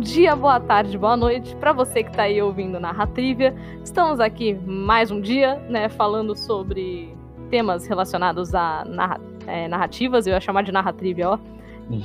dia, 0.00 0.34
boa 0.34 0.58
tarde, 0.58 0.96
boa 0.96 1.16
noite 1.16 1.54
para 1.56 1.72
você 1.72 2.02
que 2.02 2.08
está 2.08 2.22
aí 2.22 2.40
ouvindo 2.40 2.80
Narratrivia. 2.80 3.54
Estamos 3.84 4.18
aqui 4.18 4.54
mais 4.54 5.10
um 5.10 5.20
dia, 5.20 5.56
né, 5.68 5.90
falando 5.90 6.34
sobre 6.34 7.14
temas 7.50 7.86
relacionados 7.86 8.54
a 8.54 8.82
narra 8.86 9.20
é, 9.46 9.68
narrativas, 9.68 10.26
eu 10.26 10.32
ia 10.32 10.40
chamar 10.40 10.62
de 10.62 10.72
narratrivia, 10.72 11.30
ó. 11.30 11.38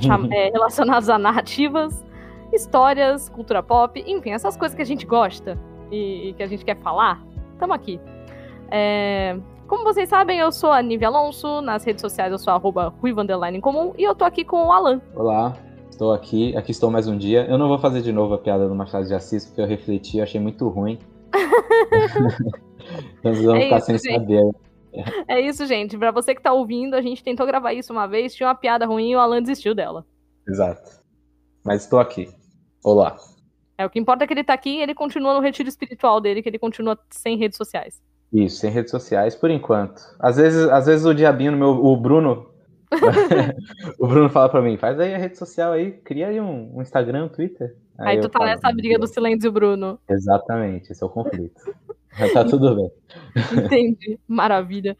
Cham 0.02 0.28
é, 0.30 0.50
relacionados 0.50 1.08
a 1.08 1.16
narrativas, 1.16 2.04
histórias, 2.52 3.30
cultura 3.30 3.62
pop, 3.62 4.02
enfim, 4.06 4.30
essas 4.30 4.56
coisas 4.56 4.76
que 4.76 4.82
a 4.82 4.86
gente 4.86 5.06
gosta 5.06 5.58
e, 5.90 6.28
e 6.28 6.32
que 6.34 6.42
a 6.42 6.46
gente 6.46 6.64
quer 6.64 6.76
falar. 6.76 7.22
Estamos 7.54 7.74
aqui. 7.74 7.98
É, 8.70 9.38
como 9.66 9.84
vocês 9.84 10.08
sabem, 10.08 10.38
eu 10.38 10.52
sou 10.52 10.70
a 10.70 10.82
Nívia 10.82 11.08
Alonso, 11.08 11.62
nas 11.62 11.82
redes 11.82 12.02
sociais 12.02 12.30
eu 12.30 12.38
sou 12.38 12.52
arroba 12.52 12.92
em 13.52 13.60
comum 13.60 13.94
e 13.96 14.04
eu 14.04 14.14
tô 14.14 14.24
aqui 14.24 14.44
com 14.44 14.66
o 14.66 14.72
Alan. 14.72 15.00
Olá, 15.14 15.56
estou 15.96 16.12
aqui, 16.12 16.54
aqui 16.54 16.72
estou 16.72 16.90
mais 16.90 17.08
um 17.08 17.16
dia. 17.16 17.46
Eu 17.46 17.56
não 17.56 17.68
vou 17.68 17.78
fazer 17.78 18.02
de 18.02 18.12
novo 18.12 18.34
a 18.34 18.38
piada 18.38 18.68
do 18.68 18.74
Machado 18.74 19.06
de 19.06 19.14
Assis, 19.14 19.46
porque 19.46 19.62
eu 19.62 19.66
refleti, 19.66 20.18
eu 20.18 20.24
achei 20.24 20.38
muito 20.38 20.68
ruim. 20.68 20.98
então 23.18 23.32
vocês 23.32 23.44
vão 23.44 23.56
é 23.56 23.62
ficar 23.62 23.78
isso, 23.78 23.86
sem 23.86 23.98
gente. 23.98 24.12
saber. 24.12 24.50
É 25.26 25.40
isso, 25.40 25.66
gente. 25.66 25.96
Pra 25.96 26.10
você 26.10 26.34
que 26.34 26.42
tá 26.42 26.52
ouvindo, 26.52 26.94
a 26.94 27.00
gente 27.00 27.24
tentou 27.24 27.46
gravar 27.46 27.72
isso 27.72 27.94
uma 27.94 28.06
vez, 28.06 28.34
tinha 28.34 28.46
uma 28.46 28.54
piada 28.54 28.84
ruim 28.84 29.10
e 29.10 29.16
o 29.16 29.18
Alan 29.18 29.40
desistiu 29.40 29.74
dela. 29.74 30.04
Exato. 30.46 31.00
Mas 31.64 31.84
estou 31.84 31.98
aqui. 31.98 32.28
Olá. 32.84 33.16
É, 33.78 33.86
o 33.86 33.90
que 33.90 33.98
importa 33.98 34.24
é 34.24 34.26
que 34.26 34.34
ele 34.34 34.44
tá 34.44 34.52
aqui 34.52 34.76
e 34.76 34.82
ele 34.82 34.94
continua 34.94 35.32
no 35.32 35.40
retiro 35.40 35.68
espiritual 35.68 36.20
dele, 36.20 36.42
que 36.42 36.48
ele 36.48 36.58
continua 36.58 36.98
sem 37.10 37.38
redes 37.38 37.56
sociais. 37.56 38.02
Isso, 38.30 38.58
sem 38.58 38.70
redes 38.70 38.90
sociais, 38.90 39.34
por 39.34 39.50
enquanto. 39.50 40.02
Às 40.18 40.36
vezes, 40.36 40.68
às 40.68 40.84
vezes 40.84 41.06
o 41.06 41.14
diabinho 41.14 41.52
no 41.52 41.58
meu. 41.58 41.84
O 41.84 41.96
Bruno. 41.96 42.54
o 43.98 44.06
Bruno 44.06 44.30
fala 44.30 44.48
pra 44.48 44.62
mim, 44.62 44.76
faz 44.76 44.98
aí 44.98 45.14
a 45.14 45.18
rede 45.18 45.36
social 45.36 45.72
aí, 45.72 45.92
cria 45.92 46.28
aí 46.28 46.40
um, 46.40 46.76
um 46.76 46.82
Instagram, 46.82 47.24
um 47.24 47.28
Twitter. 47.28 47.76
Aí, 47.98 48.16
aí 48.16 48.20
tu 48.20 48.28
tá 48.28 48.38
falo, 48.38 48.50
nessa 48.50 48.72
briga 48.72 48.98
do 48.98 49.06
silêncio, 49.06 49.50
Bruno. 49.50 49.98
Exatamente, 50.08 50.92
esse 50.92 51.02
é 51.02 51.06
o 51.06 51.10
conflito. 51.10 51.60
Mas 52.18 52.32
tá 52.32 52.44
tudo 52.44 52.74
bem. 52.76 52.90
Entendi, 53.64 54.18
maravilha. 54.26 54.96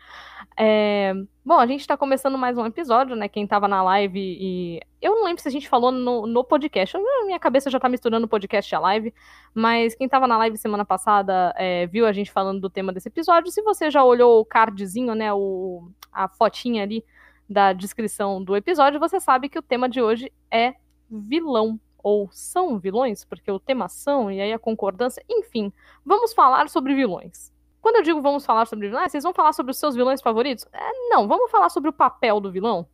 É... 0.58 1.14
Bom, 1.44 1.58
a 1.58 1.66
gente 1.66 1.80
está 1.80 1.96
começando 1.96 2.36
mais 2.36 2.58
um 2.58 2.66
episódio, 2.66 3.14
né? 3.14 3.28
Quem 3.28 3.44
estava 3.44 3.68
na 3.68 3.82
live 3.82 4.18
e. 4.18 4.80
Eu 5.00 5.14
não 5.14 5.24
lembro 5.24 5.40
se 5.40 5.46
a 5.46 5.50
gente 5.50 5.68
falou 5.68 5.92
no, 5.92 6.26
no 6.26 6.42
podcast. 6.42 6.96
Minha 7.24 7.38
cabeça 7.38 7.70
já 7.70 7.78
está 7.78 7.88
misturando 7.88 8.26
o 8.26 8.28
podcast 8.28 8.74
e 8.74 8.74
a 8.74 8.80
live. 8.80 9.14
Mas 9.54 9.94
quem 9.94 10.06
estava 10.06 10.26
na 10.26 10.36
live 10.38 10.56
semana 10.56 10.84
passada 10.84 11.54
é, 11.56 11.86
viu 11.86 12.06
a 12.06 12.12
gente 12.12 12.32
falando 12.32 12.60
do 12.60 12.70
tema 12.70 12.92
desse 12.92 13.08
episódio. 13.08 13.52
Se 13.52 13.62
você 13.62 13.90
já 13.90 14.02
olhou 14.02 14.40
o 14.40 14.44
cardzinho, 14.44 15.14
né? 15.14 15.32
O, 15.32 15.88
a 16.12 16.26
fotinha 16.26 16.82
ali 16.82 17.04
da 17.48 17.72
descrição 17.72 18.42
do 18.42 18.56
episódio, 18.56 19.00
você 19.00 19.20
sabe 19.20 19.48
que 19.48 19.58
o 19.58 19.62
tema 19.62 19.88
de 19.88 20.00
hoje 20.00 20.32
é 20.50 20.74
vilão. 21.10 21.80
Ou 22.02 22.28
são 22.30 22.78
vilões, 22.78 23.24
porque 23.24 23.50
o 23.50 23.58
tema 23.58 23.88
são, 23.88 24.30
e 24.30 24.40
aí 24.40 24.52
a 24.52 24.58
concordância. 24.60 25.24
Enfim, 25.28 25.72
vamos 26.04 26.32
falar 26.32 26.68
sobre 26.68 26.94
vilões. 26.94 27.52
Quando 27.80 27.96
eu 27.96 28.02
digo 28.02 28.22
vamos 28.22 28.46
falar 28.46 28.66
sobre 28.66 28.88
vilões, 28.88 29.10
vocês 29.10 29.24
vão 29.24 29.34
falar 29.34 29.52
sobre 29.52 29.72
os 29.72 29.78
seus 29.78 29.96
vilões 29.96 30.20
favoritos? 30.20 30.66
É, 30.72 30.90
não, 31.08 31.26
vamos 31.26 31.50
falar 31.50 31.68
sobre 31.68 31.90
o 31.90 31.92
papel 31.92 32.40
do 32.40 32.50
vilão. 32.50 32.86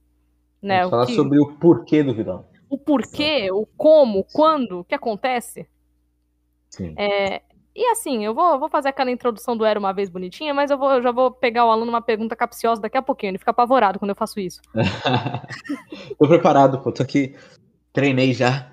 Né? 0.62 0.78
Vamos 0.78 0.90
falar 0.90 1.06
que... 1.06 1.14
sobre 1.14 1.38
o 1.40 1.52
porquê 1.56 2.02
do 2.02 2.14
vilão. 2.14 2.46
O 2.70 2.78
porquê, 2.78 3.50
o 3.52 3.66
como, 3.76 4.24
quando, 4.32 4.80
o 4.80 4.84
que 4.84 4.94
acontece. 4.94 5.68
Sim. 6.70 6.94
É, 6.96 7.42
e 7.74 7.86
assim, 7.86 8.24
eu 8.24 8.34
vou, 8.34 8.58
vou 8.58 8.68
fazer 8.68 8.90
aquela 8.90 9.10
introdução 9.10 9.56
do 9.56 9.64
Era 9.64 9.78
uma 9.78 9.92
vez 9.92 10.10
bonitinha, 10.10 10.52
mas 10.52 10.70
eu, 10.70 10.76
vou, 10.76 10.92
eu 10.92 11.02
já 11.02 11.10
vou 11.10 11.30
pegar 11.30 11.64
o 11.64 11.70
aluno 11.70 11.90
uma 11.90 12.02
pergunta 12.02 12.36
capciosa 12.36 12.82
daqui 12.82 12.98
a 12.98 13.02
pouquinho. 13.02 13.30
Ele 13.30 13.38
fica 13.38 13.50
apavorado 13.50 13.98
quando 13.98 14.10
eu 14.10 14.16
faço 14.16 14.38
isso. 14.38 14.60
tô 16.18 16.28
preparado, 16.28 16.80
pô. 16.80 16.92
Tô 16.92 17.02
aqui. 17.02 17.34
Treinei 17.92 18.34
já. 18.34 18.70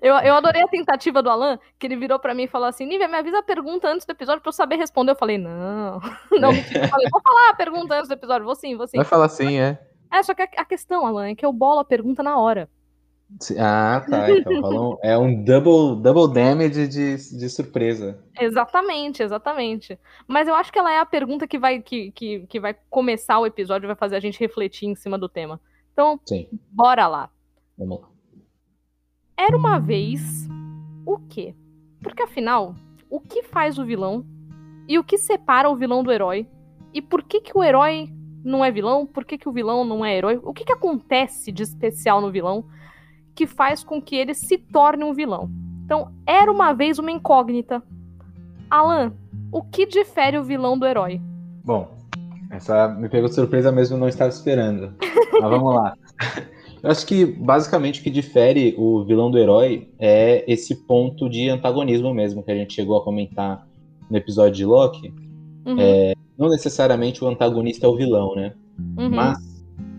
Eu, 0.00 0.14
eu 0.16 0.34
adorei 0.34 0.62
a 0.62 0.68
tentativa 0.68 1.22
do 1.22 1.30
Alan, 1.30 1.58
que 1.78 1.86
ele 1.86 1.96
virou 1.96 2.18
para 2.18 2.34
mim 2.34 2.44
e 2.44 2.48
falou 2.48 2.66
assim: 2.66 2.84
Nívia, 2.84 3.08
me 3.08 3.16
avisa 3.16 3.38
a 3.38 3.42
pergunta 3.42 3.88
antes 3.88 4.04
do 4.04 4.10
episódio 4.10 4.42
pra 4.42 4.48
eu 4.48 4.52
saber 4.52 4.76
responder. 4.76 5.12
Eu 5.12 5.16
falei: 5.16 5.38
não, 5.38 6.00
não. 6.32 6.52
Eu 6.52 6.88
falei: 6.88 7.08
vou 7.10 7.22
falar 7.22 7.50
a 7.50 7.54
pergunta 7.54 7.94
antes 7.94 8.08
do 8.08 8.14
episódio, 8.14 8.44
vou 8.44 8.54
sim, 8.54 8.76
vou 8.76 8.86
sim. 8.86 8.96
Vai 8.96 9.06
falar 9.06 9.28
sim, 9.28 9.58
é. 9.58 9.78
É, 10.12 10.22
só 10.22 10.34
que 10.34 10.42
a, 10.42 10.48
a 10.58 10.64
questão, 10.64 11.06
Alan, 11.06 11.28
é 11.28 11.34
que 11.34 11.46
eu 11.46 11.52
bolo 11.52 11.80
a 11.80 11.84
pergunta 11.84 12.22
na 12.22 12.38
hora. 12.38 12.68
Ah, 13.58 14.04
tá. 14.08 14.30
Então 14.30 14.98
é 15.02 15.16
um 15.16 15.42
double, 15.42 16.00
double 16.02 16.32
damage 16.32 16.86
de, 16.88 17.16
de 17.16 17.48
surpresa. 17.48 18.22
Exatamente, 18.38 19.22
exatamente. 19.22 19.98
Mas 20.26 20.48
eu 20.48 20.54
acho 20.54 20.72
que 20.72 20.78
ela 20.78 20.92
é 20.92 20.98
a 20.98 21.06
pergunta 21.06 21.46
que 21.46 21.58
vai, 21.58 21.80
que, 21.80 22.10
que, 22.12 22.46
que 22.46 22.60
vai 22.60 22.76
começar 22.90 23.38
o 23.38 23.46
episódio 23.46 23.86
e 23.86 23.88
vai 23.88 23.96
fazer 23.96 24.16
a 24.16 24.20
gente 24.20 24.38
refletir 24.38 24.86
em 24.86 24.94
cima 24.94 25.18
do 25.18 25.28
tema. 25.28 25.60
Então, 25.92 26.20
Sim. 26.26 26.48
bora 26.70 27.06
lá. 27.06 27.30
Vamos 27.76 28.00
lá. 28.00 28.08
Era 29.36 29.56
uma 29.56 29.78
vez 29.78 30.48
o 31.04 31.18
quê? 31.18 31.54
Porque 32.00 32.22
afinal, 32.22 32.74
o 33.10 33.20
que 33.20 33.42
faz 33.42 33.78
o 33.78 33.84
vilão? 33.84 34.24
E 34.88 34.98
o 34.98 35.04
que 35.04 35.18
separa 35.18 35.70
o 35.70 35.76
vilão 35.76 36.02
do 36.02 36.12
herói? 36.12 36.46
E 36.92 37.00
por 37.00 37.22
que, 37.22 37.40
que 37.40 37.56
o 37.56 37.62
herói 37.62 38.10
não 38.44 38.64
é 38.64 38.70
vilão? 38.70 39.06
Por 39.06 39.24
que, 39.24 39.38
que 39.38 39.48
o 39.48 39.52
vilão 39.52 39.84
não 39.84 40.04
é 40.04 40.16
herói? 40.16 40.40
O 40.42 40.52
que, 40.52 40.64
que 40.64 40.72
acontece 40.72 41.50
de 41.50 41.62
especial 41.62 42.20
no 42.20 42.30
vilão 42.30 42.64
que 43.34 43.46
faz 43.46 43.82
com 43.82 44.00
que 44.00 44.16
ele 44.16 44.34
se 44.34 44.58
torne 44.58 45.04
um 45.04 45.12
vilão? 45.12 45.50
Então, 45.84 46.10
era 46.26 46.50
uma 46.50 46.72
vez 46.72 46.98
uma 46.98 47.10
incógnita. 47.10 47.82
Alan, 48.70 49.12
o 49.50 49.62
que 49.62 49.86
difere 49.86 50.38
o 50.38 50.44
vilão 50.44 50.78
do 50.78 50.86
herói? 50.86 51.20
Bom, 51.64 51.88
essa 52.50 52.88
me 52.88 53.08
pegou 53.08 53.28
de 53.28 53.34
surpresa 53.34 53.70
mesmo, 53.72 53.96
não 53.96 54.08
estava 54.08 54.30
esperando. 54.30 54.94
Mas 55.40 55.50
vamos 55.50 55.74
lá. 55.74 55.94
Eu 56.82 56.90
acho 56.90 57.06
que 57.06 57.24
basicamente 57.24 58.00
o 58.00 58.02
que 58.02 58.10
difere 58.10 58.74
o 58.76 59.04
vilão 59.04 59.30
do 59.30 59.38
herói 59.38 59.88
é 59.98 60.44
esse 60.50 60.74
ponto 60.74 61.28
de 61.28 61.48
antagonismo 61.48 62.12
mesmo 62.12 62.42
que 62.42 62.50
a 62.50 62.56
gente 62.56 62.74
chegou 62.74 62.96
a 62.96 63.04
comentar 63.04 63.66
no 64.10 64.16
episódio 64.16 64.54
de 64.54 64.64
Loki. 64.64 65.14
Uhum. 65.64 65.76
É, 65.78 66.14
não 66.36 66.48
necessariamente 66.48 67.22
o 67.22 67.28
antagonista 67.28 67.86
é 67.86 67.88
o 67.88 67.96
vilão, 67.96 68.34
né? 68.34 68.52
Uhum. 68.98 69.10
Mas 69.10 69.51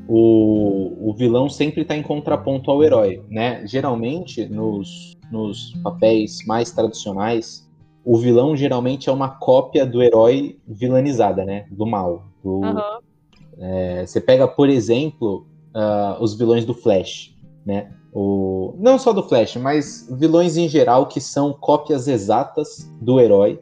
o, 0.07 1.09
o 1.09 1.13
vilão 1.13 1.49
sempre 1.49 1.81
está 1.81 1.95
em 1.95 2.03
contraponto 2.03 2.69
ao 2.69 2.83
herói, 2.83 3.21
né? 3.29 3.65
Geralmente 3.65 4.45
nos, 4.47 5.15
nos 5.31 5.73
papéis 5.83 6.45
mais 6.45 6.71
tradicionais, 6.71 7.69
o 8.03 8.17
vilão 8.17 8.55
geralmente 8.55 9.09
é 9.09 9.11
uma 9.11 9.29
cópia 9.29 9.85
do 9.85 10.03
herói 10.03 10.59
vilanizada, 10.67 11.45
né? 11.45 11.65
Do 11.71 11.85
mal. 11.85 12.25
Do, 12.43 12.59
uhum. 12.59 12.99
é, 13.59 14.05
você 14.05 14.19
pega, 14.19 14.47
por 14.47 14.69
exemplo, 14.69 15.47
uh, 15.73 16.21
os 16.21 16.33
vilões 16.33 16.65
do 16.65 16.73
Flash, 16.73 17.33
né? 17.65 17.91
O, 18.13 18.75
não 18.77 18.99
só 18.99 19.13
do 19.13 19.23
Flash, 19.23 19.55
mas 19.55 20.07
vilões 20.11 20.57
em 20.57 20.67
geral 20.67 21.07
que 21.07 21.21
são 21.21 21.53
cópias 21.53 22.07
exatas 22.07 22.89
do 23.01 23.19
herói. 23.19 23.59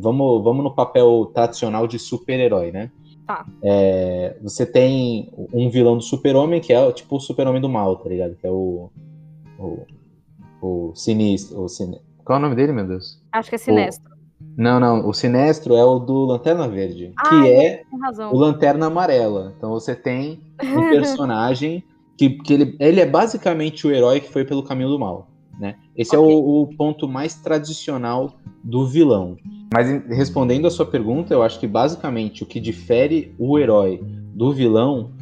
Vamos, 0.00 0.42
vamos 0.42 0.64
no 0.64 0.74
papel 0.74 1.30
tradicional 1.34 1.86
de 1.86 1.98
super-herói, 1.98 2.72
né? 2.72 2.90
Tá. 3.26 3.46
É, 3.62 4.36
você 4.42 4.66
tem 4.66 5.32
um 5.52 5.70
vilão 5.70 5.96
do 5.96 6.02
super-homem 6.02 6.60
que 6.60 6.72
é 6.72 6.92
tipo 6.92 7.16
o 7.16 7.20
super-homem 7.20 7.60
do 7.60 7.68
mal, 7.68 7.96
tá 7.96 8.08
ligado? 8.08 8.36
Que 8.36 8.46
é 8.46 8.50
o. 8.50 8.90
O, 9.58 9.86
o 10.60 10.92
Sinistro. 10.94 11.62
O 11.62 11.68
sin... 11.68 11.94
Qual 12.24 12.36
é 12.36 12.38
o 12.38 12.42
nome 12.42 12.56
dele, 12.56 12.72
meu 12.72 12.86
Deus? 12.86 13.22
Acho 13.32 13.48
que 13.48 13.54
é 13.54 13.58
Sinestro. 13.58 14.12
Não, 14.56 14.78
não. 14.78 15.08
O 15.08 15.14
Sinestro 15.14 15.74
é 15.74 15.84
o 15.84 15.98
do 15.98 16.26
Lanterna 16.26 16.68
Verde, 16.68 17.12
ah, 17.16 17.28
que 17.28 17.50
é 17.50 17.82
o 18.30 18.36
Lanterna 18.36 18.86
Amarela. 18.86 19.54
Então 19.56 19.70
você 19.70 19.94
tem 19.94 20.40
um 20.62 20.90
personagem 20.90 21.82
que, 22.16 22.30
que 22.30 22.52
ele, 22.52 22.76
ele 22.78 23.00
é 23.00 23.06
basicamente 23.06 23.86
o 23.86 23.92
herói 23.92 24.20
que 24.20 24.30
foi 24.30 24.44
pelo 24.44 24.62
caminho 24.62 24.90
do 24.90 24.98
mal. 24.98 25.28
Né? 25.58 25.76
Esse 25.96 26.16
okay. 26.16 26.32
é 26.32 26.34
o, 26.34 26.62
o, 26.62 26.66
ponto 26.76 27.08
mais 27.08 27.34
tradicional 27.36 28.38
do 28.62 28.86
vilão. 28.86 29.36
Mas 29.72 29.88
respondendo 30.08 30.66
a 30.66 30.70
sua 30.70 30.86
pergunta, 30.86 31.32
eu 31.32 31.42
acho 31.42 31.58
que 31.60 31.66
basicamente 31.66 32.42
o 32.42 32.46
que 32.46 32.60
difere 32.60 33.34
o 33.38 33.58
herói 33.58 34.00
do 34.34 34.52
vilão 34.52 35.12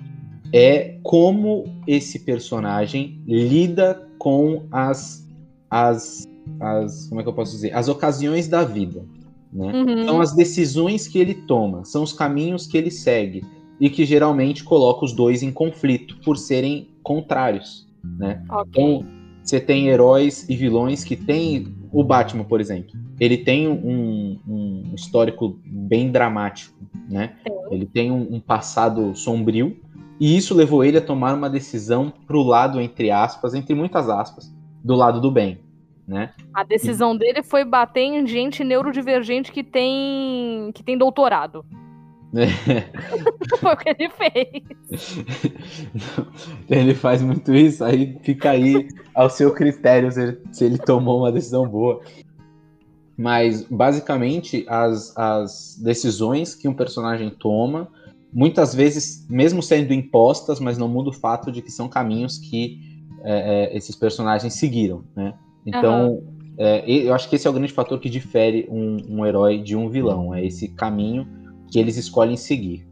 é 0.53 0.99
como 1.03 1.65
esse 1.87 2.21
personagem 2.21 3.21
lida 3.27 4.09
com 4.19 4.65
as, 4.71 5.27
as, 5.71 6.27
as 6.61 7.09
como 7.09 7.21
é 7.21 7.25
que 7.25 7.29
eu 7.29 7.35
posso 7.35 7.53
dizer, 7.53 7.75
as 7.75 7.89
ocasiões 7.89 8.49
da 8.49 8.63
vida. 8.63 9.05
Né? 9.53 9.73
Uhum. 9.73 10.05
São 10.07 10.21
as 10.21 10.35
decisões 10.35 11.07
que 11.07 11.19
ele 11.19 11.35
toma, 11.35 11.85
são 11.85 12.03
os 12.03 12.13
caminhos 12.13 12.67
que 12.67 12.77
ele 12.77 12.91
segue 12.91 13.45
e 13.81 13.91
que 13.91 14.05
geralmente 14.05 14.63
coloca 14.63 15.05
os 15.05 15.13
dois 15.13 15.43
em 15.43 15.51
conflito 15.51 16.19
por 16.25 16.39
serem 16.39 16.89
contrários. 17.03 17.87
Né? 18.03 18.43
Okay. 18.49 18.65
Então, 18.69 19.22
você 19.43 19.61
tem 19.61 19.89
heróis 19.89 20.49
e 20.49 20.57
vilões 20.57 21.05
que 21.05 21.17
tem 21.17 21.75
o 21.93 22.03
Batman, 22.03 22.45
por 22.45 22.61
exemplo. 22.61 22.93
Ele 23.21 23.37
tem 23.37 23.69
um, 23.69 24.39
um 24.47 24.93
histórico 24.95 25.59
bem 25.65 26.11
dramático, 26.11 26.77
né? 27.09 27.37
Ele 27.71 27.87
tem 27.87 28.11
um, 28.11 28.35
um, 28.35 28.41
passado 28.41 29.15
sombrio 29.15 29.77
e 30.19 30.37
isso 30.37 30.55
levou 30.55 30.85
ele 30.85 30.99
a 30.99 31.03
tomar 31.03 31.35
uma 31.35 31.51
decisão 31.51 32.13
pro 32.27 32.43
lado 32.43 32.81
entre 32.81 33.11
aspas, 33.11 33.55
entre 33.55 33.75
muitas 33.75 34.09
aspas, 34.09 34.55
do 34.83 34.95
lado 34.95 35.21
do 35.21 35.31
bem 35.31 35.61
né? 36.07 36.33
A 36.53 36.63
decisão 36.65 37.15
e... 37.15 37.19
dele 37.19 37.43
foi 37.43 37.65
bater 37.65 38.03
em 38.03 38.27
gente 38.27 38.65
neurodivergente 38.65 39.53
que 39.53 39.63
tem 39.63 40.71
que 40.75 40.83
tem 40.83 40.97
doutorado. 40.97 41.65
Foi 43.61 43.73
o 43.73 43.77
que 43.77 43.89
ele 43.91 44.11
fez. 44.11 45.25
ele 46.69 46.95
faz 46.95 47.21
muito 47.23 47.55
isso, 47.55 47.85
aí 47.85 48.19
fica 48.23 48.51
aí 48.51 48.89
ao 49.15 49.29
seu 49.29 49.53
critério 49.53 50.11
se 50.11 50.23
ele, 50.23 50.39
se 50.51 50.65
ele 50.65 50.79
tomou 50.79 51.19
uma 51.19 51.33
decisão 51.33 51.69
boa. 51.69 52.01
Mas, 53.17 53.63
basicamente, 53.65 54.65
as, 54.67 55.17
as 55.17 55.79
decisões 55.83 56.55
que 56.55 56.67
um 56.67 56.75
personagem 56.75 57.29
toma, 57.29 57.89
muitas 58.33 58.75
vezes, 58.75 59.27
mesmo 59.29 59.63
sendo 59.63 59.93
impostas, 59.93 60.59
mas 60.59 60.79
não 60.79 60.89
muda 60.89 61.11
o 61.11 61.13
fato 61.13 61.53
de 61.53 61.61
que 61.61 61.71
são 61.71 61.87
caminhos 61.87 62.39
que 62.39 62.81
é, 63.23 63.75
é, 63.75 63.77
esses 63.77 63.95
personagens 63.95 64.55
seguiram, 64.55 65.05
né? 65.15 65.35
Então, 65.67 66.15
uhum. 66.15 66.23
é, 66.57 66.91
eu 66.91 67.15
acho 67.15 67.29
que 67.29 67.37
esse 67.37 67.47
é 67.47 67.51
o 67.51 67.53
grande 67.53 67.73
fator 67.73 68.01
que 68.01 68.09
difere 68.09 68.67
um, 68.71 69.19
um 69.19 69.27
herói 69.27 69.59
de 69.59 69.77
um 69.77 69.89
vilão, 69.89 70.35
é 70.35 70.45
esse 70.45 70.67
caminho 70.69 71.42
que 71.73 71.79
eles 71.79 71.97
escolhem 71.97 72.37
seguir. 72.37 72.87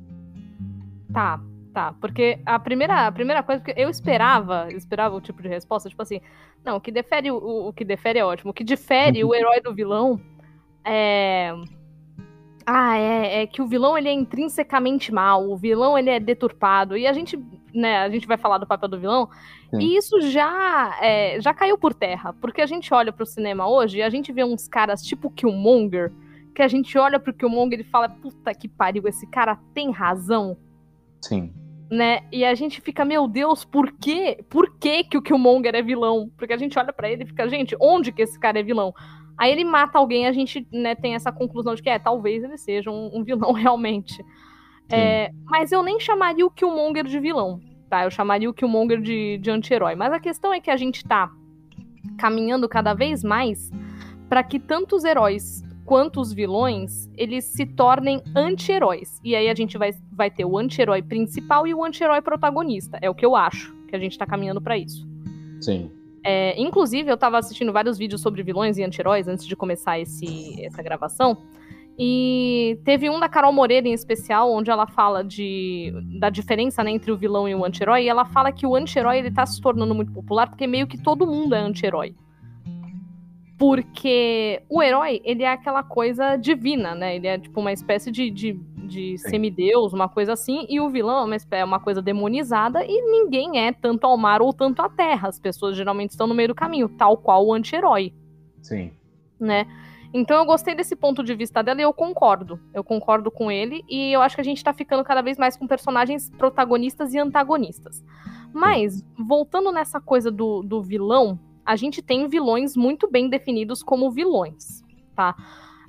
Tá, 1.12 1.38
tá. 1.72 1.94
Porque 2.00 2.40
a 2.46 2.58
primeira, 2.58 3.06
a 3.06 3.12
primeira 3.12 3.42
coisa 3.42 3.62
que 3.62 3.74
eu 3.76 3.90
esperava, 3.90 4.68
eu 4.70 4.78
esperava 4.78 5.14
o 5.14 5.20
tipo 5.20 5.42
de 5.42 5.48
resposta, 5.48 5.90
tipo 5.90 6.00
assim, 6.00 6.20
não, 6.64 6.76
o 6.76 6.80
que 6.80 6.90
difere 6.90 7.30
o, 7.30 7.68
o 7.68 7.72
que 7.74 7.84
difere 7.84 8.18
é 8.18 8.24
ótimo. 8.24 8.52
O 8.52 8.54
que 8.54 8.64
difere 8.64 9.22
o 9.22 9.34
herói 9.34 9.60
do 9.60 9.74
vilão 9.74 10.18
é 10.82 11.52
ah, 12.66 12.96
é, 12.96 13.42
é, 13.42 13.46
que 13.46 13.60
o 13.60 13.66
vilão 13.66 13.98
ele 13.98 14.08
é 14.08 14.12
intrinsecamente 14.12 15.12
mal, 15.12 15.48
o 15.48 15.56
vilão 15.56 15.98
ele 15.98 16.08
é 16.08 16.20
deturpado 16.20 16.96
e 16.96 17.06
a 17.06 17.12
gente, 17.12 17.36
né, 17.74 17.98
a 17.98 18.08
gente 18.08 18.28
vai 18.28 18.36
falar 18.36 18.58
do 18.58 18.66
papel 18.66 18.88
do 18.88 19.00
vilão 19.00 19.28
Sim. 19.70 19.80
e 19.80 19.96
isso 19.96 20.20
já 20.20 20.96
é, 21.00 21.40
já 21.40 21.52
caiu 21.52 21.76
por 21.76 21.92
terra, 21.92 22.32
porque 22.34 22.60
a 22.62 22.66
gente 22.66 22.92
olha 22.94 23.12
para 23.12 23.24
o 23.24 23.26
cinema 23.26 23.68
hoje 23.68 23.98
e 23.98 24.02
a 24.02 24.08
gente 24.08 24.32
vê 24.32 24.44
uns 24.44 24.68
caras 24.68 25.02
tipo 25.02 25.30
Killmonger, 25.30 26.12
que 26.55 26.62
a 26.62 26.69
gente 26.69 26.97
olha 26.99 27.19
pro 27.19 27.32
Killmonger 27.32 27.81
e 27.81 27.85
fala, 27.85 28.08
puta 28.08 28.52
que 28.55 28.69
pariu, 28.69 29.06
esse 29.06 29.26
cara 29.26 29.58
tem 29.75 29.91
razão. 29.91 30.56
Sim. 31.20 31.52
Né? 31.91 32.20
E 32.31 32.44
a 32.44 32.55
gente 32.55 32.81
fica, 32.81 33.05
meu 33.05 33.26
Deus, 33.26 33.64
por 33.64 33.93
quê? 33.93 34.44
Por 34.49 34.79
que, 34.79 35.05
que 35.05 35.19
o 35.19 35.23
Killmonger 35.23 35.75
é 35.75 35.82
vilão? 35.82 36.31
Porque 36.37 36.52
a 36.52 36.56
gente 36.56 36.79
olha 36.79 36.93
para 36.93 37.11
ele 37.11 37.25
e 37.25 37.26
fica, 37.26 37.49
gente, 37.49 37.76
onde 37.81 38.12
que 38.12 38.23
esse 38.23 38.38
cara 38.38 38.61
é 38.61 38.62
vilão? 38.62 38.94
Aí 39.37 39.50
ele 39.50 39.64
mata 39.64 39.99
alguém, 39.99 40.26
a 40.26 40.32
gente 40.32 40.67
né, 40.70 40.94
tem 40.94 41.14
essa 41.14 41.32
conclusão 41.32 41.75
de 41.75 41.82
que 41.82 41.88
é, 41.88 41.99
talvez 41.99 42.44
ele 42.44 42.58
seja 42.58 42.91
um, 42.91 43.11
um 43.12 43.25
vilão 43.25 43.52
realmente. 43.55 44.23
É, 44.93 45.31
mas 45.44 45.73
eu 45.73 45.82
nem 45.82 46.00
chamaria 46.00 46.44
o 46.44 46.50
Killmonger 46.50 47.05
de 47.05 47.19
vilão, 47.19 47.61
tá? 47.88 48.05
Eu 48.05 48.11
chamaria 48.11 48.50
o 48.50 48.55
Killmonger 48.55 49.00
de, 49.00 49.38
de 49.38 49.50
anti-herói. 49.50 49.94
Mas 49.94 50.12
a 50.12 50.20
questão 50.20 50.52
é 50.52 50.61
que 50.61 50.70
a 50.70 50.76
gente 50.76 51.05
tá 51.05 51.31
caminhando 52.19 52.69
cada 52.69 52.93
vez 52.93 53.23
mais 53.23 53.70
para 54.29 54.43
que 54.43 54.58
tantos 54.58 55.05
heróis 55.05 55.62
quanto 55.90 56.20
os 56.20 56.32
vilões, 56.32 57.10
eles 57.16 57.44
se 57.46 57.66
tornem 57.66 58.22
anti-heróis. 58.37 59.20
E 59.25 59.34
aí 59.34 59.50
a 59.50 59.54
gente 59.56 59.76
vai, 59.76 59.90
vai 60.12 60.31
ter 60.31 60.44
o 60.44 60.56
anti-herói 60.56 61.02
principal 61.02 61.66
e 61.66 61.75
o 61.75 61.82
anti-herói 61.82 62.22
protagonista. 62.22 62.96
É 63.02 63.10
o 63.10 63.14
que 63.14 63.26
eu 63.26 63.34
acho, 63.34 63.75
que 63.88 63.96
a 63.96 63.98
gente 63.98 64.16
tá 64.16 64.25
caminhando 64.25 64.60
para 64.60 64.78
isso. 64.78 65.04
Sim. 65.60 65.90
É, 66.25 66.54
inclusive, 66.56 67.10
eu 67.10 67.16
tava 67.16 67.38
assistindo 67.38 67.72
vários 67.72 67.98
vídeos 67.98 68.20
sobre 68.20 68.40
vilões 68.44 68.78
e 68.78 68.84
anti-heróis 68.84 69.26
antes 69.26 69.44
de 69.44 69.56
começar 69.56 69.98
esse, 69.98 70.64
essa 70.64 70.81
gravação. 70.81 71.37
E 71.98 72.78
teve 72.84 73.10
um 73.10 73.19
da 73.19 73.28
Carol 73.28 73.52
Moreira 73.52 73.88
em 73.88 73.92
especial, 73.92 74.52
onde 74.52 74.70
ela 74.70 74.87
fala 74.87 75.25
de, 75.25 75.92
da 76.20 76.31
diferença 76.31 76.84
né, 76.84 76.92
entre 76.92 77.10
o 77.10 77.16
vilão 77.16 77.48
e 77.48 77.54
o 77.56 77.64
anti-herói. 77.64 78.04
E 78.04 78.08
ela 78.08 78.25
fala 78.25 78.52
que 78.52 78.64
o 78.64 78.76
anti-herói 78.76 79.19
ele 79.19 79.32
tá 79.32 79.44
se 79.44 79.60
tornando 79.60 79.92
muito 79.92 80.12
popular 80.12 80.48
porque 80.48 80.69
meio 80.69 80.87
que 80.87 81.02
todo 81.02 81.26
mundo 81.26 81.52
é 81.56 81.58
anti-herói. 81.58 82.14
Porque 83.60 84.62
o 84.70 84.82
herói, 84.82 85.20
ele 85.22 85.42
é 85.42 85.52
aquela 85.52 85.82
coisa 85.82 86.34
divina, 86.36 86.94
né? 86.94 87.16
Ele 87.16 87.26
é 87.26 87.38
tipo 87.38 87.60
uma 87.60 87.70
espécie 87.70 88.10
de, 88.10 88.30
de, 88.30 88.54
de 88.54 89.18
semideus, 89.18 89.92
uma 89.92 90.08
coisa 90.08 90.32
assim. 90.32 90.64
E 90.66 90.80
o 90.80 90.88
vilão 90.88 91.18
é 91.18 91.24
uma, 91.26 91.36
é 91.50 91.64
uma 91.66 91.78
coisa 91.78 92.00
demonizada 92.00 92.82
e 92.82 93.02
ninguém 93.02 93.58
é 93.58 93.70
tanto 93.70 94.06
ao 94.06 94.16
mar 94.16 94.40
ou 94.40 94.50
tanto 94.54 94.80
à 94.80 94.88
terra. 94.88 95.28
As 95.28 95.38
pessoas 95.38 95.76
geralmente 95.76 96.12
estão 96.12 96.26
no 96.26 96.34
meio 96.34 96.48
do 96.48 96.54
caminho, 96.54 96.88
tal 96.88 97.18
qual 97.18 97.46
o 97.46 97.52
anti-herói. 97.52 98.14
Sim. 98.62 98.92
Né? 99.38 99.66
Então 100.14 100.38
eu 100.38 100.46
gostei 100.46 100.74
desse 100.74 100.96
ponto 100.96 101.22
de 101.22 101.34
vista 101.34 101.62
dela 101.62 101.82
e 101.82 101.84
eu 101.84 101.92
concordo. 101.92 102.58
Eu 102.72 102.82
concordo 102.82 103.30
com 103.30 103.52
ele 103.52 103.84
e 103.90 104.10
eu 104.10 104.22
acho 104.22 104.36
que 104.36 104.40
a 104.40 104.44
gente 104.44 104.64
tá 104.64 104.72
ficando 104.72 105.04
cada 105.04 105.20
vez 105.20 105.36
mais 105.36 105.58
com 105.58 105.66
personagens 105.66 106.30
protagonistas 106.30 107.12
e 107.12 107.18
antagonistas. 107.18 108.02
Mas, 108.54 109.04
voltando 109.18 109.70
nessa 109.70 110.00
coisa 110.00 110.30
do, 110.30 110.62
do 110.62 110.80
vilão, 110.82 111.38
a 111.70 111.76
gente 111.76 112.02
tem 112.02 112.26
vilões 112.26 112.76
muito 112.76 113.08
bem 113.08 113.28
definidos 113.28 113.81
como 113.81 114.11
vilões, 114.11 114.82
tá? 115.14 115.37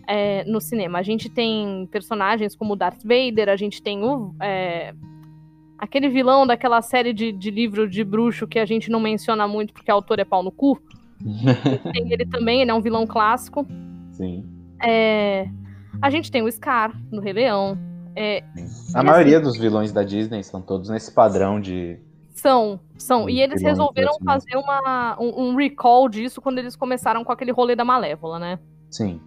É, 0.08 0.44
no 0.44 0.62
cinema. 0.62 1.00
A 1.00 1.02
gente 1.02 1.28
tem 1.28 1.88
personagens 1.92 2.56
como 2.56 2.76
Darth 2.76 3.02
Vader, 3.02 3.50
a 3.50 3.56
gente 3.56 3.82
tem 3.82 4.04
o. 4.04 4.36
É, 4.40 4.94
aquele 5.80 6.08
vilão 6.08 6.46
daquela 6.46 6.84
série 6.84 7.12
de, 7.14 7.32
de 7.32 7.50
livro 7.50 7.90
de 7.90 8.04
bruxo 8.04 8.48
que 8.48 8.60
a 8.60 8.66
gente 8.66 8.92
não 8.92 9.00
menciona 9.00 9.48
muito 9.48 9.74
porque 9.74 9.92
o 9.92 9.96
autor 9.96 10.20
é 10.20 10.24
pau 10.24 10.44
no 10.44 10.52
cu. 10.52 10.80
tem 11.92 12.14
ele 12.14 12.28
também, 12.28 12.62
ele 12.62 12.70
é 12.70 12.74
um 12.76 12.82
vilão 12.82 13.08
clássico. 13.08 13.66
Sim. 14.12 14.46
É, 14.84 15.48
a 16.00 16.12
gente 16.12 16.32
tem 16.32 16.44
o 16.44 16.52
Scar, 16.52 16.96
no 17.12 17.22
Rei 17.22 17.34
Leão. 17.34 17.76
É, 18.16 18.44
a 18.94 19.02
maioria 19.02 19.38
assim, 19.38 19.48
dos 19.48 19.58
vilões 19.58 19.92
da 19.92 20.04
Disney 20.04 20.44
são 20.44 20.62
todos 20.62 20.90
nesse 20.92 21.12
padrão 21.12 21.60
de 21.60 21.98
são, 22.42 22.80
são. 22.98 23.30
E 23.30 23.40
eles 23.40 23.62
resolveram 23.62 24.18
fazer 24.26 24.58
uma, 24.58 25.16
um, 25.20 25.44
um, 25.44 25.56
recall 25.56 26.10
disso 26.10 26.42
quando 26.42 26.58
eles 26.58 26.76
começaram 26.76 27.24
com 27.24 27.32
aquele 27.32 27.52
rolê 27.52 27.76
da 27.76 27.86
Malévola, 27.86 28.40
né? 28.40 28.60
Sim. 28.90 29.22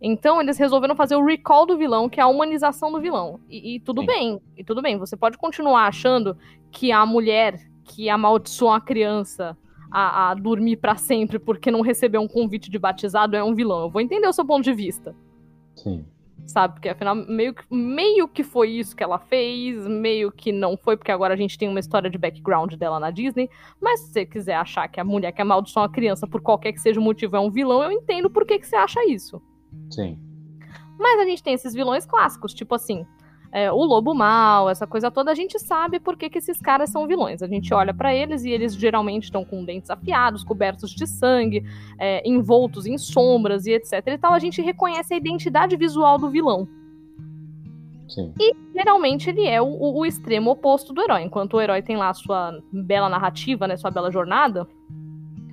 Então 0.00 0.40
eles 0.40 0.56
resolveram 0.56 0.96
fazer 0.96 1.16
o 1.16 1.24
recall 1.24 1.66
do 1.66 1.76
vilão, 1.76 2.08
que 2.08 2.18
é 2.18 2.22
a 2.22 2.26
humanização 2.26 2.90
do 2.90 2.98
vilão. 2.98 3.38
E, 3.46 3.76
e 3.76 3.80
tudo 3.80 4.00
Sim. 4.00 4.06
bem, 4.06 4.40
e 4.56 4.64
tudo 4.64 4.80
bem. 4.80 4.96
Você 4.96 5.18
pode 5.18 5.36
continuar 5.36 5.86
achando 5.86 6.34
que 6.72 6.90
a 6.90 7.04
mulher 7.04 7.60
que 7.84 8.08
amaldiçoa 8.08 8.78
a 8.78 8.80
criança 8.80 9.54
a, 9.92 10.30
a 10.30 10.34
dormir 10.34 10.76
para 10.76 10.96
sempre 10.96 11.38
porque 11.38 11.70
não 11.70 11.82
recebeu 11.82 12.22
um 12.22 12.28
convite 12.28 12.70
de 12.70 12.78
batizado 12.78 13.36
é 13.36 13.44
um 13.44 13.54
vilão. 13.54 13.82
Eu 13.82 13.90
vou 13.90 14.00
entender 14.00 14.26
o 14.26 14.32
seu 14.32 14.46
ponto 14.46 14.64
de 14.64 14.72
vista. 14.72 15.14
Sim 15.76 16.06
sabe? 16.46 16.74
Porque 16.74 16.88
afinal, 16.88 17.14
meio 17.14 17.54
que, 17.54 17.64
meio 17.70 18.28
que 18.28 18.42
foi 18.42 18.70
isso 18.70 18.94
que 18.94 19.02
ela 19.02 19.18
fez, 19.18 19.86
meio 19.86 20.30
que 20.32 20.52
não 20.52 20.76
foi, 20.76 20.96
porque 20.96 21.12
agora 21.12 21.34
a 21.34 21.36
gente 21.36 21.58
tem 21.58 21.68
uma 21.68 21.80
história 21.80 22.10
de 22.10 22.18
background 22.18 22.74
dela 22.74 22.98
na 22.98 23.10
Disney. 23.10 23.48
Mas 23.80 24.00
se 24.00 24.12
você 24.12 24.26
quiser 24.26 24.54
achar 24.54 24.88
que 24.88 25.00
a 25.00 25.04
mulher 25.04 25.32
que 25.32 25.42
amaldiçoa 25.42 25.84
uma 25.84 25.88
criança, 25.88 26.26
por 26.26 26.40
qualquer 26.40 26.72
que 26.72 26.80
seja 26.80 27.00
o 27.00 27.02
motivo, 27.02 27.36
é 27.36 27.40
um 27.40 27.50
vilão, 27.50 27.82
eu 27.82 27.92
entendo 27.92 28.28
por 28.28 28.44
que, 28.44 28.58
que 28.58 28.66
você 28.66 28.76
acha 28.76 29.04
isso. 29.06 29.40
Sim. 29.90 30.18
Mas 30.98 31.20
a 31.20 31.24
gente 31.24 31.42
tem 31.42 31.54
esses 31.54 31.72
vilões 31.72 32.04
clássicos, 32.04 32.52
tipo 32.52 32.74
assim, 32.74 33.06
é, 33.52 33.70
o 33.72 33.82
lobo 33.82 34.14
mal, 34.14 34.70
essa 34.70 34.86
coisa 34.86 35.10
toda, 35.10 35.30
a 35.30 35.34
gente 35.34 35.58
sabe 35.58 35.98
por 35.98 36.16
que, 36.16 36.30
que 36.30 36.38
esses 36.38 36.60
caras 36.60 36.90
são 36.90 37.06
vilões. 37.06 37.42
A 37.42 37.48
gente 37.48 37.74
olha 37.74 37.92
para 37.92 38.14
eles 38.14 38.44
e 38.44 38.50
eles 38.50 38.74
geralmente 38.74 39.24
estão 39.24 39.44
com 39.44 39.64
dentes 39.64 39.90
afiados, 39.90 40.44
cobertos 40.44 40.90
de 40.92 41.06
sangue, 41.06 41.64
é, 41.98 42.22
envoltos 42.28 42.86
em 42.86 42.96
sombras 42.96 43.66
e 43.66 43.72
etc. 43.72 44.06
E 44.06 44.18
tal, 44.18 44.32
a 44.32 44.38
gente 44.38 44.62
reconhece 44.62 45.14
a 45.14 45.16
identidade 45.16 45.76
visual 45.76 46.16
do 46.16 46.30
vilão. 46.30 46.68
Sim. 48.08 48.32
E 48.38 48.54
geralmente 48.74 49.30
ele 49.30 49.46
é 49.46 49.60
o, 49.60 49.66
o, 49.66 50.06
extremo 50.06 50.50
oposto 50.50 50.92
do 50.92 51.00
herói. 51.02 51.22
Enquanto 51.22 51.54
o 51.54 51.60
herói 51.60 51.82
tem 51.82 51.96
lá 51.96 52.10
a 52.10 52.14
sua 52.14 52.60
bela 52.72 53.08
narrativa, 53.08 53.66
né, 53.66 53.76
sua 53.76 53.90
bela 53.90 54.10
jornada, 54.10 54.66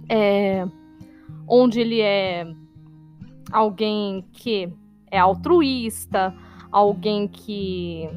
é, 0.10 0.66
onde 1.48 1.80
ele 1.80 2.01
é 2.01 2.48
alguém 3.51 4.25
que 4.34 4.72
é 5.10 5.20
altruísta, 5.20 6.34
alguém 6.72 7.28
que 7.28 8.10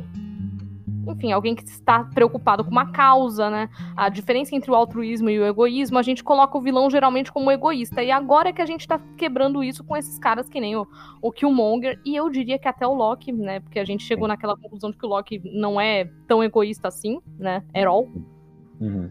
enfim, 1.09 1.33
alguém 1.33 1.55
que 1.55 1.65
está 1.65 2.05
preocupado 2.05 2.65
com 2.65 2.71
uma 2.71 2.93
causa, 2.93 3.51
né? 3.51 3.69
A 3.97 4.09
diferença 4.09 4.55
entre 4.55 4.71
o 4.71 4.75
altruísmo 4.75 5.31
e 5.31 5.39
o 5.39 5.47
egoísmo, 5.47 5.99
a 5.99 6.03
gente 6.03 6.23
coloca 6.23 6.57
o 6.57 6.61
vilão 6.61 6.91
geralmente 6.91 7.33
como 7.33 7.51
egoísta. 7.51 8.03
E 8.03 8.11
agora 8.11 8.51
é 8.51 8.53
que 8.53 8.63
a 8.63 8.67
gente 8.67 8.87
tá 8.87 9.01
quebrando 9.17 9.63
isso 9.63 9.83
com 9.85 9.97
esses 9.97 10.19
caras 10.19 10.49
que 10.49 10.61
nem 10.61 10.77
o, 10.77 10.87
o 11.23 11.33
Killmonger, 11.33 11.99
e 12.05 12.15
eu 12.17 12.29
diria 12.29 12.59
que 12.59 12.69
até 12.69 12.87
o 12.87 12.95
Loki, 12.95 13.33
né? 13.33 13.61
Porque 13.61 13.79
a 13.79 13.85
gente 13.85 14.05
chegou 14.05 14.29
naquela 14.29 14.57
conclusão 14.57 14.91
de 14.91 14.97
que 14.97 15.07
o 15.07 15.09
Loki 15.09 15.41
não 15.45 15.81
é 15.81 16.05
tão 16.27 16.43
egoísta 16.43 16.89
assim, 16.89 17.21
né? 17.39 17.63
All. 17.87 18.09
Uhum. 18.81 19.11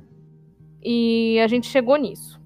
E 0.84 1.40
a 1.44 1.48
gente 1.48 1.68
chegou 1.68 1.98
nisso. 1.98 2.40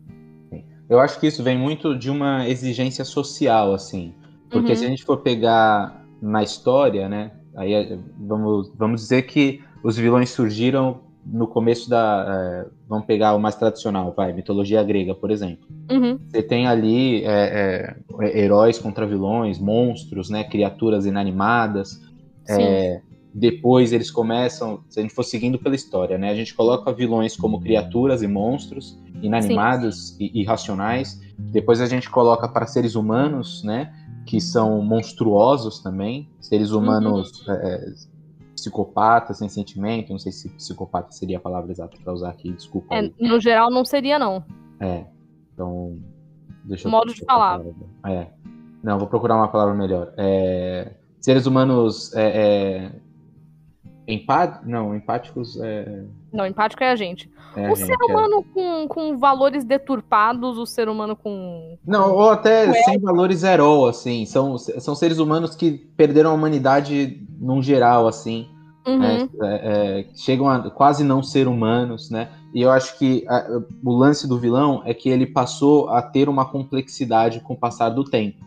Eu 0.89 0.99
acho 0.99 1.19
que 1.19 1.27
isso 1.27 1.43
vem 1.43 1.57
muito 1.57 1.97
de 1.97 2.09
uma 2.09 2.47
exigência 2.47 3.05
social, 3.05 3.73
assim. 3.73 4.13
Porque 4.49 4.71
uhum. 4.71 4.75
se 4.75 4.85
a 4.85 4.89
gente 4.89 5.03
for 5.03 5.17
pegar 5.17 6.02
na 6.23 6.41
história, 6.41 7.09
né? 7.09 7.31
Aí 7.55 7.73
é, 7.73 7.97
vamos, 8.17 8.71
vamos 8.77 9.01
dizer 9.01 9.23
que 9.23 9.61
os 9.83 9.97
vilões 9.97 10.29
surgiram 10.29 11.01
no 11.25 11.47
começo 11.47 11.89
da. 11.89 12.25
É, 12.27 12.69
vamos 12.87 13.05
pegar 13.05 13.35
o 13.35 13.39
mais 13.39 13.55
tradicional, 13.55 14.13
vai, 14.15 14.31
mitologia 14.31 14.81
grega, 14.81 15.13
por 15.13 15.29
exemplo. 15.29 15.67
Uhum. 15.91 16.17
Você 16.29 16.41
tem 16.41 16.65
ali 16.65 17.23
é, 17.25 17.95
é, 18.21 18.39
heróis 18.39 18.79
contra 18.79 19.05
vilões, 19.05 19.59
monstros, 19.59 20.29
né? 20.29 20.45
Criaturas 20.45 21.05
inanimadas. 21.05 22.01
É, 22.49 23.01
depois 23.33 23.93
eles 23.93 24.11
começam, 24.11 24.81
se 24.89 24.99
a 24.99 25.03
gente 25.03 25.13
for 25.13 25.23
seguindo 25.23 25.57
pela 25.57 25.75
história, 25.75 26.17
né? 26.17 26.29
A 26.29 26.35
gente 26.35 26.53
coloca 26.53 26.91
vilões 26.93 27.35
como 27.35 27.59
criaturas 27.59 28.21
e 28.21 28.27
monstros 28.27 28.97
inanimados 29.23 30.19
e 30.19 30.41
irracionais 30.41 31.19
Depois 31.37 31.81
a 31.81 31.85
gente 31.85 32.09
coloca 32.09 32.47
para 32.47 32.67
seres 32.67 32.95
humanos, 32.95 33.63
né? 33.63 33.93
Que 34.25 34.39
são 34.39 34.81
monstruosos 34.81 35.79
também, 35.79 36.29
seres 36.39 36.71
humanos 36.71 37.45
uhum. 37.47 37.53
é, 37.53 37.93
psicopatas, 38.53 39.37
sem 39.37 39.49
sentimento. 39.49 40.11
Não 40.11 40.19
sei 40.19 40.31
se 40.31 40.49
psicopata 40.49 41.11
seria 41.11 41.37
a 41.37 41.41
palavra 41.41 41.71
exata 41.71 41.97
para 42.01 42.13
usar 42.13 42.29
aqui, 42.29 42.51
desculpa. 42.51 42.93
É, 42.95 43.11
no 43.19 43.39
geral 43.39 43.71
não 43.71 43.83
seria, 43.83 44.19
não. 44.19 44.43
É. 44.79 45.05
Então, 45.53 45.97
deixa 46.63 46.87
eu. 46.87 46.91
Modo 46.91 47.13
de 47.13 47.25
falar. 47.25 47.61
É. 48.05 48.27
Não, 48.83 48.99
vou 48.99 49.07
procurar 49.07 49.35
uma 49.35 49.47
palavra 49.47 49.73
melhor. 49.73 50.13
É, 50.17 50.93
seres 51.19 51.45
humanos 51.45 52.13
é, 52.13 52.91
é 52.91 52.91
Empá... 54.07 54.61
Não, 54.65 54.95
empáticos 54.95 55.59
é. 55.61 56.03
Não, 56.31 56.45
empático 56.45 56.83
é 56.83 56.91
a 56.91 56.95
gente. 56.95 57.31
É 57.55 57.71
o 57.71 57.75
gente, 57.75 57.85
ser 57.85 57.97
é. 57.99 58.11
humano 58.11 58.39
é. 58.39 58.53
com, 58.53 58.87
com 58.87 59.17
valores 59.17 59.63
deturpados, 59.63 60.57
o 60.57 60.65
ser 60.65 60.89
humano 60.89 61.15
com. 61.15 61.77
Não, 61.85 62.13
ou 62.13 62.29
até 62.29 62.65
é. 62.65 62.73
sem 62.83 62.99
valores 62.99 63.39
zero, 63.39 63.85
assim. 63.85 64.25
São, 64.25 64.57
são 64.57 64.95
seres 64.95 65.19
humanos 65.19 65.55
que 65.55 65.71
perderam 65.71 66.31
a 66.31 66.33
humanidade 66.33 67.21
num 67.39 67.61
geral, 67.61 68.07
assim. 68.07 68.47
Uhum. 68.85 68.99
Né? 68.99 69.29
É, 69.41 69.99
é, 70.01 70.05
chegam 70.15 70.49
a 70.49 70.69
quase 70.69 71.03
não 71.03 71.23
ser 71.23 71.47
humanos, 71.47 72.09
né? 72.09 72.29
E 72.53 72.61
eu 72.61 72.69
acho 72.69 72.97
que 72.97 73.25
a, 73.27 73.61
o 73.83 73.91
lance 73.95 74.27
do 74.27 74.37
vilão 74.37 74.81
é 74.85 74.93
que 74.93 75.09
ele 75.09 75.25
passou 75.25 75.89
a 75.89 76.01
ter 76.01 76.27
uma 76.27 76.45
complexidade 76.45 77.39
com 77.39 77.53
o 77.53 77.57
passar 77.57 77.89
do 77.89 78.03
tempo, 78.03 78.43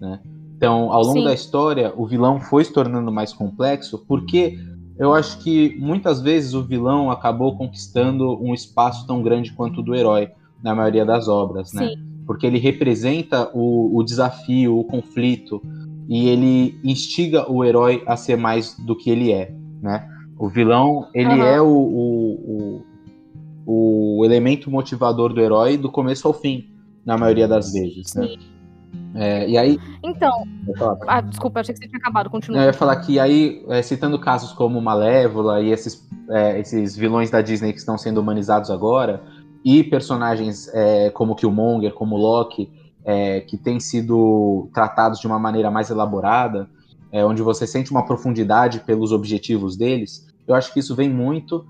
né? 0.00 0.20
Então, 0.56 0.92
ao 0.92 1.02
longo 1.02 1.20
Sim. 1.20 1.24
da 1.24 1.32
história, 1.32 1.92
o 1.96 2.06
vilão 2.06 2.38
foi 2.38 2.62
se 2.62 2.70
tornando 2.70 3.10
mais 3.10 3.32
complexo 3.32 4.04
porque 4.06 4.58
eu 5.00 5.14
acho 5.14 5.38
que 5.38 5.74
muitas 5.78 6.20
vezes 6.20 6.52
o 6.52 6.62
vilão 6.62 7.10
acabou 7.10 7.56
conquistando 7.56 8.38
um 8.38 8.52
espaço 8.52 9.06
tão 9.06 9.22
grande 9.22 9.50
quanto 9.50 9.80
o 9.80 9.82
do 9.82 9.94
herói 9.94 10.28
na 10.62 10.74
maioria 10.74 11.06
das 11.06 11.26
obras, 11.26 11.72
né? 11.72 11.88
Sim. 11.88 11.94
Porque 12.26 12.46
ele 12.46 12.58
representa 12.58 13.50
o, 13.54 13.96
o 13.96 14.04
desafio, 14.04 14.78
o 14.78 14.84
conflito, 14.84 15.62
e 16.06 16.28
ele 16.28 16.78
instiga 16.84 17.50
o 17.50 17.64
herói 17.64 18.04
a 18.06 18.14
ser 18.14 18.36
mais 18.36 18.76
do 18.78 18.94
que 18.94 19.08
ele 19.08 19.32
é, 19.32 19.54
né? 19.80 20.06
O 20.38 20.50
vilão, 20.50 21.08
ele 21.14 21.30
uhum. 21.30 21.42
é 21.44 21.60
o, 21.62 21.66
o, 21.66 22.84
o, 23.66 24.18
o, 24.18 24.24
elemento 24.26 24.70
motivador 24.70 25.32
do 25.32 25.40
herói 25.40 25.78
do 25.78 25.90
começo 25.90 26.28
ao 26.28 26.34
fim, 26.34 26.68
na 27.06 27.16
maioria 27.16 27.48
das 27.48 27.72
vezes, 27.72 28.14
né? 28.14 28.28
É, 29.14 29.48
e 29.48 29.58
aí. 29.58 29.78
Então. 30.02 30.44
Ah, 31.06 31.20
desculpa, 31.20 31.60
achei 31.60 31.74
que 31.74 31.80
você 31.80 31.88
tinha 31.88 31.98
acabado, 31.98 32.30
continua. 32.30 32.60
Eu 32.60 32.66
ia 32.66 32.72
falar 32.72 32.96
que 32.96 33.18
aí, 33.18 33.64
é, 33.68 33.82
citando 33.82 34.18
casos 34.18 34.52
como 34.52 34.80
Malévola 34.80 35.60
e 35.60 35.70
esses, 35.70 36.08
é, 36.28 36.58
esses 36.60 36.96
vilões 36.96 37.30
da 37.30 37.40
Disney 37.40 37.72
que 37.72 37.78
estão 37.78 37.98
sendo 37.98 38.20
humanizados 38.20 38.70
agora, 38.70 39.22
e 39.64 39.82
personagens 39.82 40.68
é, 40.72 41.10
como 41.10 41.34
Killmonger, 41.34 41.92
como 41.92 42.16
Loki, 42.16 42.70
é, 43.04 43.40
que 43.40 43.56
têm 43.56 43.80
sido 43.80 44.68
tratados 44.72 45.18
de 45.18 45.26
uma 45.26 45.38
maneira 45.38 45.70
mais 45.70 45.90
elaborada, 45.90 46.68
é, 47.12 47.24
onde 47.24 47.42
você 47.42 47.66
sente 47.66 47.90
uma 47.90 48.04
profundidade 48.04 48.80
pelos 48.80 49.10
objetivos 49.10 49.76
deles, 49.76 50.28
eu 50.46 50.54
acho 50.54 50.72
que 50.72 50.80
isso 50.80 50.94
vem 50.94 51.08
muito 51.08 51.66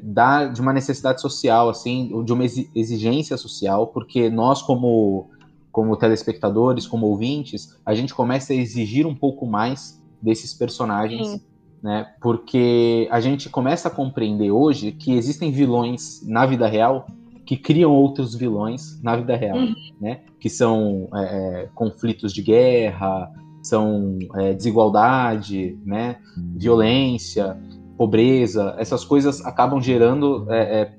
da, 0.00 0.44
de 0.44 0.60
uma 0.60 0.72
necessidade 0.72 1.20
social, 1.20 1.68
assim, 1.68 2.22
de 2.24 2.32
uma 2.32 2.44
exigência 2.44 3.36
social, 3.36 3.88
porque 3.88 4.30
nós, 4.30 4.62
como 4.62 5.28
como 5.78 5.96
telespectadores, 5.96 6.88
como 6.88 7.06
ouvintes, 7.06 7.78
a 7.86 7.94
gente 7.94 8.12
começa 8.12 8.52
a 8.52 8.56
exigir 8.56 9.06
um 9.06 9.14
pouco 9.14 9.46
mais 9.46 10.02
desses 10.20 10.52
personagens, 10.52 11.24
Sim. 11.28 11.40
né? 11.80 12.14
Porque 12.20 13.06
a 13.12 13.20
gente 13.20 13.48
começa 13.48 13.86
a 13.86 13.90
compreender 13.92 14.50
hoje 14.50 14.90
que 14.90 15.12
existem 15.12 15.52
vilões 15.52 16.20
na 16.26 16.44
vida 16.46 16.66
real 16.66 17.06
que 17.46 17.56
criam 17.56 17.92
outros 17.92 18.34
vilões 18.34 19.00
na 19.04 19.14
vida 19.14 19.36
real, 19.36 19.56
uhum. 19.56 19.74
né? 20.00 20.22
Que 20.40 20.50
são 20.50 21.08
é, 21.14 21.62
é 21.62 21.68
conflitos 21.76 22.32
de 22.32 22.42
guerra, 22.42 23.30
são 23.62 24.18
é, 24.34 24.54
desigualdade, 24.54 25.78
né? 25.86 26.16
Violência, 26.56 27.56
pobreza, 27.96 28.74
essas 28.78 29.04
coisas 29.04 29.40
acabam 29.46 29.80
gerando 29.80 30.44
é, 30.52 30.80
é 30.80 30.92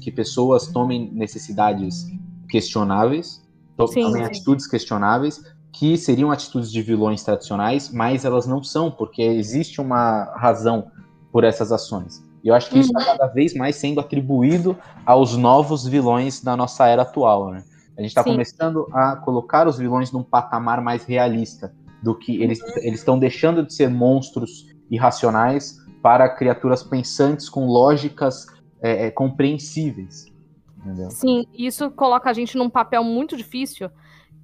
que 0.00 0.12
pessoas 0.12 0.68
tomem 0.68 1.10
necessidades 1.12 2.06
questionáveis 2.48 3.40
também 3.86 4.22
sim. 4.22 4.24
atitudes 4.24 4.66
questionáveis, 4.66 5.42
que 5.72 5.96
seriam 5.96 6.30
atitudes 6.30 6.70
de 6.70 6.82
vilões 6.82 7.22
tradicionais, 7.22 7.90
mas 7.92 8.24
elas 8.24 8.46
não 8.46 8.62
são, 8.62 8.90
porque 8.90 9.22
existe 9.22 9.80
uma 9.80 10.24
razão 10.36 10.90
por 11.32 11.44
essas 11.44 11.70
ações. 11.70 12.22
E 12.42 12.48
eu 12.48 12.54
acho 12.54 12.70
que 12.70 12.78
isso 12.78 12.90
está 12.90 13.12
uhum. 13.12 13.18
cada 13.18 13.32
vez 13.32 13.54
mais 13.54 13.76
sendo 13.76 14.00
atribuído 14.00 14.76
aos 15.04 15.36
novos 15.36 15.86
vilões 15.86 16.42
da 16.42 16.56
nossa 16.56 16.86
era 16.86 17.02
atual. 17.02 17.50
Né? 17.50 17.62
A 17.96 18.00
gente 18.00 18.10
está 18.10 18.24
começando 18.24 18.86
a 18.92 19.16
colocar 19.16 19.68
os 19.68 19.78
vilões 19.78 20.10
num 20.10 20.22
patamar 20.22 20.80
mais 20.80 21.04
realista, 21.04 21.72
do 22.02 22.14
que 22.14 22.42
eles 22.42 22.60
uhum. 22.60 22.94
estão 22.94 23.18
deixando 23.18 23.64
de 23.64 23.74
ser 23.74 23.90
monstros 23.90 24.66
irracionais 24.90 25.78
para 26.02 26.28
criaturas 26.28 26.82
pensantes 26.82 27.48
com 27.48 27.66
lógicas 27.66 28.46
é, 28.80 29.10
compreensíveis. 29.10 30.29
Entendeu? 30.80 31.10
Sim, 31.10 31.46
isso 31.52 31.90
coloca 31.90 32.30
a 32.30 32.32
gente 32.32 32.56
num 32.56 32.70
papel 32.70 33.04
muito 33.04 33.36
difícil, 33.36 33.90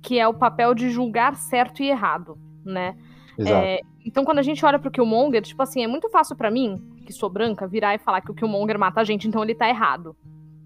que 0.02 0.18
é 0.18 0.28
o 0.28 0.34
papel 0.34 0.74
de 0.74 0.90
julgar 0.90 1.34
certo 1.34 1.82
e 1.82 1.88
errado, 1.88 2.38
né? 2.64 2.96
É, 3.38 3.80
então, 4.04 4.24
quando 4.24 4.38
a 4.38 4.42
gente 4.42 4.64
olha 4.64 4.78
pro 4.78 4.90
Killmonger, 4.90 5.42
tipo 5.42 5.62
assim, 5.62 5.82
é 5.82 5.86
muito 5.86 6.08
fácil 6.08 6.36
para 6.36 6.50
mim, 6.50 6.80
que 7.04 7.12
sou 7.12 7.28
branca, 7.28 7.66
virar 7.66 7.94
e 7.94 7.98
falar 7.98 8.20
que 8.20 8.30
o 8.30 8.34
Killmonger 8.34 8.78
mata 8.78 9.00
a 9.00 9.04
gente, 9.04 9.28
então 9.28 9.42
ele 9.42 9.54
tá 9.54 9.68
errado, 9.68 10.16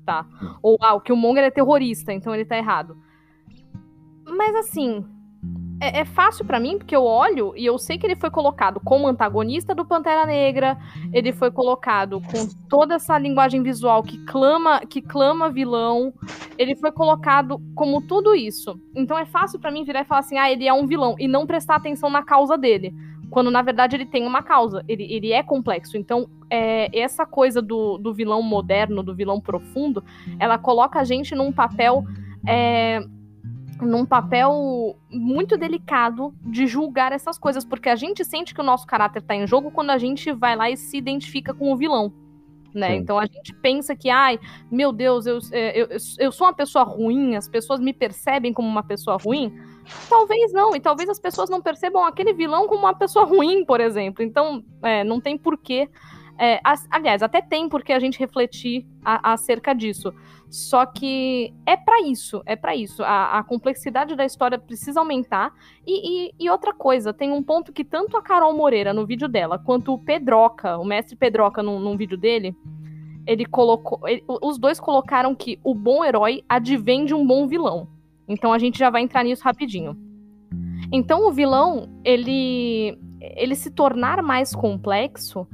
tá? 0.05 0.27
Hum. 0.43 0.55
Ou, 0.63 0.79
ah, 0.81 0.95
o 0.95 1.01
Killmonger 1.01 1.45
é 1.45 1.51
terrorista, 1.51 2.13
então 2.13 2.35
ele 2.35 2.45
tá 2.45 2.57
errado. 2.57 2.97
Mas 4.25 4.55
assim, 4.55 5.05
é, 5.81 6.01
é 6.01 6.05
fácil 6.05 6.45
para 6.45 6.61
mim, 6.61 6.77
porque 6.79 6.95
eu 6.95 7.05
olho 7.05 7.55
e 7.57 7.65
eu 7.65 7.79
sei 7.79 7.97
que 7.97 8.07
ele 8.07 8.15
foi 8.15 8.31
colocado 8.31 8.79
como 8.85 9.09
antagonista 9.09 9.75
do 9.75 9.85
Pantera 9.85 10.27
Negra, 10.27 10.79
ele 11.13 11.33
foi 11.33 11.51
colocado 11.51 12.21
com 12.21 12.47
toda 12.69 12.95
essa 12.97 13.19
linguagem 13.19 13.63
visual 13.63 14.03
que 14.03 14.19
clama, 14.27 14.81
que 14.81 15.01
clama 15.01 15.51
vilão, 15.51 16.13
ele 16.59 16.77
foi 16.77 16.93
colocado 16.93 17.61
como 17.75 18.03
tudo 18.03 18.35
isso. 18.35 18.79
Então 18.95 19.19
é 19.19 19.25
fácil 19.25 19.59
para 19.59 19.71
mim 19.71 19.85
virar 19.85 20.03
e 20.03 20.05
falar 20.05 20.21
assim, 20.21 20.37
ah, 20.37 20.51
ele 20.51 20.69
é 20.69 20.73
um 20.73 20.87
vilão, 20.87 21.17
e 21.19 21.27
não 21.27 21.47
prestar 21.47 21.77
atenção 21.77 22.11
na 22.11 22.23
causa 22.23 22.59
dele. 22.59 22.95
Quando 23.31 23.51
na 23.51 23.63
verdade 23.63 23.97
ele 23.97 24.07
tem 24.07 24.27
uma 24.27 24.43
causa, 24.43 24.85
ele, 24.87 25.05
ele 25.05 25.33
é 25.33 25.43
complexo. 25.43 25.97
Então, 25.97 26.29
é, 26.51 26.91
essa 26.99 27.25
coisa 27.25 27.63
do, 27.63 27.97
do 27.97 28.13
vilão 28.13 28.43
moderno, 28.43 29.05
do 29.05 29.15
vilão 29.15 29.41
profundo, 29.41 30.03
ela 30.39 30.59
coloca 30.59 30.99
a 30.99 31.05
gente 31.05 31.35
num 31.35 31.53
papel. 31.53 32.05
É, 32.47 33.01
num 33.81 34.05
papel 34.05 34.97
muito 35.11 35.57
delicado 35.57 36.35
de 36.43 36.67
julgar 36.67 37.13
essas 37.13 37.39
coisas, 37.39 37.65
porque 37.65 37.89
a 37.89 37.97
gente 37.97 38.25
sente 38.25 38.55
que 38.55 38.61
o 38.61 38.65
nosso 38.65 38.87
caráter 38.87 39.23
tá 39.23 39.35
em 39.35 39.47
jogo 39.47 39.71
quando 39.71 39.91
a 39.91 39.99
gente 39.99 40.33
vai 40.33 40.57
lá 40.57 40.71
e 40.71 40.77
se 40.77 40.97
identifica 40.97 41.53
com 41.55 41.73
o 41.73 41.77
vilão. 41.77 42.13
Né? 42.73 42.95
Então 42.95 43.19
a 43.19 43.27
gente 43.27 43.53
pensa 43.55 43.97
que, 43.97 44.09
ai, 44.09 44.39
meu 44.71 44.93
Deus, 44.93 45.27
eu, 45.27 45.39
é, 45.53 45.83
eu, 45.83 45.89
eu 46.19 46.33
sou 46.33 46.47
uma 46.47 46.53
pessoa 46.53 46.85
ruim, 46.85 47.35
as 47.35 47.49
pessoas 47.49 47.81
me 47.81 47.93
percebem 47.93 48.53
como 48.53 48.69
uma 48.69 48.83
pessoa 48.83 49.17
ruim. 49.17 49.53
Talvez 50.09 50.53
não, 50.53 50.77
e 50.77 50.81
talvez 50.81 51.09
as 51.09 51.19
pessoas 51.19 51.51
não 51.51 51.61
percebam 51.61 52.05
aquele 52.05 52.33
vilão 52.33 52.69
como 52.69 52.83
uma 52.83 52.95
pessoa 52.95 53.25
ruim, 53.25 53.65
por 53.65 53.81
exemplo. 53.81 54.23
Então, 54.23 54.63
é, 54.83 55.03
não 55.03 55.21
tem 55.21 55.37
porquê. 55.37 55.89
É, 56.43 56.59
aliás, 56.91 57.23
até 57.23 57.43
tem 57.43 57.69
porque 57.69 57.93
a 57.93 57.99
gente 57.99 58.19
refletir 58.19 58.87
acerca 59.05 59.75
disso. 59.75 60.11
Só 60.49 60.87
que 60.87 61.53
é 61.67 61.77
para 61.77 62.01
isso, 62.01 62.43
é 62.47 62.57
para 62.57 62.75
isso. 62.75 63.03
A, 63.03 63.39
a, 63.39 63.45
complexidade 63.45 64.17
da 64.17 64.25
história 64.25 64.59
precisa 64.59 65.01
aumentar. 65.01 65.53
E, 65.87 66.29
e, 66.29 66.35
e, 66.41 66.49
outra 66.49 66.73
coisa, 66.73 67.13
tem 67.13 67.31
um 67.31 67.43
ponto 67.43 67.75
que 67.75 67.85
tanto 67.85 68.17
a 68.17 68.23
Carol 68.23 68.57
Moreira 68.57 68.95
no 68.95 69.05
vídeo 69.05 69.29
dela, 69.29 69.59
quanto 69.59 69.93
o 69.93 69.99
Pedroca, 69.99 70.79
o 70.79 70.85
mestre 70.85 71.15
Pedroca 71.15 71.63
num, 71.63 71.79
num 71.79 71.95
vídeo 71.95 72.17
dele, 72.17 72.57
ele 73.27 73.45
colocou. 73.45 74.09
Ele, 74.09 74.25
os 74.27 74.57
dois 74.57 74.81
colocaram 74.81 75.35
que 75.35 75.61
o 75.63 75.75
bom 75.75 76.03
herói 76.03 76.43
advém 76.49 77.05
de 77.05 77.13
um 77.13 77.25
bom 77.25 77.47
vilão. 77.47 77.87
Então 78.27 78.51
a 78.51 78.59
gente 78.59 78.79
já 78.79 78.89
vai 78.89 79.03
entrar 79.03 79.25
nisso 79.25 79.45
rapidinho. 79.45 79.95
Então 80.91 81.29
o 81.29 81.33
vilão, 81.33 82.01
ele, 82.03 82.99
ele 83.21 83.55
se 83.55 83.71
tornar 83.71 84.23
mais 84.23 84.55
complexo 84.55 85.47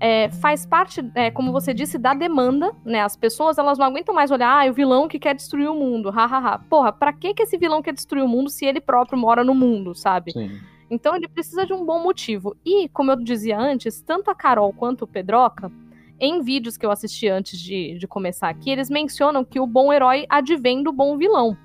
é, 0.00 0.30
faz 0.30 0.64
parte, 0.64 1.04
é, 1.14 1.30
como 1.30 1.52
você 1.52 1.74
disse, 1.74 1.98
da 1.98 2.14
demanda, 2.14 2.74
né? 2.84 3.02
As 3.02 3.16
pessoas, 3.16 3.58
elas 3.58 3.78
não 3.78 3.84
aguentam 3.84 4.14
mais 4.14 4.30
olhar, 4.30 4.66
ah, 4.66 4.70
o 4.70 4.72
vilão 4.72 5.06
que 5.06 5.18
quer 5.18 5.34
destruir 5.34 5.68
o 5.68 5.74
mundo, 5.74 6.10
hahaha. 6.10 6.58
Porra, 6.70 6.90
pra 6.90 7.12
que 7.12 7.34
que 7.34 7.42
esse 7.42 7.58
vilão 7.58 7.82
quer 7.82 7.92
destruir 7.92 8.24
o 8.24 8.28
mundo 8.28 8.48
se 8.48 8.64
ele 8.64 8.80
próprio 8.80 9.18
mora 9.18 9.44
no 9.44 9.54
mundo, 9.54 9.94
sabe? 9.94 10.32
Sim. 10.32 10.58
Então 10.90 11.14
ele 11.14 11.28
precisa 11.28 11.66
de 11.66 11.72
um 11.74 11.84
bom 11.84 12.02
motivo. 12.02 12.56
E, 12.64 12.88
como 12.88 13.12
eu 13.12 13.16
dizia 13.16 13.58
antes, 13.58 14.00
tanto 14.00 14.30
a 14.30 14.34
Carol 14.34 14.72
quanto 14.72 15.02
o 15.02 15.06
Pedroca, 15.06 15.70
em 16.18 16.42
vídeos 16.42 16.76
que 16.76 16.84
eu 16.84 16.90
assisti 16.90 17.28
antes 17.28 17.58
de, 17.58 17.96
de 17.98 18.08
começar 18.08 18.48
aqui, 18.48 18.70
eles 18.70 18.90
mencionam 18.90 19.44
que 19.44 19.60
o 19.60 19.66
bom 19.66 19.92
herói 19.92 20.26
advém 20.28 20.82
do 20.82 20.92
bom 20.92 21.16
vilão. 21.16 21.56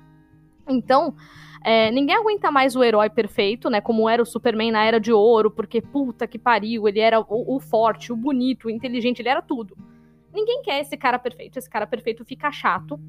Então, 0.68 1.14
é, 1.68 1.90
ninguém 1.90 2.14
aguenta 2.14 2.48
mais 2.48 2.76
o 2.76 2.84
herói 2.84 3.10
perfeito, 3.10 3.68
né? 3.68 3.80
Como 3.80 4.08
era 4.08 4.22
o 4.22 4.24
Superman 4.24 4.70
na 4.70 4.84
Era 4.84 5.00
de 5.00 5.12
Ouro, 5.12 5.50
porque 5.50 5.82
puta 5.82 6.24
que 6.24 6.38
pariu, 6.38 6.86
ele 6.86 7.00
era 7.00 7.18
o, 7.18 7.56
o 7.56 7.58
forte, 7.58 8.12
o 8.12 8.16
bonito, 8.16 8.68
o 8.68 8.70
inteligente, 8.70 9.18
ele 9.18 9.30
era 9.30 9.42
tudo. 9.42 9.76
ninguém 10.32 10.62
quer 10.62 10.80
esse 10.80 10.96
cara 10.96 11.18
perfeito. 11.18 11.58
Esse 11.58 11.68
cara 11.68 11.84
perfeito 11.84 12.24
fica 12.24 12.52
chato. 12.52 13.00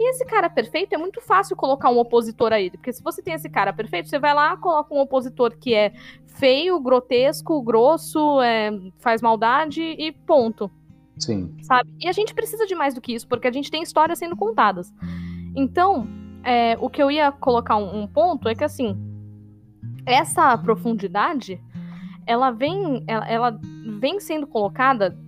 E 0.00 0.08
esse 0.08 0.24
cara 0.24 0.48
perfeito 0.48 0.94
é 0.94 0.96
muito 0.96 1.20
fácil 1.20 1.54
colocar 1.56 1.90
um 1.90 1.98
opositor 1.98 2.54
a 2.54 2.58
ele. 2.58 2.78
Porque 2.78 2.90
se 2.90 3.02
você 3.02 3.20
tem 3.20 3.34
esse 3.34 3.50
cara 3.50 3.70
perfeito, 3.70 4.08
você 4.08 4.18
vai 4.18 4.32
lá, 4.32 4.56
coloca 4.56 4.94
um 4.94 5.00
opositor 5.00 5.54
que 5.54 5.74
é 5.74 5.92
feio, 6.24 6.80
grotesco, 6.80 7.60
grosso, 7.60 8.40
é, 8.40 8.70
faz 8.98 9.20
maldade 9.20 9.82
e 9.82 10.10
ponto. 10.10 10.70
Sim. 11.18 11.54
Sabe? 11.60 11.90
E 12.00 12.08
a 12.08 12.12
gente 12.12 12.32
precisa 12.34 12.64
de 12.64 12.74
mais 12.74 12.94
do 12.94 13.00
que 13.02 13.12
isso, 13.12 13.28
porque 13.28 13.46
a 13.46 13.52
gente 13.52 13.70
tem 13.70 13.82
histórias 13.82 14.18
sendo 14.18 14.34
contadas. 14.34 14.90
Então, 15.54 16.08
é, 16.46 16.78
o 16.80 16.88
que 16.88 17.02
eu 17.02 17.10
ia 17.10 17.32
colocar 17.32 17.76
um, 17.76 18.02
um 18.02 18.06
ponto 18.06 18.48
é 18.48 18.54
que 18.54 18.62
assim, 18.62 18.96
essa 20.06 20.56
profundidade, 20.56 21.60
ela 22.24 22.52
vem, 22.52 23.02
ela, 23.08 23.28
ela 23.28 23.60
vem 23.98 24.20
sendo 24.20 24.46
colocada 24.46 25.18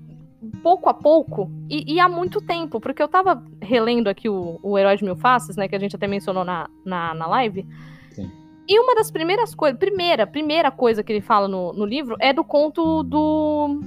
pouco 0.63 0.89
a 0.89 0.95
pouco 0.95 1.51
e, 1.69 1.95
e, 1.95 1.99
há 1.99 2.09
muito 2.09 2.41
tempo, 2.41 2.81
porque 2.81 3.03
eu 3.03 3.09
tava 3.09 3.43
relendo 3.61 4.07
aqui 4.07 4.29
o, 4.29 4.61
o 4.63 4.79
Herói 4.79 4.97
de 4.97 5.05
Mil 5.05 5.17
Faces, 5.17 5.57
né, 5.57 5.67
que 5.67 5.75
a 5.75 5.79
gente 5.81 5.97
até 5.97 6.07
mencionou 6.07 6.45
na, 6.45 6.71
na, 6.85 7.13
na 7.13 7.27
live. 7.27 7.67
Sim. 8.13 8.31
E 8.69 8.79
uma 8.79 8.95
das 8.95 9.11
primeiras 9.11 9.53
coisas, 9.53 9.77
primeira, 9.77 10.25
primeira 10.25 10.71
coisa 10.71 11.03
que 11.03 11.13
ele 11.13 11.21
fala 11.21 11.49
no, 11.49 11.73
no 11.73 11.85
livro 11.85 12.17
é 12.21 12.33
do 12.33 12.45
conto 12.45 13.03
do 13.03 13.81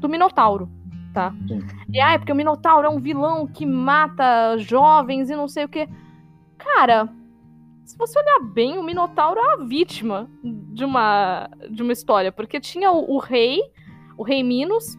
do 0.00 0.08
Minotauro, 0.08 0.68
tá? 1.12 1.32
Sim. 1.46 1.60
E 1.92 2.00
ah, 2.00 2.14
é 2.14 2.18
porque 2.18 2.32
o 2.32 2.34
Minotauro 2.34 2.86
é 2.86 2.90
um 2.90 2.98
vilão 2.98 3.46
que 3.46 3.66
mata 3.66 4.56
jovens 4.56 5.28
e 5.28 5.36
não 5.36 5.46
sei 5.46 5.64
o 5.64 5.68
que. 5.68 5.86
Cara, 6.64 7.08
se 7.84 7.96
você 7.98 8.18
olhar 8.18 8.40
bem, 8.40 8.78
o 8.78 8.82
Minotauro 8.82 9.40
é 9.40 9.54
a 9.54 9.56
vítima 9.56 10.30
de 10.42 10.84
uma 10.84 11.50
de 11.70 11.82
uma 11.82 11.92
história, 11.92 12.30
porque 12.30 12.60
tinha 12.60 12.90
o, 12.92 13.16
o 13.16 13.18
rei, 13.18 13.60
o 14.16 14.22
rei 14.22 14.42
Minos, 14.42 14.96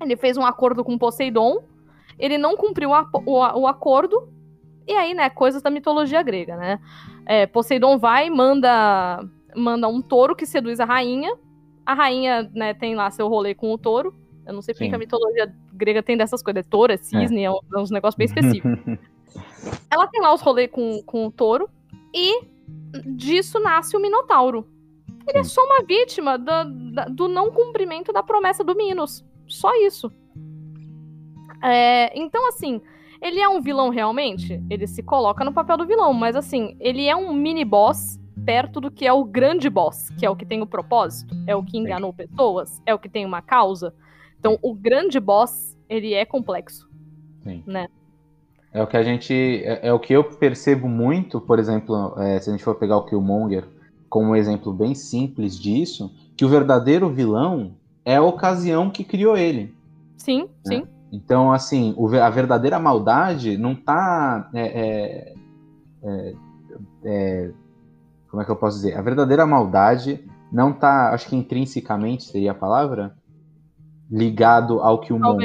ele 0.00 0.16
fez 0.16 0.36
um 0.36 0.44
acordo 0.44 0.84
com 0.84 0.98
Poseidon, 0.98 1.64
ele 2.18 2.38
não 2.38 2.56
cumpriu 2.56 2.90
o, 2.90 3.04
o, 3.26 3.60
o 3.60 3.66
acordo, 3.66 4.28
e 4.86 4.92
aí, 4.92 5.14
né, 5.14 5.30
coisas 5.30 5.62
da 5.62 5.70
mitologia 5.70 6.22
grega, 6.22 6.56
né? 6.56 6.80
É, 7.26 7.46
Poseidon 7.46 7.98
vai, 7.98 8.28
manda, 8.30 9.24
manda 9.54 9.88
um 9.88 10.02
touro 10.02 10.34
que 10.34 10.46
seduz 10.46 10.80
a 10.80 10.84
rainha. 10.84 11.36
A 11.84 11.94
rainha, 11.94 12.50
né, 12.54 12.74
tem 12.74 12.94
lá 12.94 13.10
seu 13.10 13.28
rolê 13.28 13.54
com 13.54 13.72
o 13.72 13.78
touro. 13.78 14.14
Eu 14.44 14.52
não 14.52 14.62
sei 14.62 14.74
porque 14.74 14.94
a 14.94 14.98
mitologia 14.98 15.52
grega 15.72 16.02
tem 16.02 16.16
dessas 16.16 16.42
coisas. 16.42 16.66
Touro, 16.66 16.92
é 16.92 16.96
cisne, 16.96 17.44
é, 17.44 17.46
é 17.46 17.50
é 17.50 17.78
uns 17.78 17.90
negócios 17.90 18.16
bem 18.16 18.26
específicos. 18.26 18.72
Ela 19.90 20.06
tem 20.06 20.20
lá 20.20 20.32
os 20.34 20.40
rolês 20.40 20.70
com, 20.70 21.02
com 21.02 21.26
o 21.26 21.30
touro. 21.30 21.68
E 22.14 22.44
disso 23.06 23.58
nasce 23.60 23.96
o 23.96 24.00
Minotauro. 24.00 24.66
Ele 25.26 25.38
é 25.38 25.40
é 25.40 25.44
só 25.44 25.64
uma 25.64 25.82
vítima 25.82 26.36
do, 26.36 26.52
do 27.10 27.28
não 27.28 27.50
cumprimento 27.50 28.12
da 28.12 28.22
promessa 28.22 28.64
do 28.64 28.74
Minos. 28.74 29.24
Só 29.46 29.74
isso. 29.76 30.10
É, 31.62 32.18
então, 32.18 32.48
assim, 32.48 32.80
ele 33.20 33.40
é 33.40 33.48
um 33.48 33.60
vilão 33.60 33.88
realmente? 33.88 34.60
Ele 34.68 34.86
se 34.86 35.02
coloca 35.02 35.44
no 35.44 35.52
papel 35.52 35.76
do 35.76 35.86
vilão, 35.86 36.12
mas 36.12 36.34
assim, 36.34 36.76
ele 36.80 37.06
é 37.06 37.14
um 37.14 37.32
mini 37.32 37.64
boss 37.64 38.18
perto 38.44 38.80
do 38.80 38.90
que 38.90 39.06
é 39.06 39.12
o 39.12 39.24
grande 39.24 39.70
boss, 39.70 40.10
que 40.18 40.26
é 40.26 40.30
o 40.30 40.34
que 40.34 40.44
tem 40.44 40.60
o 40.60 40.66
propósito, 40.66 41.32
é 41.46 41.54
o 41.54 41.62
que 41.62 41.78
enganou 41.78 42.12
pessoas, 42.12 42.82
é 42.84 42.92
o 42.92 42.98
que 42.98 43.08
tem 43.08 43.24
uma 43.24 43.40
causa. 43.40 43.94
Então, 44.40 44.58
o 44.60 44.74
grande 44.74 45.20
boss, 45.20 45.78
ele 45.88 46.12
é 46.14 46.24
complexo. 46.24 46.90
Sim. 47.44 47.62
Né? 47.64 47.86
É 48.72 48.82
o 48.82 48.86
que 48.86 48.96
a 48.96 49.02
gente. 49.02 49.32
É, 49.32 49.88
é 49.88 49.92
o 49.92 50.00
que 50.00 50.12
eu 50.12 50.24
percebo 50.24 50.88
muito, 50.88 51.40
por 51.40 51.58
exemplo, 51.58 52.14
é, 52.18 52.40
se 52.40 52.48
a 52.48 52.52
gente 52.52 52.64
for 52.64 52.74
pegar 52.74 52.96
o 52.96 53.04
Killmonger 53.04 53.64
como 54.08 54.28
um 54.28 54.36
exemplo 54.36 54.72
bem 54.72 54.94
simples 54.94 55.58
disso, 55.58 56.10
que 56.36 56.44
o 56.44 56.48
verdadeiro 56.48 57.08
vilão 57.08 57.76
é 58.04 58.16
a 58.16 58.22
ocasião 58.22 58.90
que 58.90 59.04
criou 59.04 59.36
ele. 59.36 59.74
Sim, 60.16 60.42
né? 60.42 60.48
sim. 60.66 60.86
Então, 61.12 61.52
assim, 61.52 61.94
o, 61.96 62.08
a 62.16 62.30
verdadeira 62.30 62.78
maldade 62.78 63.56
não 63.58 63.72
está. 63.72 64.50
É, 64.54 64.62
é, 64.62 65.34
é, 66.02 66.34
é, 67.04 67.50
como 68.30 68.42
é 68.42 68.44
que 68.46 68.50
eu 68.50 68.56
posso 68.56 68.76
dizer? 68.76 68.96
A 68.96 69.02
verdadeira 69.02 69.46
maldade 69.46 70.24
não 70.50 70.70
está, 70.70 71.12
acho 71.12 71.28
que 71.28 71.36
intrinsecamente 71.36 72.24
seria 72.24 72.52
a 72.52 72.54
palavra, 72.54 73.14
ligado 74.10 74.80
ao 74.80 75.00
o 75.00 75.12
mundo. 75.18 75.42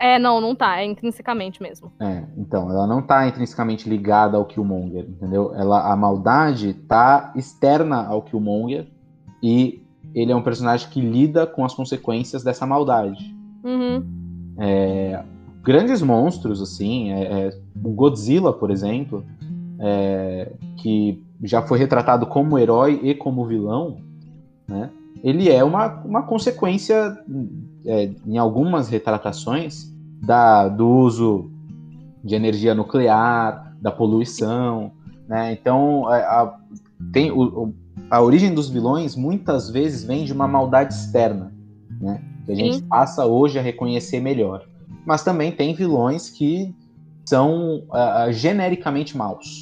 É, 0.00 0.18
não, 0.18 0.40
não 0.40 0.54
tá, 0.54 0.80
é 0.80 0.86
intrinsecamente 0.86 1.62
mesmo. 1.62 1.92
É, 2.00 2.24
então, 2.38 2.70
ela 2.70 2.86
não 2.86 3.02
tá 3.02 3.28
intrinsecamente 3.28 3.86
ligada 3.86 4.38
ao 4.38 4.46
Killmonger, 4.46 5.04
entendeu? 5.06 5.52
Ela, 5.54 5.92
a 5.92 5.94
maldade 5.94 6.72
tá 6.72 7.32
externa 7.36 8.06
ao 8.06 8.22
Killmonger 8.22 8.86
e 9.42 9.82
ele 10.14 10.32
é 10.32 10.36
um 10.36 10.42
personagem 10.42 10.88
que 10.88 11.02
lida 11.02 11.46
com 11.46 11.66
as 11.66 11.74
consequências 11.74 12.42
dessa 12.42 12.66
maldade. 12.66 13.36
Uhum. 13.62 14.02
É, 14.56 15.22
grandes 15.62 16.00
monstros, 16.00 16.62
assim, 16.62 17.12
é, 17.12 17.22
é, 17.22 17.60
o 17.84 17.90
Godzilla, 17.90 18.54
por 18.54 18.70
exemplo, 18.70 19.22
é, 19.78 20.50
que 20.78 21.22
já 21.42 21.60
foi 21.60 21.78
retratado 21.78 22.24
como 22.24 22.58
herói 22.58 23.00
e 23.02 23.14
como 23.14 23.46
vilão, 23.46 23.98
né? 24.66 24.88
Ele 25.22 25.50
é 25.50 25.62
uma, 25.62 26.02
uma 26.02 26.22
consequência, 26.22 27.18
é, 27.84 28.10
em 28.26 28.38
algumas 28.38 28.88
retratações, 28.88 29.89
da, 30.20 30.68
do 30.68 30.88
uso 30.88 31.50
de 32.22 32.34
energia 32.34 32.74
nuclear, 32.74 33.74
da 33.80 33.90
poluição, 33.90 34.92
né? 35.26 35.52
Então, 35.52 36.06
a, 36.06 36.16
a 36.16 36.60
tem 37.12 37.30
o, 37.30 37.72
a 38.10 38.20
origem 38.20 38.52
dos 38.52 38.68
vilões 38.68 39.16
muitas 39.16 39.70
vezes 39.70 40.04
vem 40.04 40.24
de 40.24 40.32
uma 40.32 40.46
maldade 40.46 40.92
externa, 40.92 41.52
né? 42.00 42.22
Que 42.44 42.52
a 42.52 42.56
Sim. 42.56 42.72
gente 42.72 42.82
passa 42.84 43.24
hoje 43.24 43.58
a 43.58 43.62
reconhecer 43.62 44.20
melhor. 44.20 44.66
Mas 45.06 45.24
também 45.24 45.50
tem 45.50 45.74
vilões 45.74 46.28
que 46.28 46.74
são 47.24 47.84
uh, 47.88 48.32
genericamente 48.32 49.16
maus. 49.16 49.60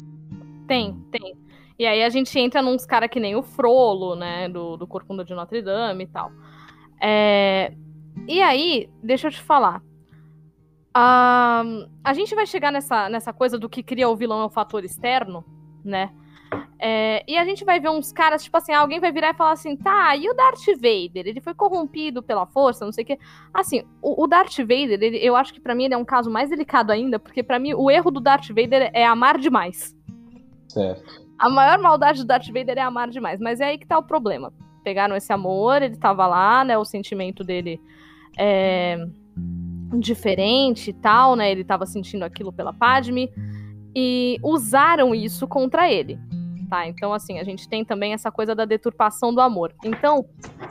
Tem, 0.67 0.95
tem. 1.11 1.35
E 1.77 1.85
aí 1.85 2.03
a 2.03 2.09
gente 2.09 2.37
entra 2.37 2.61
nos 2.61 2.85
caras 2.85 3.09
que 3.09 3.19
nem 3.19 3.35
o 3.35 3.41
Frollo, 3.41 4.15
né? 4.15 4.49
Do, 4.49 4.75
do 4.75 4.85
Corcunda 4.85 5.23
de 5.23 5.33
Notre 5.33 5.61
Dame 5.61 6.03
e 6.03 6.07
tal. 6.07 6.31
É... 7.01 7.73
E 8.27 8.41
aí, 8.41 8.89
deixa 9.01 9.27
eu 9.27 9.31
te 9.31 9.39
falar. 9.39 9.81
Uh, 10.89 11.87
a 12.03 12.13
gente 12.13 12.33
vai 12.33 12.45
chegar 12.45 12.71
nessa, 12.71 13.09
nessa 13.09 13.31
coisa 13.31 13.59
do 13.59 13.69
que 13.69 13.83
cria 13.83 14.09
o 14.09 14.15
vilão 14.15 14.41
é 14.41 14.45
o 14.45 14.49
fator 14.49 14.83
externo, 14.83 15.45
né? 15.83 16.11
É, 16.79 17.23
e 17.27 17.37
a 17.37 17.45
gente 17.45 17.63
vai 17.63 17.79
ver 17.79 17.89
uns 17.89 18.11
caras, 18.11 18.43
tipo 18.43 18.57
assim, 18.57 18.71
alguém 18.71 18.99
vai 18.99 19.11
virar 19.11 19.31
e 19.31 19.33
falar 19.37 19.51
assim, 19.51 19.75
tá, 19.75 20.15
e 20.15 20.27
o 20.29 20.33
Darth 20.33 20.65
Vader? 20.75 21.27
Ele 21.27 21.41
foi 21.41 21.53
corrompido 21.53 22.23
pela 22.23 22.47
força, 22.47 22.85
não 22.85 22.91
sei 22.91 23.03
o 23.03 23.07
quê. 23.07 23.19
Assim, 23.53 23.83
o, 24.01 24.23
o 24.23 24.27
Darth 24.27 24.57
Vader, 24.57 25.01
ele, 25.01 25.17
eu 25.17 25.35
acho 25.35 25.53
que 25.53 25.59
para 25.59 25.75
mim 25.75 25.85
ele 25.85 25.93
é 25.93 25.97
um 25.97 26.05
caso 26.05 26.31
mais 26.31 26.49
delicado 26.49 26.91
ainda, 26.91 27.19
porque 27.19 27.43
para 27.43 27.59
mim 27.59 27.73
o 27.73 27.91
erro 27.91 28.09
do 28.09 28.19
Darth 28.19 28.47
Vader 28.47 28.89
é 28.93 29.05
amar 29.05 29.37
demais. 29.37 29.95
Certo. 30.69 31.27
A 31.37 31.49
maior 31.49 31.77
maldade 31.79 32.21
do 32.21 32.27
Darth 32.27 32.47
Vader 32.47 32.77
é 32.77 32.81
amar 32.81 33.09
demais, 33.09 33.39
mas 33.39 33.61
é 33.61 33.65
aí 33.65 33.77
que 33.77 33.85
tá 33.85 33.97
o 33.97 34.03
problema. 34.03 34.51
Pegaram 34.83 35.15
esse 35.15 35.31
amor, 35.31 35.81
ele 35.81 35.97
tava 35.97 36.25
lá, 36.25 36.63
né, 36.63 36.77
o 36.77 36.85
sentimento 36.85 37.43
dele 37.43 37.79
é 38.37 39.05
diferente 39.97 40.89
e 40.89 40.93
tal, 40.93 41.35
né, 41.35 41.51
ele 41.51 41.63
tava 41.63 41.85
sentindo 41.85 42.23
aquilo 42.23 42.51
pela 42.51 42.73
Padme, 42.73 43.31
e 43.95 44.39
usaram 44.43 45.15
isso 45.15 45.47
contra 45.47 45.91
ele 45.91 46.19
tá? 46.69 46.87
Então, 46.87 47.11
assim, 47.11 47.39
a 47.39 47.43
gente 47.43 47.67
tem 47.67 47.83
também 47.83 48.13
essa 48.13 48.31
coisa 48.31 48.53
da 48.53 48.63
deturpação 48.63 49.33
do 49.33 49.41
amor. 49.41 49.73
Então, 49.83 50.25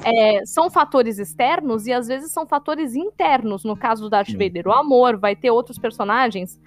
é, 0.04 0.46
são 0.46 0.70
fatores 0.70 1.18
externos 1.18 1.86
e 1.86 1.92
às 1.92 2.06
vezes 2.06 2.30
são 2.30 2.46
fatores 2.46 2.94
internos. 2.94 3.64
No 3.64 3.76
caso 3.76 4.04
do 4.04 4.10
Darth 4.10 4.30
Vader, 4.30 4.68
o 4.68 4.72
amor, 4.72 5.18
vai 5.18 5.34
ter 5.34 5.50
outros 5.50 5.78
personagens 5.78 6.58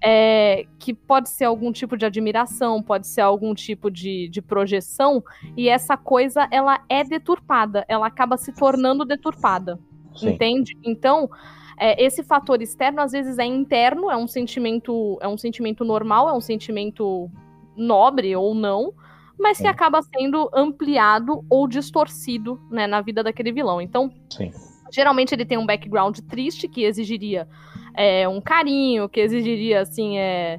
é, 0.00 0.66
que 0.78 0.92
pode 0.92 1.30
ser 1.30 1.46
algum 1.46 1.72
tipo 1.72 1.96
de 1.96 2.04
admiração, 2.04 2.82
pode 2.82 3.06
ser 3.06 3.22
algum 3.22 3.54
tipo 3.54 3.90
de, 3.90 4.28
de 4.28 4.42
projeção, 4.42 5.24
e 5.56 5.68
essa 5.68 5.96
coisa, 5.96 6.46
ela 6.50 6.80
é 6.88 7.02
deturpada, 7.02 7.84
ela 7.88 8.06
acaba 8.06 8.36
se 8.36 8.52
tornando 8.52 9.06
deturpada, 9.06 9.78
Sim. 10.14 10.30
entende? 10.30 10.76
Então, 10.84 11.30
é, 11.78 12.02
esse 12.02 12.22
fator 12.22 12.62
externo 12.62 13.00
às 13.00 13.12
vezes 13.12 13.38
é 13.38 13.44
interno, 13.44 14.10
é 14.10 14.16
um 14.16 14.26
sentimento, 14.26 15.18
é 15.20 15.28
um 15.28 15.36
sentimento 15.36 15.84
normal, 15.84 16.28
é 16.28 16.32
um 16.32 16.40
sentimento 16.40 17.30
nobre 17.76 18.34
ou 18.34 18.54
não, 18.54 18.94
mas 19.38 19.58
que 19.58 19.66
acaba 19.66 20.00
sendo 20.02 20.48
ampliado 20.54 21.44
ou 21.50 21.68
distorcido 21.68 22.58
né, 22.70 22.86
na 22.86 23.02
vida 23.02 23.22
daquele 23.22 23.52
vilão. 23.52 23.80
Então, 23.80 24.10
Sim. 24.30 24.50
geralmente 24.90 25.34
ele 25.34 25.44
tem 25.44 25.58
um 25.58 25.66
background 25.66 26.18
triste 26.20 26.66
que 26.66 26.84
exigiria 26.84 27.46
é, 27.94 28.26
um 28.26 28.40
carinho, 28.40 29.08
que 29.08 29.20
exigiria 29.20 29.82
assim 29.82 30.18
é, 30.18 30.58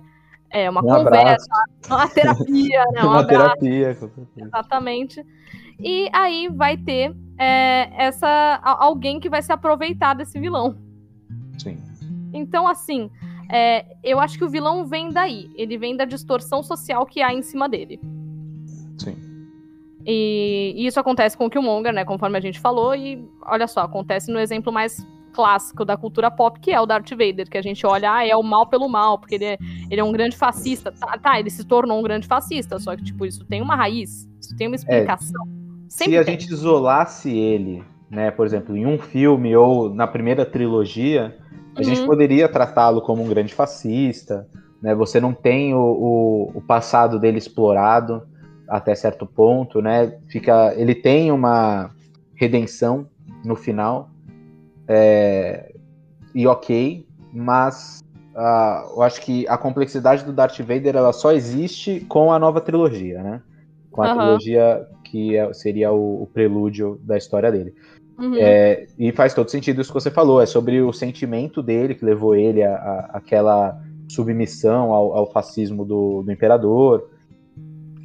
é 0.51 0.69
uma 0.69 0.81
um 0.81 0.87
conversa, 0.87 1.47
abraço. 1.83 1.89
uma 1.89 2.07
terapia, 2.09 2.85
né, 2.91 3.03
um 3.03 3.07
uma 3.07 3.19
abraço. 3.21 3.59
terapia, 3.59 3.97
exatamente. 4.37 5.25
E 5.79 6.09
aí 6.13 6.47
vai 6.47 6.77
ter 6.77 7.15
é, 7.39 7.89
essa 7.97 8.59
alguém 8.63 9.19
que 9.19 9.29
vai 9.29 9.41
se 9.41 9.51
aproveitar 9.51 10.13
desse 10.13 10.39
vilão. 10.39 10.86
Sim. 11.57 11.77
Então, 12.33 12.67
assim, 12.67 13.09
é, 13.49 13.85
eu 14.03 14.19
acho 14.19 14.37
que 14.37 14.43
o 14.43 14.49
vilão 14.49 14.85
vem 14.85 15.11
daí. 15.11 15.49
Ele 15.55 15.77
vem 15.77 15.95
da 15.95 16.05
distorção 16.05 16.61
social 16.61 17.05
que 17.05 17.21
há 17.21 17.33
em 17.33 17.41
cima 17.41 17.69
dele. 17.69 17.99
Sim. 18.97 19.15
E, 20.05 20.73
e 20.75 20.85
isso 20.85 20.99
acontece 20.99 21.37
com 21.37 21.45
o 21.45 21.49
Killmonger, 21.49 21.93
né? 21.93 22.03
Conforme 22.05 22.37
a 22.37 22.41
gente 22.41 22.59
falou. 22.59 22.95
E 22.95 23.23
olha 23.45 23.67
só, 23.67 23.81
acontece 23.81 24.31
no 24.31 24.39
exemplo 24.39 24.71
mais 24.71 25.05
clássico 25.37 25.85
da 25.85 25.95
cultura 25.95 26.31
pop, 26.31 26.59
que 26.59 26.71
é 26.71 26.81
o 26.81 26.85
Darth 26.87 27.11
Vader, 27.11 27.47
que 27.47 27.59
a 27.59 27.61
gente 27.61 27.85
olha, 27.85 28.11
ah, 28.11 28.27
é 28.27 28.35
o 28.35 28.41
mal 28.41 28.65
pelo 28.65 28.89
mal, 28.89 29.19
porque 29.19 29.35
ele 29.35 29.45
é, 29.45 29.57
ele 29.91 30.01
é 30.01 30.03
um 30.03 30.11
grande 30.11 30.35
fascista. 30.35 30.91
Tá, 30.91 31.15
tá, 31.15 31.39
ele 31.39 31.51
se 31.51 31.63
tornou 31.63 31.99
um 31.99 32.01
grande 32.01 32.25
fascista, 32.25 32.79
só 32.79 32.95
que, 32.95 33.03
tipo, 33.03 33.23
isso 33.23 33.45
tem 33.45 33.61
uma 33.61 33.75
raiz, 33.75 34.27
isso 34.41 34.55
tem 34.57 34.65
uma 34.65 34.75
é, 34.75 34.77
explicação. 34.77 35.45
É, 35.45 35.89
se 35.89 36.17
a 36.17 36.23
tem. 36.23 36.33
gente 36.33 36.51
isolasse 36.51 37.29
ele, 37.29 37.83
né, 38.09 38.31
por 38.31 38.47
exemplo, 38.47 38.75
em 38.75 38.87
um 38.87 38.97
filme 38.97 39.55
ou 39.55 39.93
na 39.93 40.07
primeira 40.07 40.43
trilogia, 40.43 41.37
a 41.77 41.79
uhum. 41.79 41.83
gente 41.83 42.05
poderia 42.05 42.49
tratá-lo 42.49 43.01
como 43.01 43.23
um 43.23 43.27
grande 43.27 43.53
fascista, 43.53 44.47
né? 44.81 44.95
Você 44.95 45.19
não 45.19 45.33
tem 45.33 45.73
o, 45.73 45.79
o, 45.79 46.51
o 46.55 46.61
passado 46.61 47.19
dele 47.19 47.37
explorado 47.37 48.27
até 48.67 48.95
certo 48.95 49.25
ponto, 49.25 49.81
né? 49.81 50.17
Fica, 50.27 50.73
ele 50.75 50.95
tem 50.95 51.31
uma 51.31 51.91
redenção 52.35 53.07
no 53.45 53.55
final, 53.55 54.09
é, 54.87 55.73
e 56.33 56.47
ok, 56.47 57.05
mas 57.33 58.01
uh, 58.35 58.95
eu 58.95 59.01
acho 59.01 59.21
que 59.21 59.47
a 59.47 59.57
complexidade 59.57 60.23
do 60.23 60.33
Darth 60.33 60.59
Vader 60.59 60.95
ela 60.95 61.13
só 61.13 61.31
existe 61.31 62.01
com 62.01 62.31
a 62.31 62.39
nova 62.39 62.61
trilogia, 62.61 63.21
né? 63.21 63.41
Com 63.91 64.03
a 64.03 64.09
uhum. 64.09 64.17
trilogia 64.17 64.87
que 65.03 65.35
é, 65.35 65.51
seria 65.53 65.91
o, 65.91 66.23
o, 66.23 66.27
prelúdio 66.27 66.99
da 67.03 67.17
história 67.17 67.51
dele. 67.51 67.73
Uhum. 68.17 68.35
É, 68.35 68.87
e 68.97 69.11
faz 69.11 69.33
todo 69.33 69.49
sentido 69.49 69.79
isso 69.79 69.91
que 69.91 69.99
você 69.99 70.09
falou, 70.09 70.41
é 70.41 70.45
sobre 70.45 70.81
o 70.81 70.91
sentimento 70.91 71.61
dele 71.61 71.93
que 71.93 72.03
levou 72.03 72.35
ele 72.35 72.63
a, 72.63 72.73
a 72.73 73.09
aquela 73.13 73.79
submissão 74.09 74.91
ao, 74.91 75.13
ao 75.13 75.31
fascismo 75.31 75.85
do, 75.85 76.23
do, 76.23 76.31
imperador, 76.31 77.09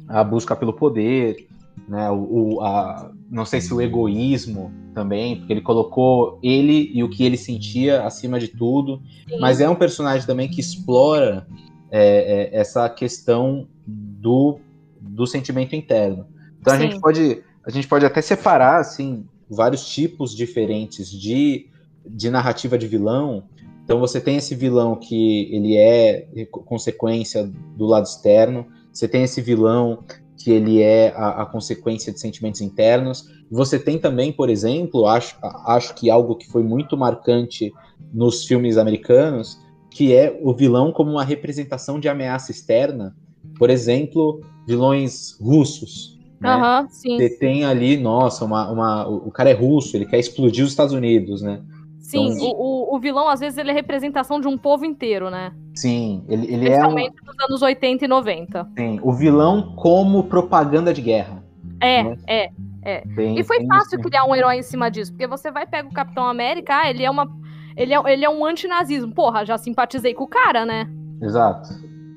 a 0.07 0.23
busca 0.23 0.55
pelo 0.55 0.73
poder, 0.73 1.47
né, 1.87 2.11
o, 2.11 2.55
o, 2.55 2.61
a, 2.61 3.11
não 3.29 3.45
sei 3.45 3.59
se 3.59 3.73
o 3.73 3.81
egoísmo 3.81 4.71
também, 4.93 5.37
porque 5.37 5.53
ele 5.53 5.61
colocou 5.61 6.37
ele 6.43 6.91
e 6.93 7.03
o 7.03 7.09
que 7.09 7.23
ele 7.23 7.37
sentia 7.37 8.03
acima 8.03 8.39
de 8.39 8.49
tudo, 8.49 9.01
Sim. 9.27 9.39
mas 9.39 9.59
é 9.59 9.67
um 9.67 9.75
personagem 9.75 10.27
também 10.27 10.47
que 10.47 10.61
explora 10.61 11.47
é, 11.89 12.51
é, 12.53 12.59
essa 12.59 12.87
questão 12.89 13.67
do, 13.87 14.59
do 15.01 15.25
sentimento 15.25 15.75
interno. 15.75 16.27
Então 16.59 16.75
Sim. 16.75 16.79
a 16.79 16.81
gente 16.83 16.99
pode 16.99 17.43
a 17.65 17.71
gente 17.71 17.87
pode 17.87 18.05
até 18.05 18.21
separar 18.21 18.81
assim 18.81 19.25
vários 19.49 19.87
tipos 19.87 20.35
diferentes 20.35 21.09
de, 21.09 21.67
de 22.05 22.29
narrativa 22.29 22.77
de 22.77 22.87
vilão 22.87 23.43
então 23.83 23.99
você 23.99 24.19
tem 24.21 24.37
esse 24.37 24.55
vilão 24.55 24.95
que 24.95 25.53
ele 25.53 25.75
é 25.75 26.27
consequência 26.65 27.51
do 27.75 27.85
lado 27.85 28.05
externo, 28.05 28.65
você 28.91 29.07
tem 29.07 29.23
esse 29.23 29.41
vilão 29.41 30.03
que 30.37 30.51
ele 30.51 30.81
é 30.81 31.13
a, 31.15 31.43
a 31.43 31.45
consequência 31.45 32.11
de 32.11 32.19
sentimentos 32.19 32.61
internos. 32.61 33.29
Você 33.51 33.77
tem 33.77 33.99
também, 33.99 34.31
por 34.31 34.49
exemplo, 34.49 35.05
acho, 35.05 35.37
acho 35.65 35.93
que 35.95 36.09
algo 36.09 36.35
que 36.35 36.47
foi 36.49 36.63
muito 36.63 36.97
marcante 36.97 37.71
nos 38.13 38.45
filmes 38.45 38.77
americanos, 38.77 39.59
que 39.91 40.13
é 40.13 40.39
o 40.41 40.53
vilão 40.53 40.91
como 40.91 41.11
uma 41.11 41.23
representação 41.23 41.99
de 41.99 42.07
ameaça 42.07 42.51
externa. 42.51 43.15
Por 43.57 43.69
exemplo, 43.69 44.41
vilões 44.65 45.37
russos. 45.39 46.12
Né? 46.43 46.55
Uhum, 46.55 46.89
sim. 46.89 47.17
Você 47.17 47.29
tem 47.37 47.63
ali, 47.63 47.95
nossa, 47.95 48.43
uma, 48.43 48.69
uma, 48.69 49.07
o 49.07 49.31
cara 49.31 49.49
é 49.49 49.53
russo, 49.53 49.95
ele 49.95 50.05
quer 50.05 50.19
explodir 50.19 50.65
os 50.65 50.71
Estados 50.71 50.93
Unidos, 50.93 51.41
né? 51.41 51.61
Sim, 51.99 52.33
então, 52.33 52.49
o, 52.49 52.95
o, 52.95 52.99
vilão, 52.99 53.29
às 53.29 53.39
vezes, 53.39 53.57
ele 53.57 53.71
é 53.71 53.73
representação 53.73 54.39
de 54.41 54.47
um 54.47 54.57
povo 54.57 54.85
inteiro, 54.85 55.29
né? 55.29 55.53
Sim, 55.73 56.23
ele, 56.27 56.53
ele 56.53 56.67
é. 56.67 56.71
Principalmente 56.71 57.15
nos 57.25 57.35
anos 57.49 57.61
80 57.61 58.03
e 58.03 58.07
90. 58.07 58.67
Sim, 58.77 58.99
o 59.01 59.13
vilão 59.13 59.73
como 59.77 60.25
propaganda 60.25 60.93
de 60.93 61.01
guerra. 61.01 61.41
É, 61.79 62.03
né? 62.03 62.17
é, 62.27 62.49
é. 62.83 63.05
Bem, 63.05 63.39
e 63.39 63.43
foi 63.43 63.65
fácil 63.65 63.99
isso. 63.99 64.09
criar 64.09 64.25
um 64.25 64.35
herói 64.35 64.57
em 64.57 64.63
cima 64.63 64.91
disso, 64.91 65.11
porque 65.13 65.25
você 65.25 65.49
vai 65.49 65.65
pegar 65.65 65.87
o 65.87 65.93
Capitão 65.93 66.27
América, 66.27 66.81
ah, 66.81 66.89
ele 66.89 67.03
é 67.03 67.09
uma. 67.09 67.27
Ele 67.75 67.93
é, 67.93 68.13
ele 68.13 68.25
é 68.25 68.29
um 68.29 68.45
antinazismo. 68.45 69.13
Porra, 69.13 69.45
já 69.45 69.57
simpatizei 69.57 70.13
com 70.13 70.25
o 70.25 70.27
cara, 70.27 70.65
né? 70.65 70.87
Exato. 71.21 71.69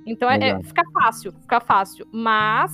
Então 0.07 0.31
é, 0.31 0.51
é, 0.51 0.62
fica 0.62 0.83
fácil, 0.93 1.33
fica 1.41 1.61
fácil. 1.61 2.07
Mas, 2.12 2.71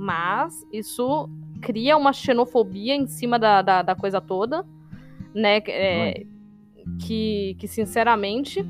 mas, 0.00 0.66
isso 0.72 1.28
cria 1.60 1.94
uma 1.94 2.10
xenofobia 2.10 2.94
em 2.94 3.06
cima 3.06 3.38
da, 3.38 3.60
da, 3.60 3.82
da 3.82 3.94
coisa 3.94 4.18
toda, 4.18 4.64
né? 5.34 5.58
É, 5.68 6.24
que, 6.98 7.54
que 7.58 7.68
sinceramente, 7.68 8.66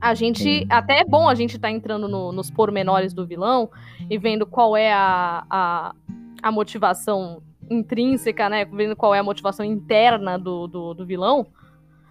a 0.00 0.14
gente. 0.14 0.66
Até 0.70 1.00
é 1.00 1.04
bom 1.04 1.28
a 1.28 1.34
gente 1.34 1.56
estar 1.56 1.68
tá 1.68 1.70
entrando 1.70 2.08
no, 2.08 2.32
nos 2.32 2.50
pormenores 2.50 3.12
do 3.12 3.26
vilão 3.26 3.70
e 4.08 4.16
vendo 4.16 4.46
qual 4.46 4.74
é 4.74 4.90
a, 4.90 5.44
a, 5.50 5.94
a, 6.42 6.50
motivação 6.50 7.42
intrínseca, 7.70 8.48
né? 8.48 8.64
Vendo 8.64 8.96
qual 8.96 9.14
é 9.14 9.18
a 9.18 9.22
motivação 9.22 9.66
interna 9.66 10.38
do, 10.38 10.66
do, 10.66 10.94
do 10.94 11.04
vilão. 11.04 11.46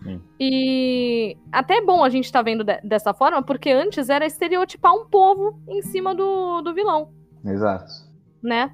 Sim. 0.04 0.22
E 0.40 1.36
até 1.52 1.78
é 1.78 1.82
bom 1.82 2.04
a 2.04 2.10
gente 2.10 2.26
estar 2.26 2.40
tá 2.40 2.44
vendo 2.44 2.64
de, 2.64 2.80
dessa 2.82 3.16
forma, 3.16 3.42
porque 3.42 3.72
antes 3.72 4.10
era 4.10 4.28
estereotipar 4.28 4.94
um 4.94 5.08
povo 5.08 5.60
em 5.68 5.82
cima 5.82 6.14
do, 6.14 6.62
do 6.62 6.72
vilão. 6.76 7.10
Exato. 7.44 8.11
Né? 8.44 8.72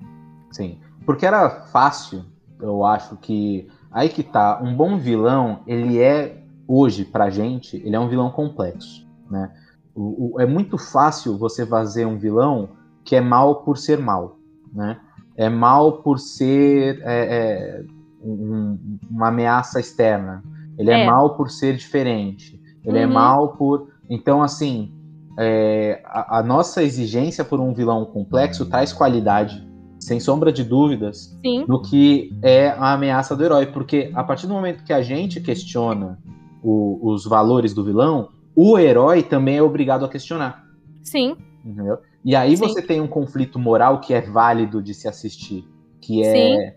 Sim. 0.52 0.80
Porque 1.06 1.26
era 1.26 1.50
fácil, 1.50 2.26
eu 2.60 2.86
acho 2.86 3.18
que 3.18 3.70
Aí 3.92 4.10
que 4.10 4.22
tá, 4.22 4.60
um 4.62 4.76
bom 4.76 4.98
vilão, 4.98 5.62
ele 5.66 6.00
é, 6.00 6.44
hoje, 6.68 7.06
pra 7.06 7.30
gente, 7.30 7.78
ele 7.78 7.96
é 7.96 8.00
um 8.00 8.10
vilão 8.10 8.30
complexo, 8.30 9.08
né? 9.30 9.52
O, 9.96 10.36
o, 10.36 10.40
é 10.40 10.46
muito 10.46 10.78
fácil 10.78 11.38
você 11.38 11.66
fazer 11.66 12.06
um 12.06 12.18
vilão 12.18 12.70
que 13.04 13.16
é 13.16 13.22
mal 13.22 13.64
por 13.64 13.78
ser 13.78 13.98
mal, 13.98 14.38
né? 14.74 15.00
É 15.36 15.50
mal 15.50 16.04
por 16.04 16.20
ser 16.20 17.02
é, 17.04 17.38
é, 17.38 17.84
um, 18.22 19.00
uma 19.10 19.30
ameaça 19.30 19.80
externa. 19.80 20.44
Ele 20.78 20.92
é. 20.92 21.02
é. 21.02 21.06
mal 21.08 21.36
por 21.36 21.50
ser 21.50 21.76
diferente. 21.76 22.62
Ele 22.84 23.00
é 23.00 23.06
uhum. 23.06 23.12
é 23.12 23.14
mal 23.14 23.48
por... 23.56 23.90
Então, 24.10 24.44
assim, 24.44 24.94
é, 25.38 26.02
a, 26.04 26.40
a, 26.40 26.44
nossa 26.44 26.84
exigência 26.84 27.46
por 27.46 27.60
um 27.60 27.74
vilão 27.74 28.06
complexo 28.06 28.66
traz 28.66 28.92
qualidade 28.92 29.66
sem 30.00 30.20
sombra 30.20 30.52
de 30.52 30.64
dúvidas, 30.64 31.38
Sim. 31.42 31.66
no 31.68 31.82
que 31.82 32.32
é 32.42 32.70
a 32.70 32.94
ameaça 32.94 33.36
do 33.36 33.44
herói. 33.44 33.68
Porque 33.68 34.10
a 34.16 34.24
partir 34.24 34.48
do 34.48 34.54
momento 34.54 34.84
que 34.84 34.94
a 34.94 35.02
gente 35.02 35.40
questiona 35.40 36.18
o, 36.64 37.12
os 37.12 37.26
valores 37.26 37.74
do 37.74 37.84
vilão, 37.84 38.30
o 38.56 38.80
herói 38.80 39.22
também 39.22 39.58
é 39.58 39.62
obrigado 39.62 40.04
a 40.04 40.10
questionar. 40.10 40.66
Sim. 41.04 41.36
Entendeu? 41.64 42.00
E 42.26 42.36
aí 42.36 42.58
Sim. 42.58 42.68
você 42.68 42.82
tem 42.82 43.00
um 43.00 43.08
conflito 43.08 43.60
moral 43.60 44.00
que 44.02 44.14
é 44.14 44.22
válido 44.22 44.82
de 44.82 44.94
se 44.94 45.08
assistir, 45.08 45.68
que 46.02 46.24
é, 46.24 46.76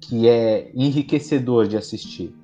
que 0.00 0.28
é 0.28 0.70
enriquecedor 0.74 1.66
de 1.66 1.76
assistir. 1.76 2.34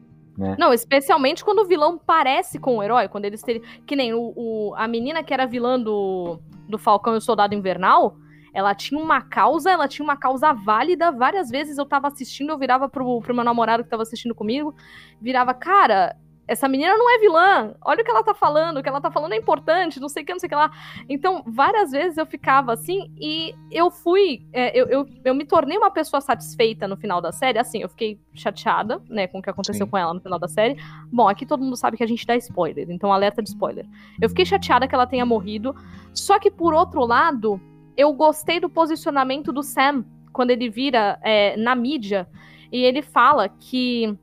Né? 0.40 0.56
Não, 0.58 0.72
especialmente 0.72 1.44
quando 1.44 1.58
o 1.58 1.66
vilão 1.66 1.98
parece 1.98 2.58
com 2.58 2.78
o 2.78 2.82
herói, 2.82 3.08
quando 3.08 3.26
eles 3.26 3.42
teriam. 3.42 3.62
Que 3.86 3.94
nem 3.94 4.14
o, 4.14 4.32
o, 4.34 4.74
a 4.74 4.88
menina 4.88 5.22
que 5.22 5.34
era 5.34 5.46
vilã 5.46 5.78
do, 5.78 6.40
do 6.66 6.78
Falcão 6.78 7.12
e 7.12 7.18
o 7.18 7.20
Soldado 7.20 7.54
Invernal, 7.54 8.16
ela 8.54 8.74
tinha 8.74 8.98
uma 8.98 9.20
causa, 9.20 9.70
ela 9.70 9.86
tinha 9.86 10.02
uma 10.02 10.16
causa 10.16 10.50
válida. 10.54 11.12
Várias 11.12 11.50
vezes 11.50 11.76
eu 11.76 11.84
tava 11.84 12.08
assistindo, 12.08 12.48
eu 12.48 12.58
virava 12.58 12.88
pro, 12.88 13.20
pro 13.20 13.34
meu 13.34 13.44
namorado 13.44 13.84
que 13.84 13.90
tava 13.90 14.02
assistindo 14.02 14.34
comigo, 14.34 14.74
virava, 15.20 15.52
cara, 15.52 16.16
essa 16.50 16.68
menina 16.68 16.96
não 16.96 17.08
é 17.08 17.18
vilã, 17.20 17.74
olha 17.80 18.02
o 18.02 18.04
que 18.04 18.10
ela 18.10 18.24
tá 18.24 18.34
falando, 18.34 18.78
o 18.78 18.82
que 18.82 18.88
ela 18.88 19.00
tá 19.00 19.08
falando 19.08 19.34
é 19.34 19.36
importante, 19.36 20.00
não 20.00 20.08
sei 20.08 20.24
o 20.24 20.26
que, 20.26 20.32
não 20.32 20.40
sei 20.40 20.48
o 20.48 20.50
que 20.50 20.56
lá. 20.56 20.68
Então, 21.08 21.44
várias 21.46 21.92
vezes 21.92 22.18
eu 22.18 22.26
ficava 22.26 22.72
assim 22.72 23.08
e 23.16 23.54
eu 23.70 23.88
fui, 23.88 24.44
é, 24.52 24.76
eu, 24.76 24.88
eu, 24.88 25.06
eu, 25.24 25.32
me 25.32 25.44
tornei 25.44 25.78
uma 25.78 25.92
pessoa 25.92 26.20
satisfeita 26.20 26.88
no 26.88 26.96
final 26.96 27.20
da 27.20 27.30
série, 27.30 27.56
assim, 27.56 27.78
eu 27.78 27.88
fiquei 27.88 28.20
chateada, 28.34 29.00
né, 29.08 29.28
com 29.28 29.38
o 29.38 29.42
que 29.42 29.48
aconteceu 29.48 29.86
Sim. 29.86 29.90
com 29.92 29.96
ela 29.96 30.12
no 30.12 30.20
final 30.20 30.40
da 30.40 30.48
série. 30.48 30.76
Bom, 31.12 31.28
aqui 31.28 31.46
todo 31.46 31.62
mundo 31.62 31.76
sabe 31.76 31.96
que 31.96 32.02
a 32.02 32.08
gente 32.08 32.26
dá 32.26 32.34
spoiler, 32.34 32.90
então 32.90 33.12
alerta 33.12 33.40
de 33.40 33.50
spoiler. 33.50 33.86
Eu 34.20 34.28
fiquei 34.28 34.44
chateada 34.44 34.88
que 34.88 34.94
ela 34.94 35.06
tenha 35.06 35.24
morrido, 35.24 35.72
só 36.12 36.40
que 36.40 36.50
por 36.50 36.74
outro 36.74 37.06
lado, 37.06 37.60
eu 37.96 38.12
gostei 38.12 38.58
do 38.58 38.68
posicionamento 38.68 39.52
do 39.52 39.62
Sam 39.62 40.04
quando 40.32 40.50
ele 40.50 40.68
vira 40.68 41.16
é, 41.22 41.56
na 41.56 41.76
mídia 41.76 42.28
e 42.72 42.82
ele 42.82 43.02
fala 43.02 43.48
que 43.48 44.18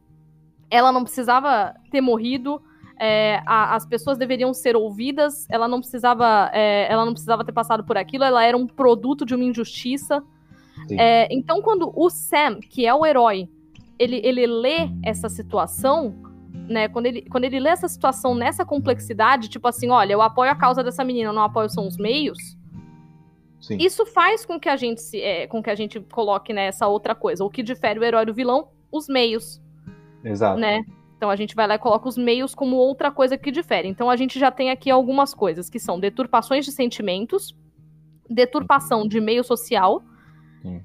ela 0.69 0.91
não 0.91 1.03
precisava 1.03 1.75
ter 1.91 2.01
morrido, 2.01 2.61
é, 2.99 3.41
a, 3.45 3.75
as 3.75 3.85
pessoas 3.85 4.17
deveriam 4.17 4.53
ser 4.53 4.75
ouvidas, 4.75 5.47
ela 5.49 5.67
não 5.67 5.79
precisava, 5.79 6.49
é, 6.53 6.91
ela 6.91 7.05
não 7.05 7.13
precisava 7.13 7.45
ter 7.45 7.51
passado 7.51 7.83
por 7.83 7.97
aquilo, 7.97 8.23
ela 8.23 8.43
era 8.43 8.57
um 8.57 8.67
produto 8.67 9.25
de 9.25 9.35
uma 9.35 9.43
injustiça. 9.43 10.23
É, 10.91 11.27
então, 11.33 11.61
quando 11.61 11.91
o 11.95 12.09
Sam, 12.09 12.59
que 12.59 12.85
é 12.85 12.93
o 12.93 13.05
herói, 13.05 13.49
ele, 13.99 14.21
ele 14.23 14.45
lê 14.45 14.89
essa 15.03 15.27
situação, 15.27 16.15
né? 16.53 16.87
Quando 16.87 17.07
ele, 17.07 17.23
quando 17.23 17.45
ele 17.45 17.59
lê 17.59 17.69
essa 17.69 17.87
situação 17.87 18.35
nessa 18.35 18.65
complexidade, 18.65 19.49
tipo 19.49 19.67
assim, 19.67 19.89
olha, 19.89 20.13
eu 20.13 20.21
apoio 20.21 20.51
a 20.51 20.55
causa 20.55 20.83
dessa 20.83 21.03
menina, 21.03 21.33
não 21.33 21.43
apoio 21.43 21.69
são 21.69 21.87
os 21.87 21.97
meios 21.97 22.57
Sim. 23.59 23.77
Isso 23.79 24.05
faz 24.05 24.45
com 24.45 24.59
que 24.59 24.69
a 24.69 24.77
gente 24.77 25.01
se, 25.01 25.19
é, 25.21 25.47
com 25.47 25.61
que 25.61 25.69
a 25.69 25.75
gente 25.75 25.99
coloque 25.99 26.53
nessa 26.53 26.85
né, 26.85 26.91
outra 26.91 27.15
coisa. 27.15 27.43
O 27.43 27.49
que 27.49 27.63
difere 27.63 27.99
o 27.99 28.03
herói 28.03 28.25
do 28.25 28.33
vilão? 28.33 28.69
Os 28.91 29.07
meios. 29.07 29.61
Exato. 30.23 30.59
Né? 30.59 30.83
Então 31.17 31.29
a 31.29 31.35
gente 31.35 31.55
vai 31.55 31.67
lá 31.67 31.75
e 31.75 31.79
coloca 31.79 32.07
os 32.07 32.17
meios 32.17 32.53
como 32.53 32.75
outra 32.75 33.11
coisa 33.11 33.37
que 33.37 33.51
difere. 33.51 33.87
Então 33.87 34.09
a 34.09 34.15
gente 34.15 34.39
já 34.39 34.51
tem 34.51 34.69
aqui 34.69 34.89
algumas 34.91 35.33
coisas 35.33 35.69
que 35.69 35.79
são 35.79 35.99
deturpações 35.99 36.63
de 36.63 36.71
sentimentos, 36.71 37.55
deturpação 38.29 39.07
de 39.07 39.19
meio 39.19 39.43
social 39.43 40.03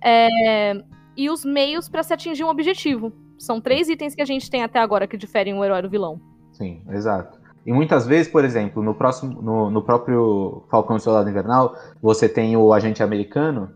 é, 0.02 0.72
e 1.16 1.28
os 1.28 1.44
meios 1.44 1.88
para 1.88 2.02
se 2.02 2.14
atingir 2.14 2.44
um 2.44 2.48
objetivo. 2.48 3.12
São 3.38 3.60
três 3.60 3.88
itens 3.88 4.14
que 4.14 4.22
a 4.22 4.24
gente 4.24 4.48
tem 4.48 4.62
até 4.62 4.78
agora 4.78 5.06
que 5.06 5.16
diferem 5.16 5.54
o 5.54 5.64
herói 5.64 5.82
do 5.82 5.90
vilão. 5.90 6.20
Sim, 6.52 6.82
exato. 6.90 7.40
E 7.66 7.72
muitas 7.72 8.06
vezes, 8.06 8.30
por 8.30 8.44
exemplo, 8.44 8.82
no 8.82 8.94
próximo, 8.94 9.40
no, 9.40 9.70
no 9.70 9.82
próprio 9.82 10.64
Falcão 10.70 10.96
e 10.96 11.00
Soldado 11.00 11.28
Invernal, 11.28 11.76
você 12.00 12.28
tem 12.28 12.56
o 12.56 12.72
agente 12.72 13.02
americano, 13.02 13.70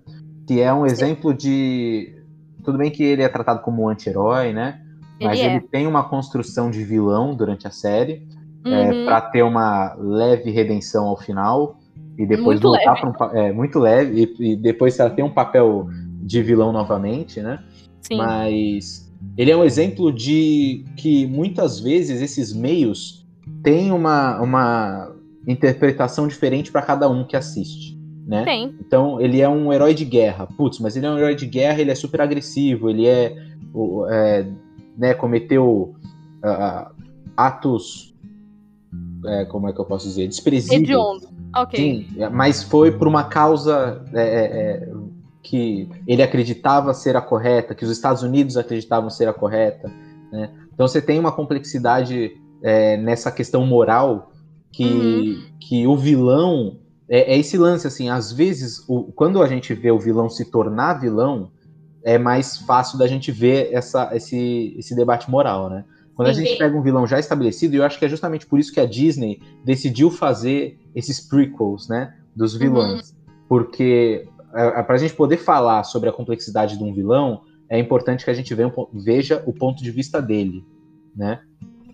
que 0.47 0.61
é 0.61 0.73
um 0.73 0.87
Sim. 0.87 0.93
exemplo 0.93 1.35
de. 1.35 2.15
Tudo 2.65 2.79
bem 2.79 2.91
que 2.91 3.03
ele 3.03 3.23
é 3.23 3.29
tratado 3.29 3.61
como 3.61 3.85
um 3.85 3.89
anti-herói, 3.89 4.53
né? 4.53 4.86
Mas 5.21 5.39
ele, 5.39 5.49
é. 5.49 5.57
ele, 5.57 5.61
tem 5.61 5.87
uma 5.87 6.05
construção 6.05 6.71
de 6.71 6.83
vilão 6.85 7.35
durante 7.35 7.67
a 7.67 7.71
série, 7.71 8.27
é, 8.65 8.69
uhum. 8.69 9.03
é, 9.03 9.05
para 9.05 9.21
ter 9.21 9.43
uma 9.43 9.95
leve 9.99 10.51
redenção 10.51 11.07
ao 11.07 11.17
final, 11.17 11.79
e 12.19 12.27
depois 12.27 12.61
muito 12.61 12.69
voltar 12.69 13.01
para 13.01 13.33
um. 13.33 13.39
É, 13.39 13.53
muito 13.53 13.79
leve, 13.79 14.35
e, 14.39 14.53
e 14.53 14.57
depois 14.57 14.99
ela 14.99 15.11
tem 15.11 15.25
um 15.25 15.31
papel 15.31 15.89
de 16.23 16.43
vilão 16.43 16.73
novamente, 16.73 17.41
né? 17.41 17.63
Sim. 18.01 18.17
Mas 18.17 19.07
ele 19.37 19.51
é 19.51 19.57
um 19.57 19.65
exemplo 19.65 20.13
de 20.13 20.85
que 20.97 21.27
muitas 21.27 21.81
vezes 21.81 22.21
esses 22.21 22.53
meios 22.53 23.27
tem 23.63 23.93
uma, 23.93 24.41
uma 24.41 25.15
interpretação 25.47 26.27
diferente 26.27 26.73
para 26.73 26.83
cada 26.83 27.09
um 27.09 27.25
que 27.25 27.37
assiste. 27.37 27.97
Né? 28.27 28.45
Tem. 28.45 28.75
Então, 28.81 29.21
ele 29.21 29.41
é 29.41 29.49
um 29.49 29.73
herói 29.73 29.95
de 29.95 30.05
guerra. 30.05 30.49
Putz, 30.57 30.81
mas 30.81 30.97
ele 30.97 31.07
é 31.07 31.11
um 31.11 31.17
herói 31.17 31.37
de 31.37 31.47
guerra, 31.47 31.81
ele 31.81 31.93
é 31.93 31.95
super 31.95 32.21
agressivo, 32.21 32.91
ele 32.91 33.07
é. 33.07 33.37
é 34.11 34.47
né, 34.97 35.15
cometeu 35.15 35.95
uh, 36.45 36.95
atos. 37.37 38.15
É, 39.27 39.45
como 39.47 39.69
é 39.69 39.73
que 39.73 39.81
eu 39.81 39.85
posso 39.85 40.07
dizer? 40.07 40.29
Desprezíveis. 40.29 40.83
Hediondo. 40.83 41.29
Ok. 41.57 41.79
Sim, 41.79 42.07
mas 42.33 42.63
foi 42.63 42.93
por 42.93 43.09
uma 43.09 43.25
causa 43.25 44.05
é, 44.13 44.23
é, 44.23 44.45
é, 44.45 44.93
que 45.43 45.89
ele 46.07 46.23
acreditava 46.23 46.93
ser 46.93 47.17
a 47.17 47.21
correta, 47.21 47.75
que 47.75 47.85
os 47.85 47.91
Estados 47.91 48.23
Unidos 48.23 48.57
acreditavam 48.57 49.09
ser 49.11 49.27
a 49.29 49.33
correta. 49.33 49.91
Né? 50.31 50.51
Então 50.73 50.87
você 50.87 51.01
tem 51.01 51.19
uma 51.19 51.33
complexidade 51.33 52.37
é, 52.63 52.97
nessa 52.97 53.33
questão 53.33 53.67
moral 53.67 54.33
que, 54.71 54.85
uhum. 54.85 55.43
que 55.59 55.87
o 55.87 55.97
vilão 55.97 56.79
é, 57.09 57.35
é, 57.35 57.39
esse 57.39 57.57
lance 57.57 57.87
assim, 57.87 58.09
às 58.09 58.33
vezes 58.33 58.85
o, 58.89 59.05
quando 59.13 59.43
a 59.43 59.47
gente 59.47 59.73
vê 59.75 59.91
o 59.91 59.99
vilão 59.99 60.29
se 60.29 60.45
tornar 60.51 61.01
vilão 61.01 61.51
é 62.07 62.19
mais 62.19 62.59
fácil 62.59 62.97
da 62.97 63.09
gente 63.09 63.33
ver 63.33 63.73
essa, 63.73 64.15
esse, 64.15 64.77
esse 64.79 64.95
debate 64.95 65.29
moral, 65.29 65.69
né? 65.69 65.85
Quando 66.15 66.33
Sim. 66.33 66.41
a 66.41 66.45
gente 66.45 66.57
pega 66.57 66.79
um 66.79 66.81
vilão 66.81 67.05
já 67.05 67.19
estabelecido, 67.19 67.75
e 67.75 67.79
eu 67.79 67.85
acho 67.85 67.99
que 67.99 68.05
é 68.05 68.09
justamente 68.09 68.47
por 68.47 68.61
isso 68.61 68.73
que 68.73 68.79
a 68.79 68.87
Disney 68.87 69.41
decidiu 69.65 70.09
fazer 70.09 70.79
esses 70.95 71.21
prequels, 71.21 71.89
né, 71.89 72.15
dos 72.35 72.55
uhum. 72.55 72.61
vilões, 72.61 73.11
uhum. 73.11 73.17
porque 73.49 74.25
é, 74.55 74.79
é, 74.79 74.83
para 74.85 74.95
a 74.95 74.99
gente 74.99 75.15
poder 75.15 75.39
falar 75.39 75.83
sobre 75.83 76.09
a 76.09 76.13
complexidade 76.13 76.79
de 76.79 76.85
um 76.85 76.95
vilão, 76.95 77.43
é 77.69 77.77
importante 77.77 78.25
que 78.25 78.31
a 78.31 78.35
gente 78.35 78.55
veja 78.93 79.43
o 79.45 79.53
ponto 79.53 79.83
de 79.83 79.91
vista 79.91 80.23
dele, 80.23 80.65
né? 81.15 81.41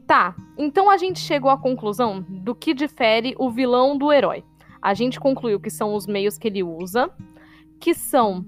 Tá, 0.06 0.36
então 0.58 0.90
a 0.90 0.98
gente 0.98 1.20
chegou 1.20 1.50
à 1.50 1.56
conclusão 1.56 2.22
do 2.28 2.54
que 2.54 2.74
difere 2.74 3.34
o 3.38 3.50
vilão 3.50 3.96
do 3.96 4.12
herói. 4.12 4.44
A 4.82 4.92
gente 4.92 5.18
concluiu 5.18 5.58
que 5.58 5.70
são 5.70 5.94
os 5.94 6.06
meios 6.06 6.36
que 6.36 6.48
ele 6.48 6.62
usa, 6.62 7.10
que 7.80 7.94
são 7.94 8.44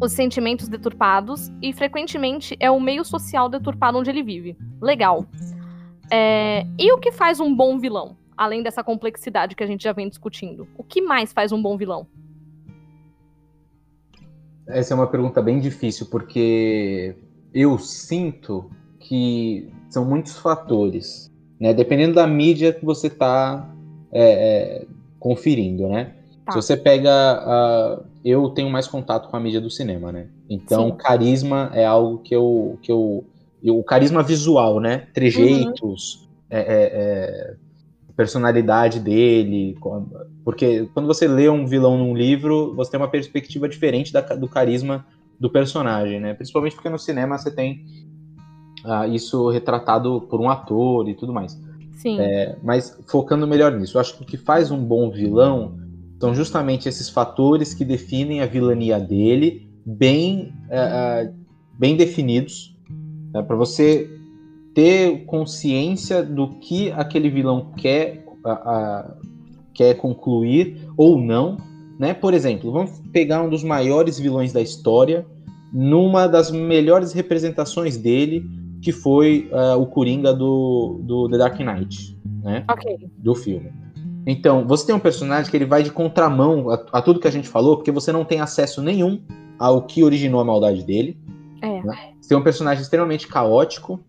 os 0.00 0.12
sentimentos 0.12 0.68
deturpados 0.68 1.50
e 1.62 1.72
frequentemente 1.72 2.56
é 2.60 2.70
o 2.70 2.80
meio 2.80 3.04
social 3.04 3.48
deturpado 3.48 3.98
onde 3.98 4.10
ele 4.10 4.22
vive. 4.22 4.56
Legal. 4.80 5.26
É... 6.10 6.66
E 6.78 6.92
o 6.92 6.98
que 6.98 7.12
faz 7.12 7.40
um 7.40 7.54
bom 7.54 7.78
vilão? 7.78 8.16
Além 8.36 8.62
dessa 8.62 8.84
complexidade 8.84 9.56
que 9.56 9.64
a 9.64 9.66
gente 9.66 9.82
já 9.82 9.92
vem 9.92 10.08
discutindo. 10.08 10.68
O 10.76 10.84
que 10.84 11.00
mais 11.00 11.32
faz 11.32 11.52
um 11.52 11.62
bom 11.62 11.76
vilão? 11.76 12.06
Essa 14.68 14.92
é 14.92 14.96
uma 14.96 15.06
pergunta 15.06 15.40
bem 15.40 15.60
difícil, 15.60 16.06
porque 16.06 17.16
eu 17.54 17.78
sinto 17.78 18.68
que 18.98 19.70
são 19.88 20.04
muitos 20.04 20.36
fatores, 20.36 21.32
né? 21.58 21.72
Dependendo 21.72 22.14
da 22.14 22.26
mídia 22.26 22.72
que 22.72 22.84
você 22.84 23.06
está 23.06 23.72
é, 24.12 24.82
é, 24.82 24.86
conferindo, 25.18 25.88
né? 25.88 26.16
Tá. 26.44 26.52
Se 26.52 26.62
você 26.62 26.76
pega, 26.76 28.02
uh, 28.02 28.04
eu 28.26 28.50
tenho 28.50 28.68
mais 28.68 28.88
contato 28.88 29.28
com 29.28 29.36
a 29.36 29.40
mídia 29.40 29.60
do 29.60 29.70
cinema, 29.70 30.10
né? 30.10 30.26
Então, 30.50 30.88
Sim. 30.88 30.96
carisma 30.96 31.70
é 31.72 31.86
algo 31.86 32.18
que 32.18 32.34
eu, 32.34 32.76
que 32.82 32.90
eu, 32.90 33.24
eu, 33.62 33.78
o 33.78 33.84
carisma 33.84 34.20
visual, 34.20 34.80
né? 34.80 35.06
Trejeitos, 35.14 36.22
uhum. 36.22 36.28
é, 36.50 36.58
é, 36.58 36.90
é 36.92 37.56
personalidade 38.16 38.98
dele, 38.98 39.76
porque 40.42 40.88
quando 40.94 41.06
você 41.06 41.28
lê 41.28 41.48
um 41.48 41.66
vilão 41.66 41.98
num 41.98 42.16
livro, 42.16 42.74
você 42.74 42.90
tem 42.90 42.98
uma 42.98 43.10
perspectiva 43.10 43.68
diferente 43.68 44.12
da, 44.12 44.22
do 44.22 44.48
carisma 44.48 45.06
do 45.38 45.50
personagem, 45.50 46.18
né? 46.18 46.34
Principalmente 46.34 46.74
porque 46.74 46.88
no 46.88 46.98
cinema 46.98 47.38
você 47.38 47.50
tem 47.50 47.84
uh, 48.84 49.06
isso 49.12 49.50
retratado 49.50 50.22
por 50.22 50.40
um 50.40 50.48
ator 50.48 51.08
e 51.08 51.14
tudo 51.14 51.32
mais. 51.32 51.60
Sim. 51.92 52.18
É, 52.18 52.56
mas 52.62 52.98
focando 53.06 53.46
melhor 53.46 53.72
nisso, 53.72 53.98
eu 53.98 54.00
acho 54.00 54.16
que 54.16 54.22
o 54.22 54.26
que 54.26 54.38
faz 54.38 54.70
um 54.70 54.82
bom 54.82 55.10
vilão 55.10 55.85
são 56.20 56.34
justamente 56.34 56.88
esses 56.88 57.08
fatores 57.08 57.74
que 57.74 57.84
definem 57.84 58.40
a 58.40 58.46
vilania 58.46 58.98
dele, 58.98 59.68
bem, 59.84 60.52
uh, 60.66 61.32
bem 61.78 61.96
definidos, 61.96 62.74
né, 63.32 63.42
para 63.42 63.56
você 63.56 64.10
ter 64.74 65.24
consciência 65.26 66.22
do 66.22 66.58
que 66.58 66.90
aquele 66.92 67.30
vilão 67.30 67.72
quer, 67.76 68.24
uh, 68.44 69.14
quer 69.74 69.94
concluir 69.94 70.88
ou 70.96 71.20
não. 71.20 71.56
Né? 71.98 72.12
Por 72.12 72.34
exemplo, 72.34 72.72
vamos 72.72 73.00
pegar 73.12 73.42
um 73.42 73.48
dos 73.48 73.64
maiores 73.64 74.18
vilões 74.18 74.52
da 74.52 74.60
história, 74.60 75.26
numa 75.72 76.26
das 76.26 76.50
melhores 76.50 77.12
representações 77.12 77.96
dele, 77.96 78.44
que 78.82 78.92
foi 78.92 79.50
uh, 79.50 79.80
o 79.80 79.86
Coringa 79.86 80.32
do, 80.32 81.00
do 81.02 81.28
The 81.28 81.38
Dark 81.38 81.58
Knight, 81.58 82.16
né? 82.42 82.64
Ok. 82.68 83.10
Do 83.18 83.34
filme. 83.34 83.72
Então, 84.26 84.66
você 84.66 84.86
tem 84.86 84.94
um 84.94 85.00
personagem 85.00 85.48
que 85.48 85.56
ele 85.56 85.64
vai 85.64 85.84
de 85.84 85.92
contramão 85.92 86.68
a, 86.68 86.98
a, 86.98 87.00
tudo 87.00 87.20
que 87.20 87.28
a 87.28 87.30
gente 87.30 87.48
falou, 87.48 87.76
porque 87.76 87.92
você 87.92 88.10
não 88.10 88.24
tem 88.24 88.40
acesso 88.40 88.82
nenhum 88.82 89.22
ao 89.56 89.86
que 89.86 90.02
originou 90.02 90.40
a 90.40 90.44
maldade 90.44 90.82
dele. 90.82 91.16
É. 91.62 91.80
Né? 91.82 92.14
Você 92.20 92.30
tem 92.30 92.36
um 92.36 92.42
personagem 92.42 92.82
extremamente 92.82 93.28
caótico, 93.28 94.00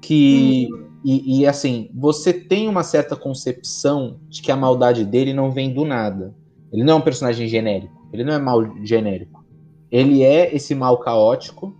que. 0.00 0.68
Hum. 0.72 0.86
E, 1.04 1.42
e, 1.42 1.46
assim, 1.46 1.88
você 1.94 2.32
tem 2.32 2.68
uma 2.68 2.82
certa 2.82 3.14
concepção 3.14 4.18
de 4.28 4.42
que 4.42 4.50
a 4.50 4.56
maldade 4.56 5.04
dele 5.04 5.32
não 5.32 5.52
vem 5.52 5.72
do 5.72 5.84
nada. 5.84 6.34
Ele 6.72 6.82
não 6.82 6.94
é 6.94 6.96
um 6.96 7.00
personagem 7.00 7.46
genérico. 7.46 8.08
Ele 8.12 8.24
não 8.24 8.32
é 8.32 8.38
mal 8.40 8.64
genérico. 8.84 9.44
Ele 9.88 10.24
é 10.24 10.52
esse 10.52 10.74
mal 10.74 10.98
caótico, 10.98 11.72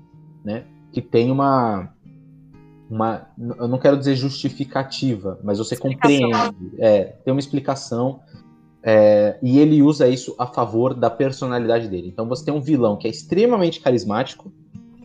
né? 0.45 0.65
Que 0.93 1.03
tem 1.03 1.33
uma 1.33 1.93
uma, 2.91 3.29
eu 3.59 3.67
não 3.67 3.79
quero 3.79 3.97
dizer 3.99 4.15
justificativa, 4.15 5.39
mas 5.43 5.59
você 5.59 5.77
compreende, 5.77 6.37
é, 6.79 7.17
tem 7.25 7.33
uma 7.33 7.41
explicação 7.41 8.21
é, 8.83 9.39
e 9.43 9.59
ele 9.59 9.83
usa 9.83 10.09
isso 10.09 10.35
a 10.39 10.47
favor 10.47 10.95
da 10.95 11.11
personalidade 11.11 11.89
dele. 11.89 12.09
Então 12.09 12.29
você 12.29 12.45
tem 12.45 12.55
um 12.55 12.61
vilão 12.61 12.97
que 12.97 13.07
é 13.07 13.11
extremamente 13.11 13.81
carismático, 13.81 14.53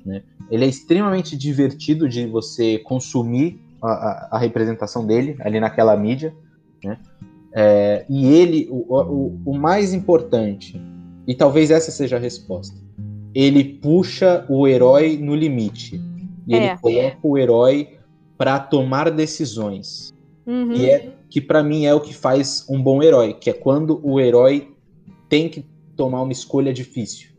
né? 0.05 0.21
ele 0.51 0.65
é 0.65 0.67
extremamente 0.67 1.35
divertido 1.35 2.07
de 2.07 2.27
você 2.27 2.77
consumir 2.79 3.59
a, 3.81 3.91
a, 3.91 4.29
a 4.33 4.37
representação 4.37 5.05
dele 5.05 5.35
ali 5.39 5.59
naquela 5.59 5.95
mídia, 5.97 6.35
né? 6.83 6.99
É, 7.53 8.05
e 8.09 8.27
ele, 8.27 8.67
o, 8.71 8.95
o, 8.95 9.41
o 9.45 9.57
mais 9.57 9.93
importante, 9.93 10.81
e 11.27 11.35
talvez 11.35 11.69
essa 11.69 11.91
seja 11.91 12.15
a 12.15 12.19
resposta, 12.19 12.77
ele 13.33 13.63
puxa 13.63 14.45
o 14.47 14.65
herói 14.67 15.17
no 15.17 15.35
limite 15.35 16.01
e 16.47 16.55
é. 16.55 16.57
ele 16.57 16.77
coloca 16.77 17.17
o 17.23 17.37
herói 17.37 17.97
para 18.37 18.59
tomar 18.59 19.09
decisões. 19.11 20.13
Uhum. 20.45 20.73
E 20.73 20.89
é 20.89 21.13
que 21.29 21.39
para 21.39 21.63
mim 21.63 21.85
é 21.85 21.93
o 21.93 22.01
que 22.01 22.13
faz 22.13 22.65
um 22.69 22.81
bom 22.81 23.01
herói, 23.01 23.33
que 23.33 23.49
é 23.49 23.53
quando 23.53 23.99
o 24.03 24.19
herói 24.19 24.71
tem 25.29 25.47
que 25.47 25.65
tomar 25.95 26.21
uma 26.21 26.31
escolha 26.31 26.73
difícil, 26.73 27.29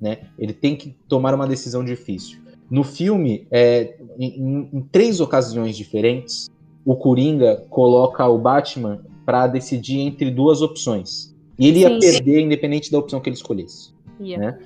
né? 0.00 0.18
Ele 0.38 0.52
tem 0.52 0.76
que 0.76 0.96
tomar 1.08 1.34
uma 1.34 1.46
decisão 1.46 1.84
difícil. 1.84 2.38
No 2.70 2.82
filme, 2.82 3.46
é, 3.50 3.96
em, 4.18 4.68
em 4.72 4.80
três 4.90 5.20
ocasiões 5.20 5.76
diferentes, 5.76 6.50
o 6.84 6.96
Coringa 6.96 7.64
coloca 7.68 8.26
o 8.26 8.38
Batman 8.38 9.04
para 9.24 9.46
decidir 9.46 10.00
entre 10.00 10.30
duas 10.30 10.62
opções. 10.62 11.34
E 11.58 11.68
ele 11.68 11.80
Sim. 11.80 11.82
ia 11.82 11.98
perder 11.98 12.40
independente 12.40 12.90
da 12.90 12.98
opção 12.98 13.20
que 13.20 13.28
ele 13.28 13.36
escolhesse. 13.36 13.92
Yeah. 14.20 14.52
Né? 14.52 14.58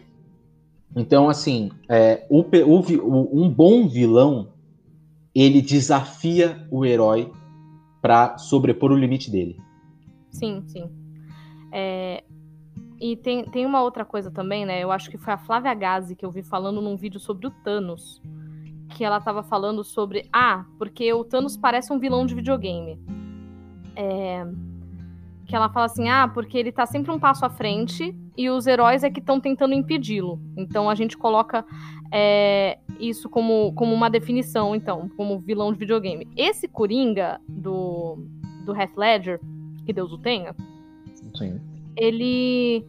Então, 0.96 1.28
assim, 1.28 1.70
é, 1.88 2.26
o, 2.30 2.40
o, 2.40 3.44
um 3.44 3.48
bom 3.48 3.86
vilão 3.86 4.52
ele 5.34 5.62
desafia 5.62 6.66
o 6.70 6.84
herói 6.84 7.30
para 8.00 8.38
sobrepor 8.38 8.90
o 8.90 8.96
limite 8.96 9.30
dele. 9.30 9.60
Sim, 10.30 10.62
sim. 10.66 10.90
É, 11.72 12.24
e 13.00 13.16
tem, 13.16 13.44
tem 13.44 13.64
uma 13.64 13.82
outra 13.82 14.04
coisa 14.04 14.30
também, 14.30 14.66
né? 14.66 14.82
Eu 14.82 14.90
acho 14.90 15.10
que 15.10 15.18
foi 15.18 15.32
a 15.32 15.38
Flávia 15.38 15.74
Gazi 15.74 16.16
que 16.16 16.24
eu 16.24 16.30
vi 16.30 16.42
falando 16.42 16.80
num 16.80 16.96
vídeo 16.96 17.20
sobre 17.20 17.46
o 17.46 17.50
Thanos. 17.50 18.20
Que 18.90 19.04
ela 19.04 19.20
tava 19.20 19.42
falando 19.42 19.84
sobre. 19.84 20.28
Ah, 20.32 20.64
porque 20.78 21.12
o 21.12 21.22
Thanos 21.22 21.56
parece 21.56 21.92
um 21.92 21.98
vilão 21.98 22.24
de 22.24 22.34
videogame. 22.34 22.98
É, 23.94 24.46
que 25.46 25.54
ela 25.54 25.68
fala 25.68 25.86
assim: 25.86 26.08
ah, 26.08 26.26
porque 26.26 26.56
ele 26.56 26.72
tá 26.72 26.86
sempre 26.86 27.12
um 27.12 27.18
passo 27.18 27.44
à 27.44 27.50
frente 27.50 28.16
e 28.38 28.48
os 28.48 28.68
heróis 28.68 29.02
é 29.02 29.10
que 29.10 29.18
estão 29.18 29.40
tentando 29.40 29.74
impedi-lo. 29.74 30.40
Então 30.56 30.88
a 30.88 30.94
gente 30.94 31.18
coloca 31.18 31.64
é, 32.12 32.78
isso 33.00 33.28
como, 33.28 33.72
como 33.74 33.92
uma 33.92 34.08
definição, 34.08 34.76
então, 34.76 35.10
como 35.16 35.40
vilão 35.40 35.72
de 35.72 35.78
videogame. 35.80 36.28
Esse 36.36 36.68
Coringa 36.68 37.40
do, 37.48 38.16
do 38.64 38.76
Heath 38.76 38.96
Ledger, 38.96 39.40
que 39.84 39.92
Deus 39.92 40.12
o 40.12 40.18
tenha, 40.18 40.54
Sim. 41.34 41.60
ele 41.96 42.86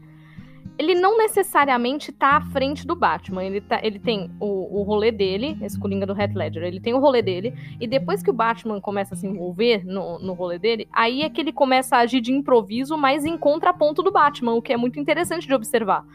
ele 0.80 0.96
não 0.96 1.18
necessariamente 1.18 2.10
tá 2.10 2.38
à 2.38 2.42
frente 2.42 2.88
do 2.88 2.96
Batman. 2.96 3.44
Ele, 3.44 3.60
tá, 3.60 3.82
ele 3.84 4.00
tem 4.00 4.32
o, 4.40 4.80
o 4.80 4.84
rolê 4.84 5.12
dele, 5.12 5.58
esse 5.62 5.78
Coringa 5.78 6.06
do 6.06 6.18
Heath 6.18 6.34
Ledger, 6.34 6.64
ele 6.64 6.80
tem 6.80 6.94
o 6.94 7.00
rolê 7.00 7.22
dele, 7.22 7.54
e 7.82 7.86
depois 7.86 8.24
que 8.24 8.30
o 8.30 8.34
Batman 8.34 8.80
começa 8.80 9.14
a 9.14 9.18
se 9.18 9.28
envolver 9.28 9.86
no, 9.86 10.18
no 10.20 10.32
rolê 10.32 10.58
dele, 10.58 10.88
aí 10.94 11.22
é 11.22 11.30
que 11.30 11.42
ele 11.42 11.52
começa 11.52 11.98
a 11.98 12.00
agir 12.00 12.22
de 12.22 12.32
improviso, 12.32 12.98
mas 12.98 13.26
em 13.26 13.38
contraponto 13.38 14.02
do 14.02 14.10
Batman, 14.10 14.54
o 14.54 14.62
que 14.62 14.72
é 14.72 14.78
muito 14.78 14.98
interessante 14.98 15.46
de 15.46 15.54
observar. 15.54 16.06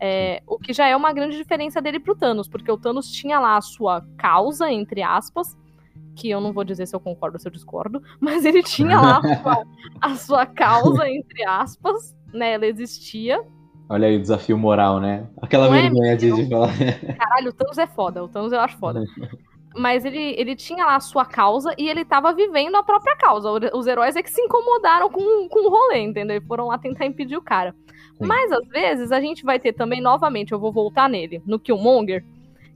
É, 0.00 0.40
o 0.46 0.60
que 0.60 0.72
já 0.72 0.86
é 0.86 0.94
uma 0.94 1.12
grande 1.12 1.36
diferença 1.36 1.82
dele 1.82 1.98
pro 1.98 2.14
Thanos, 2.14 2.46
porque 2.46 2.70
o 2.70 2.78
Thanos 2.78 3.10
tinha 3.10 3.40
lá 3.40 3.56
a 3.56 3.62
sua 3.62 4.06
causa, 4.16 4.70
entre 4.70 5.02
aspas, 5.02 5.56
que 6.14 6.30
eu 6.30 6.40
não 6.40 6.52
vou 6.52 6.62
dizer 6.62 6.86
se 6.86 6.94
eu 6.94 7.00
concordo 7.00 7.34
ou 7.34 7.40
se 7.40 7.48
eu 7.48 7.52
discordo, 7.52 8.00
mas 8.20 8.44
ele 8.44 8.62
tinha 8.62 9.00
lá 9.00 9.18
a 9.18 9.36
sua, 9.42 9.66
a 10.00 10.14
sua 10.14 10.46
causa, 10.46 11.08
entre 11.10 11.44
aspas, 11.44 12.14
né? 12.32 12.52
Ela 12.52 12.66
existia. 12.66 13.44
Olha 13.88 14.08
aí 14.08 14.16
o 14.16 14.20
desafio 14.20 14.56
moral, 14.56 15.00
né? 15.00 15.26
Aquela 15.40 15.68
Não 15.68 15.74
é, 15.74 15.82
vergonha 15.82 16.16
de, 16.16 16.32
de 16.32 16.48
falar. 16.48 16.72
Caralho, 17.18 17.50
o 17.50 17.52
Thanos 17.52 17.78
é 17.78 17.86
foda, 17.86 18.24
o 18.24 18.28
Thanos 18.28 18.52
eu 18.52 18.60
acho 18.60 18.76
foda. 18.78 19.04
Mas 19.76 20.04
ele, 20.04 20.34
ele 20.38 20.54
tinha 20.54 20.86
lá 20.86 20.96
a 20.96 21.00
sua 21.00 21.24
causa 21.24 21.74
e 21.76 21.88
ele 21.88 22.04
tava 22.04 22.32
vivendo 22.32 22.76
a 22.76 22.82
própria 22.82 23.16
causa. 23.16 23.50
Os 23.74 23.86
heróis 23.88 24.14
é 24.14 24.22
que 24.22 24.30
se 24.30 24.40
incomodaram 24.40 25.10
com, 25.10 25.48
com 25.48 25.66
o 25.66 25.70
rolê, 25.70 25.98
entendeu? 25.98 26.36
E 26.36 26.46
foram 26.46 26.68
lá 26.68 26.78
tentar 26.78 27.06
impedir 27.06 27.36
o 27.36 27.42
cara. 27.42 27.74
Sim. 28.16 28.26
Mas 28.26 28.52
às 28.52 28.66
vezes 28.68 29.10
a 29.10 29.20
gente 29.20 29.44
vai 29.44 29.58
ter 29.58 29.72
também, 29.72 30.00
novamente, 30.00 30.52
eu 30.52 30.60
vou 30.60 30.72
voltar 30.72 31.08
nele, 31.08 31.42
no 31.44 31.58
Killmonger, 31.58 32.24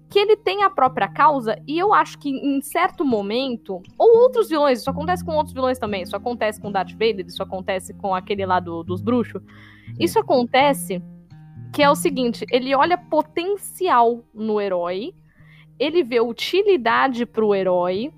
que 0.09 0.19
ele 0.19 0.37
tem 0.37 0.63
a 0.63 0.71
própria 0.71 1.07
causa, 1.07 1.61
e 1.67 1.79
eu 1.79 1.93
acho 1.93 2.19
que 2.19 2.31
em 2.31 2.61
certo 2.63 3.05
momento, 3.05 3.83
ou 3.99 4.19
outros 4.23 4.49
vilões, 4.49 4.81
isso 4.81 4.91
acontece 4.91 5.25
com 5.25 5.33
outros 5.33 5.53
vilões 5.53 5.79
também, 5.79 6.03
isso 6.03 6.17
acontece 6.17 6.61
com 6.61 6.73
Darth 6.73 6.93
Vader, 6.93 7.27
isso 7.27 7.43
acontece 7.43 7.93
com 7.93 8.15
aquele 8.15 8.47
lá 8.47 8.59
do, 8.59 8.83
dos 8.83 9.03
bruxos. 9.03 9.43
Isso 9.99 10.19
acontece 10.19 11.03
que 11.73 11.83
é 11.83 11.91
o 11.91 11.95
seguinte, 11.95 12.47
ele 12.51 12.75
olha 12.75 12.97
potencial 12.97 14.25
no 14.33 14.59
herói, 14.59 15.13
ele 15.79 16.03
vê 16.03 16.21
utilidade 16.21 17.27
pro 17.27 17.55
herói, 17.55 18.11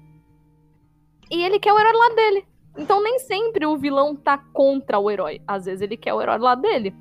e 1.28 1.42
ele 1.42 1.58
quer 1.58 1.72
o 1.72 1.78
herói 1.78 1.92
lado 1.92 2.14
dele. 2.14 2.44
Então 2.78 3.02
nem 3.02 3.18
sempre 3.18 3.66
o 3.66 3.76
vilão 3.76 4.14
tá 4.14 4.38
contra 4.38 4.98
o 5.00 5.10
herói, 5.10 5.40
às 5.46 5.64
vezes 5.64 5.82
ele 5.82 5.96
quer 5.96 6.14
o 6.14 6.22
herói 6.22 6.38
lado 6.38 6.62
dele. 6.62 6.94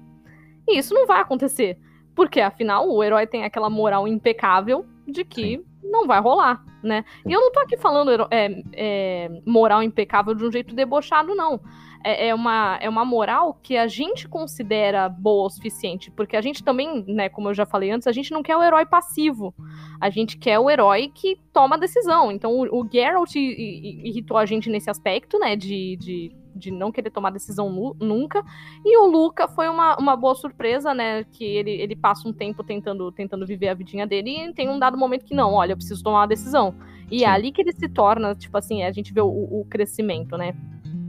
E 0.68 0.80
isso 0.80 0.96
não 0.96 1.06
vai 1.06 1.22
acontecer. 1.22 1.78
Porque, 2.20 2.42
afinal, 2.42 2.86
o 2.90 3.02
herói 3.02 3.26
tem 3.26 3.46
aquela 3.46 3.70
moral 3.70 4.06
impecável 4.06 4.86
de 5.08 5.24
que 5.24 5.64
não 5.82 6.06
vai 6.06 6.20
rolar, 6.20 6.62
né? 6.84 7.06
E 7.26 7.32
eu 7.32 7.40
não 7.40 7.50
tô 7.50 7.62
aqui 7.62 7.78
falando 7.78 8.28
é, 8.30 8.62
é, 8.74 9.42
moral 9.46 9.82
impecável 9.82 10.36
de 10.36 10.44
um 10.44 10.52
jeito 10.52 10.76
debochado, 10.76 11.34
não. 11.34 11.62
É, 12.04 12.28
é 12.28 12.36
uma, 12.36 12.78
é 12.82 12.90
uma 12.90 13.06
moral 13.06 13.58
que 13.64 13.78
a 13.78 13.88
gente 13.88 14.28
considera 14.28 15.08
boa 15.08 15.46
o 15.46 15.50
suficiente. 15.50 16.12
Porque 16.12 16.36
a 16.36 16.42
gente 16.42 16.62
também, 16.62 17.06
né, 17.08 17.30
como 17.30 17.48
eu 17.48 17.54
já 17.54 17.66
falei 17.66 17.90
antes, 17.90 18.06
a 18.06 18.12
gente 18.12 18.34
não 18.34 18.44
quer 18.44 18.58
o 18.58 18.64
herói 18.64 18.86
passivo. 18.86 19.56
A 20.02 20.10
gente 20.10 20.38
quer 20.38 20.60
o 20.60 20.70
herói 20.70 21.10
que 21.16 21.40
toma 21.54 21.78
decisão. 21.78 22.34
Então, 22.34 22.52
o, 22.52 22.82
o 22.82 22.90
Geralt 22.92 23.34
irritou 23.34 24.36
a 24.36 24.46
gente 24.46 24.70
nesse 24.70 24.90
aspecto, 24.90 25.40
né, 25.40 25.56
de, 25.56 25.96
de, 25.96 26.36
de 26.56 26.72
não 26.72 26.92
querer 26.92 27.10
tomar 27.10 27.32
decisão 27.32 27.72
nu- 27.72 27.96
nunca. 28.00 28.44
E 28.86 28.98
o 28.98 29.06
Luca 29.06 29.48
foi 29.48 29.68
uma, 29.68 29.96
uma 29.98 30.16
boa 30.16 30.36
surpresa, 30.36 30.94
né? 30.94 31.24
Que 31.26 31.44
ele, 31.44 31.72
ele 31.72 31.96
passa 31.96 32.28
um 32.28 32.34
tempo 32.34 32.64
tentando, 32.64 33.12
tentando 33.12 33.46
viver 33.46 33.70
a 33.70 33.74
vidinha 33.74 34.06
dele 34.06 34.32
e 34.32 34.54
tem 34.54 34.70
um 34.70 34.80
dado 34.80 34.98
momento 34.98 35.26
que 35.26 35.36
não, 35.36 35.54
olha, 35.54 35.74
eu 35.74 35.78
preciso 35.78 36.04
tomar 36.04 36.22
uma 36.22 36.28
decisão. 36.28 36.76
E 37.12 37.20
Sim. 37.20 37.26
é 37.26 37.28
ali 37.28 37.52
que 37.52 37.62
ele 37.62 37.74
se 37.74 37.90
torna, 37.90 38.36
tipo 38.36 38.58
assim, 38.58 38.84
a 38.84 38.92
gente 38.92 39.14
vê 39.14 39.22
o, 39.22 39.28
o 39.28 39.66
crescimento, 39.70 40.38
né? 40.38 40.56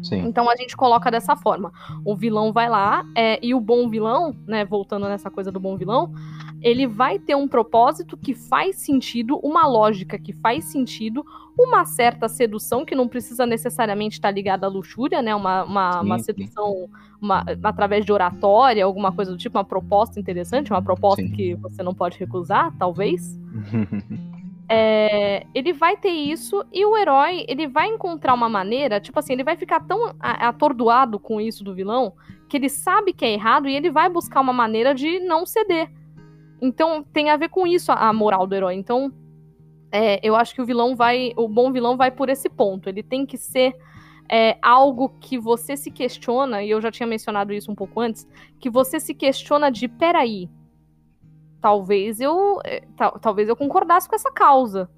Sim. 0.02 0.20
Então 0.26 0.48
a 0.48 0.56
gente 0.56 0.76
coloca 0.76 1.10
dessa 1.10 1.36
forma. 1.36 1.72
O 2.04 2.16
vilão 2.16 2.52
vai 2.52 2.68
lá, 2.68 3.04
é, 3.14 3.38
e 3.44 3.54
o 3.54 3.60
bom 3.60 3.88
vilão, 3.88 4.34
né? 4.46 4.64
Voltando 4.64 5.08
nessa 5.08 5.30
coisa 5.30 5.52
do 5.52 5.60
bom 5.60 5.76
vilão, 5.76 6.12
ele 6.62 6.86
vai 6.86 7.18
ter 7.18 7.34
um 7.34 7.48
propósito 7.48 8.16
que 8.16 8.34
faz 8.34 8.76
sentido, 8.76 9.38
uma 9.42 9.66
lógica 9.66 10.18
que 10.18 10.32
faz 10.32 10.64
sentido, 10.64 11.24
uma 11.64 11.84
certa 11.84 12.28
sedução 12.28 12.84
que 12.84 12.94
não 12.94 13.08
precisa 13.08 13.44
necessariamente 13.46 14.16
estar 14.16 14.30
ligada 14.30 14.66
à 14.66 14.68
luxúria, 14.68 15.20
né? 15.22 15.34
Uma, 15.34 15.64
uma, 15.64 15.92
Sim, 15.92 16.06
uma 16.06 16.18
sedução 16.18 16.88
uma- 17.20 17.44
através 17.62 18.04
de 18.04 18.12
oratória, 18.12 18.84
alguma 18.84 19.12
coisa 19.12 19.30
do 19.30 19.38
tipo, 19.38 19.58
uma 19.58 19.64
proposta 19.64 20.18
interessante, 20.18 20.70
uma 20.72 20.82
proposta 20.82 21.22
Sim. 21.22 21.30
que 21.30 21.54
você 21.54 21.82
não 21.82 21.94
pode 21.94 22.18
recusar, 22.18 22.72
talvez. 22.78 23.38
É, 24.72 25.44
ele 25.52 25.72
vai 25.72 25.96
ter 25.96 26.10
isso 26.10 26.64
e 26.72 26.86
o 26.86 26.96
herói, 26.96 27.44
ele 27.48 27.66
vai 27.66 27.88
encontrar 27.88 28.32
uma 28.34 28.48
maneira, 28.48 29.00
tipo 29.00 29.18
assim, 29.18 29.32
ele 29.32 29.42
vai 29.42 29.56
ficar 29.56 29.80
tão 29.80 30.14
atordoado 30.20 31.18
com 31.18 31.40
isso 31.40 31.64
do 31.64 31.74
vilão, 31.74 32.12
que 32.48 32.56
ele 32.56 32.68
sabe 32.68 33.12
que 33.12 33.24
é 33.24 33.32
errado 33.32 33.68
e 33.68 33.74
ele 33.74 33.90
vai 33.90 34.08
buscar 34.08 34.40
uma 34.40 34.52
maneira 34.52 34.94
de 34.94 35.18
não 35.18 35.44
ceder. 35.44 35.90
Então, 36.62 37.02
tem 37.02 37.30
a 37.30 37.36
ver 37.36 37.48
com 37.48 37.66
isso 37.66 37.90
a, 37.90 37.96
a 37.96 38.12
moral 38.12 38.46
do 38.46 38.54
herói. 38.54 38.74
Então, 38.74 39.12
é, 39.92 40.20
eu 40.26 40.36
acho 40.36 40.54
que 40.54 40.62
o 40.62 40.66
vilão 40.66 40.94
vai, 40.96 41.32
o 41.36 41.48
bom 41.48 41.72
vilão 41.72 41.96
vai 41.96 42.10
por 42.10 42.28
esse 42.28 42.48
ponto. 42.48 42.88
Ele 42.88 43.02
tem 43.02 43.26
que 43.26 43.36
ser 43.36 43.74
é, 44.28 44.56
algo 44.62 45.08
que 45.20 45.38
você 45.38 45.76
se 45.76 45.90
questiona, 45.90 46.62
e 46.62 46.70
eu 46.70 46.80
já 46.80 46.90
tinha 46.90 47.06
mencionado 47.06 47.52
isso 47.52 47.70
um 47.70 47.74
pouco 47.74 48.00
antes, 48.00 48.28
que 48.60 48.70
você 48.70 49.00
se 49.00 49.14
questiona 49.14 49.70
de, 49.70 49.88
peraí, 49.88 50.48
talvez 51.60 52.20
eu 52.20 52.60
eh, 52.64 52.82
tal- 52.96 53.18
talvez 53.18 53.48
eu 53.48 53.56
concordasse 53.56 54.08
com 54.08 54.14
essa 54.14 54.30
causa. 54.30 54.88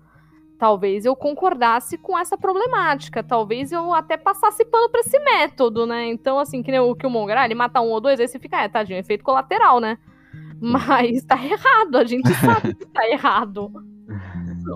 Talvez 0.58 1.04
eu 1.04 1.16
concordasse 1.16 1.98
com 1.98 2.16
essa 2.16 2.38
problemática. 2.38 3.20
Talvez 3.22 3.72
eu 3.72 3.92
até 3.92 4.16
passasse 4.16 4.64
pano 4.64 4.88
pra 4.90 5.00
esse 5.00 5.18
método, 5.18 5.86
né? 5.86 6.06
Então, 6.08 6.38
assim, 6.38 6.62
que 6.62 6.70
nem 6.70 6.78
o 6.78 6.94
Killmonger, 6.94 7.36
ah, 7.36 7.44
ele 7.46 7.54
mata 7.56 7.80
um 7.80 7.90
ou 7.90 8.00
dois, 8.00 8.20
aí 8.20 8.28
você 8.28 8.38
fica, 8.38 8.62
é, 8.62 8.68
tadinho, 8.68 8.98
efeito 8.98 9.24
colateral, 9.24 9.80
né? 9.80 9.98
Mas 10.60 11.24
tá 11.24 11.36
errado, 11.44 11.96
a 11.96 12.04
gente 12.04 12.32
sabe 12.34 12.74
que 12.76 12.86
tá 12.86 13.08
errado. 13.08 13.72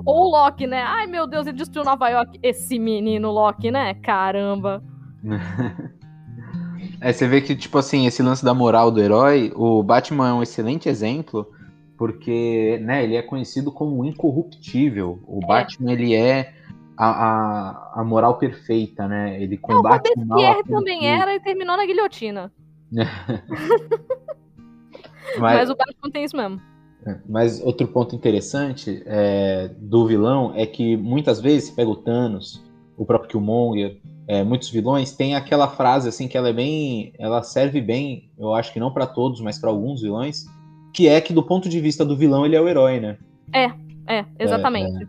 Ou 0.05 0.27
o 0.27 0.31
Loki, 0.31 0.67
né? 0.67 0.83
Ai, 0.83 1.07
meu 1.07 1.27
Deus, 1.27 1.47
ele 1.47 1.57
destruiu 1.57 1.85
Nova 1.85 2.09
York. 2.09 2.39
Esse 2.43 2.79
menino 2.79 3.31
Loki, 3.31 3.71
né? 3.71 3.95
Caramba. 3.95 4.83
É, 7.01 7.13
você 7.13 7.27
vê 7.29 7.41
que, 7.41 7.55
tipo 7.55 7.77
assim, 7.77 8.07
esse 8.07 8.23
lance 8.23 8.45
da 8.45 8.55
moral 8.55 8.91
do 8.91 9.01
herói, 9.01 9.53
o 9.55 9.83
Batman 9.83 10.29
é 10.29 10.33
um 10.33 10.43
excelente 10.43 10.89
exemplo, 10.89 11.47
porque, 11.97 12.79
né, 12.83 13.05
ele 13.05 13.17
é 13.17 13.23
conhecido 13.23 13.71
como 13.71 14.05
incorruptível. 14.05 15.21
O 15.27 15.41
Batman, 15.41 15.93
ele 15.93 16.15
é 16.15 16.55
a, 16.97 17.07
a, 17.07 18.01
a 18.01 18.05
moral 18.05 18.39
perfeita, 18.39 19.07
né? 19.07 19.43
Ele 19.43 19.57
É, 19.57 19.59
o 19.59 19.61
combate 19.61 20.11
o 20.17 20.27
mal. 20.27 20.39
a 20.39 20.43
Robespierre 20.43 20.69
também 20.69 21.07
era 21.07 21.35
e 21.35 21.41
terminou 21.41 21.77
na 21.77 21.85
guilhotina. 21.85 22.53
Mas, 25.39 25.59
Mas 25.59 25.71
o 25.71 25.77
Batman 25.77 26.11
tem 26.11 26.25
isso 26.25 26.37
mesmo. 26.37 26.61
Mas 27.29 27.61
outro 27.63 27.87
ponto 27.87 28.15
interessante 28.15 29.03
é, 29.07 29.71
do 29.79 30.07
vilão 30.07 30.53
é 30.55 30.67
que 30.67 30.97
muitas 30.97 31.41
vezes, 31.41 31.71
pega 31.71 31.91
o 31.91 31.97
Thanos, 31.97 32.63
o 32.97 33.05
próprio 33.05 33.31
Killmonger, 33.31 34.01
é, 34.29 34.43
muitos 34.43 34.71
vilões, 34.71 35.13
tem 35.13 35.35
aquela 35.35 35.69
frase 35.69 36.09
assim 36.09 36.27
que 36.27 36.37
ela 36.37 36.49
é 36.49 36.53
bem. 36.53 37.13
Ela 37.19 37.43
serve 37.43 37.81
bem, 37.81 38.31
eu 38.39 38.55
acho 38.55 38.73
que 38.73 38.81
não 38.81 38.93
pra 38.93 39.07
todos, 39.07 39.41
mas 39.41 39.59
pra 39.59 39.71
alguns 39.71 40.03
vilões, 40.03 40.47
que 40.93 41.07
é 41.07 41.21
que 41.21 41.33
do 41.33 41.43
ponto 41.43 41.69
de 41.69 41.81
vista 41.81 42.05
do 42.05 42.17
vilão 42.17 42.45
ele 42.45 42.57
é 42.57 42.61
o 42.61 42.69
herói, 42.69 42.99
né? 42.99 43.19
É, 44.09 44.25
exatamente. 44.39 45.09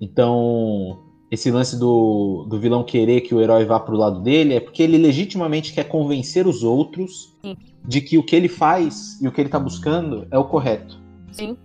Então, 0.00 0.98
esse 1.30 1.50
lance 1.50 1.78
do, 1.78 2.46
do 2.48 2.58
vilão 2.58 2.84
querer 2.84 3.22
que 3.22 3.34
o 3.34 3.40
herói 3.40 3.64
vá 3.64 3.80
pro 3.80 3.96
lado 3.96 4.20
dele 4.20 4.54
é 4.54 4.60
porque 4.60 4.82
ele 4.82 4.98
legitimamente 4.98 5.72
quer 5.72 5.84
convencer 5.84 6.46
os 6.46 6.62
outros 6.62 7.34
Sim. 7.44 7.56
de 7.84 8.00
que 8.00 8.16
o 8.16 8.22
que 8.22 8.36
ele 8.36 8.48
faz 8.48 9.20
e 9.20 9.28
o 9.28 9.32
que 9.32 9.40
ele 9.40 9.50
tá 9.50 9.58
buscando 9.58 10.26
é 10.30 10.38
o 10.38 10.44
correto. 10.44 11.05
Sim. 11.36 11.56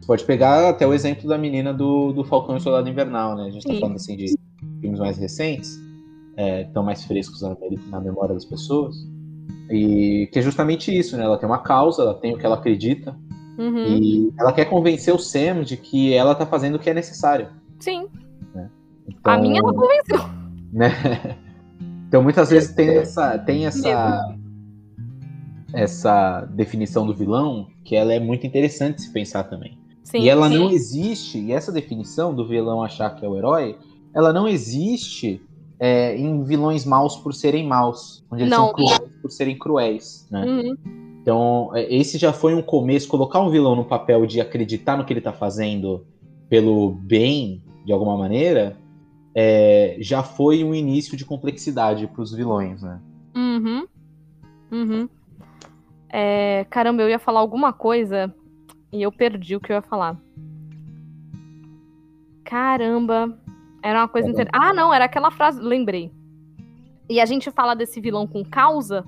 Você 0.00 0.06
pode 0.06 0.24
pegar 0.24 0.70
até 0.70 0.86
o 0.86 0.92
exemplo 0.94 1.28
da 1.28 1.38
menina 1.38 1.72
do, 1.72 2.12
do 2.12 2.24
Falcão 2.24 2.56
e 2.56 2.60
Soldado 2.60 2.88
Invernal, 2.88 3.36
né? 3.36 3.44
A 3.44 3.50
gente 3.50 3.66
tá 3.66 3.72
Sim. 3.72 3.80
falando 3.80 3.96
assim 3.96 4.16
de 4.16 4.34
filmes 4.80 4.98
mais 4.98 5.18
recentes, 5.18 5.78
é, 6.36 6.64
tão 6.64 6.82
mais 6.82 7.04
frescos 7.04 7.42
na, 7.42 7.56
na 7.90 8.00
memória 8.00 8.34
das 8.34 8.44
pessoas. 8.44 8.96
E 9.70 10.28
que 10.32 10.38
é 10.38 10.42
justamente 10.42 10.96
isso, 10.96 11.16
né? 11.16 11.24
Ela 11.24 11.38
tem 11.38 11.48
uma 11.48 11.58
causa, 11.62 12.02
ela 12.02 12.14
tem 12.14 12.34
o 12.34 12.38
que 12.38 12.44
ela 12.46 12.56
acredita, 12.56 13.16
Uhum. 13.58 13.76
e 13.86 14.32
ela 14.38 14.54
quer 14.54 14.64
convencer 14.64 15.14
o 15.14 15.18
Sam 15.18 15.62
de 15.62 15.76
que 15.76 16.14
ela 16.14 16.34
tá 16.34 16.46
fazendo 16.46 16.76
o 16.76 16.78
que 16.78 16.88
é 16.88 16.94
necessário. 16.94 17.48
Sim. 17.78 18.08
Então, 19.06 19.32
A 19.34 19.38
minha 19.38 19.58
ela 19.58 19.74
convenceu. 19.74 20.18
né? 20.72 21.36
Então 22.08 22.22
muitas 22.22 22.48
vezes 22.50 22.72
tem 22.74 22.88
essa, 22.96 23.38
tem 23.38 23.66
essa, 23.66 24.34
essa 25.72 26.42
definição 26.52 27.06
do 27.06 27.14
vilão 27.14 27.68
que 27.84 27.94
ela 27.96 28.12
é 28.12 28.20
muito 28.20 28.46
interessante 28.46 29.02
se 29.02 29.12
pensar 29.12 29.44
também. 29.44 29.78
Sim. 30.02 30.22
e 30.22 30.28
ela 30.28 30.48
sim. 30.48 30.58
não 30.58 30.70
existe, 30.70 31.38
e 31.38 31.52
essa 31.52 31.70
definição 31.70 32.34
do 32.34 32.46
vilão 32.46 32.82
achar 32.82 33.14
que 33.14 33.24
é 33.24 33.28
o 33.28 33.36
herói, 33.36 33.78
ela 34.12 34.32
não 34.32 34.48
existe 34.48 35.40
é, 35.78 36.16
em 36.16 36.42
vilões 36.42 36.84
maus 36.84 37.16
por 37.16 37.32
serem 37.32 37.66
maus, 37.66 38.24
onde 38.30 38.42
eles 38.42 38.50
Não. 38.50 38.66
são 38.66 38.74
cruéis 38.74 39.00
por 39.22 39.30
serem 39.30 39.56
cruéis, 39.56 40.26
né? 40.30 40.44
Uhum. 40.44 40.76
Então, 41.22 41.70
é, 41.74 41.94
esse 41.94 42.18
já 42.18 42.32
foi 42.32 42.54
um 42.54 42.62
começo, 42.62 43.08
colocar 43.08 43.40
um 43.40 43.50
vilão 43.50 43.76
no 43.76 43.84
papel 43.84 44.26
de 44.26 44.40
acreditar 44.40 44.96
no 44.96 45.04
que 45.04 45.12
ele 45.12 45.20
tá 45.20 45.32
fazendo 45.32 46.04
pelo 46.48 46.90
bem, 46.90 47.62
de 47.84 47.92
alguma 47.92 48.16
maneira, 48.16 48.76
é, 49.34 49.96
já 50.00 50.22
foi 50.22 50.64
um 50.64 50.74
início 50.74 51.16
de 51.16 51.24
complexidade 51.24 52.06
para 52.08 52.22
os 52.22 52.32
vilões, 52.32 52.82
né? 52.82 53.00
Uhum. 53.36 53.86
Uhum. 54.72 55.08
É, 56.12 56.66
caramba, 56.68 57.02
eu 57.02 57.08
ia 57.08 57.18
falar 57.18 57.40
alguma 57.40 57.72
coisa 57.72 58.34
e 58.92 59.00
eu 59.02 59.12
perdi 59.12 59.54
o 59.54 59.60
que 59.60 59.72
eu 59.72 59.76
ia 59.76 59.82
falar. 59.82 60.16
Caramba. 62.44 63.38
Era 63.82 64.00
uma 64.00 64.08
coisa 64.08 64.26
Tá 64.26 64.32
interessante. 64.32 64.64
Ah, 64.64 64.74
não, 64.74 64.92
era 64.92 65.04
aquela 65.04 65.30
frase, 65.30 65.60
lembrei. 65.60 66.10
E 67.08 67.20
a 67.20 67.24
gente 67.24 67.50
fala 67.50 67.74
desse 67.74 68.00
vilão 68.00 68.26
com 68.26 68.44
causa, 68.44 69.04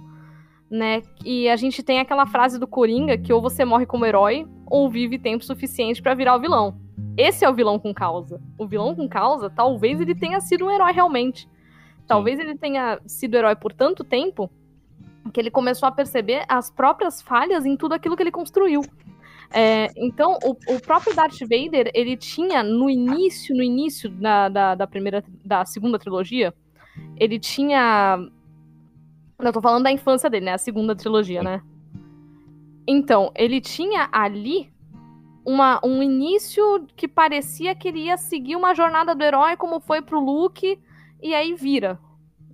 né? 0.70 1.02
E 1.24 1.48
a 1.48 1.56
gente 1.56 1.82
tem 1.82 2.00
aquela 2.00 2.24
frase 2.26 2.58
do 2.58 2.66
Coringa 2.66 3.18
que 3.18 3.32
ou 3.32 3.40
você 3.40 3.64
morre 3.64 3.84
como 3.84 4.06
herói 4.06 4.46
ou 4.66 4.88
vive 4.88 5.18
tempo 5.18 5.44
suficiente 5.44 6.00
pra 6.00 6.14
virar 6.14 6.36
o 6.36 6.40
vilão. 6.40 6.80
Esse 7.16 7.44
é 7.44 7.50
o 7.50 7.54
vilão 7.54 7.78
com 7.78 7.92
causa. 7.92 8.40
O 8.56 8.66
vilão 8.66 8.94
com 8.94 9.08
causa, 9.08 9.50
talvez 9.50 10.00
ele 10.00 10.14
tenha 10.14 10.40
sido 10.40 10.64
um 10.64 10.70
herói 10.70 10.92
realmente. 10.92 11.48
Talvez 12.06 12.38
ele 12.38 12.56
tenha 12.56 13.00
sido 13.06 13.34
herói 13.34 13.54
por 13.54 13.72
tanto 13.72 14.02
tempo 14.02 14.50
que 15.30 15.40
ele 15.40 15.50
começou 15.50 15.88
a 15.88 15.92
perceber 15.92 16.44
as 16.48 16.70
próprias 16.70 17.22
falhas 17.22 17.64
em 17.64 17.76
tudo 17.76 17.94
aquilo 17.94 18.16
que 18.16 18.22
ele 18.22 18.30
construiu. 18.30 18.82
É, 19.50 19.88
então, 19.96 20.38
o, 20.42 20.52
o, 20.74 20.80
próprio 20.80 21.14
Darth 21.14 21.40
Vader, 21.40 21.90
ele 21.94 22.16
tinha 22.16 22.62
no 22.62 22.88
início, 22.88 23.54
no 23.54 23.62
início 23.62 24.08
da, 24.08 24.48
da, 24.48 24.74
da, 24.74 24.86
primeira, 24.86 25.22
da 25.44 25.64
segunda 25.64 25.98
trilogia, 25.98 26.54
ele 27.16 27.38
tinha. 27.38 28.18
Eu 29.38 29.52
tô 29.52 29.60
falando 29.60 29.84
da 29.84 29.92
infância 29.92 30.30
dele, 30.30 30.46
né? 30.46 30.52
A 30.54 30.58
segunda 30.58 30.96
trilogia, 30.96 31.42
né? 31.42 31.60
Então, 32.86 33.30
ele 33.36 33.60
tinha 33.60 34.08
ali 34.10 34.72
uma, 35.44 35.80
um 35.84 36.02
início 36.02 36.86
que 36.96 37.06
parecia 37.06 37.74
que 37.74 37.88
ele 37.88 38.04
ia 38.04 38.16
seguir 38.16 38.56
uma 38.56 38.74
jornada 38.74 39.14
do 39.14 39.22
herói, 39.22 39.56
como 39.56 39.80
foi 39.80 40.00
pro 40.00 40.20
Luke, 40.20 40.78
e 41.20 41.34
aí 41.34 41.54
vira, 41.54 41.98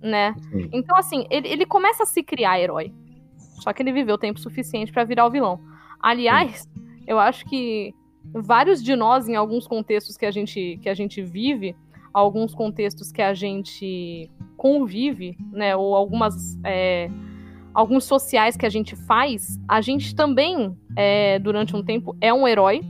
né? 0.01 0.35
Sim. 0.51 0.69
Então, 0.71 0.97
assim, 0.97 1.25
ele, 1.29 1.47
ele 1.47 1.65
começa 1.65 2.03
a 2.03 2.05
se 2.05 2.23
criar 2.23 2.59
herói. 2.59 2.93
Só 3.37 3.73
que 3.73 3.81
ele 3.81 3.91
viveu 3.91 4.17
tempo 4.17 4.39
suficiente 4.39 4.91
para 4.91 5.03
virar 5.03 5.25
o 5.25 5.31
vilão. 5.31 5.59
Aliás, 6.01 6.61
Sim. 6.61 7.03
eu 7.07 7.19
acho 7.19 7.45
que 7.45 7.93
vários 8.33 8.81
de 8.81 8.95
nós, 8.95 9.27
em 9.27 9.35
alguns 9.35 9.67
contextos 9.67 10.17
que 10.17 10.25
a 10.25 10.31
gente, 10.31 10.79
que 10.81 10.89
a 10.89 10.93
gente 10.93 11.21
vive, 11.21 11.75
alguns 12.13 12.53
contextos 12.53 13.11
que 13.11 13.21
a 13.21 13.33
gente 13.33 14.29
convive, 14.57 15.37
né? 15.51 15.75
Ou 15.75 15.95
algumas. 15.95 16.57
É, 16.63 17.09
alguns 17.73 18.03
sociais 18.03 18.57
que 18.57 18.65
a 18.65 18.69
gente 18.69 18.95
faz, 18.95 19.59
a 19.67 19.79
gente 19.79 20.15
também, 20.15 20.75
é, 20.95 21.39
durante 21.39 21.75
um 21.75 21.83
tempo, 21.83 22.15
é 22.19 22.33
um 22.33 22.47
herói. 22.47 22.81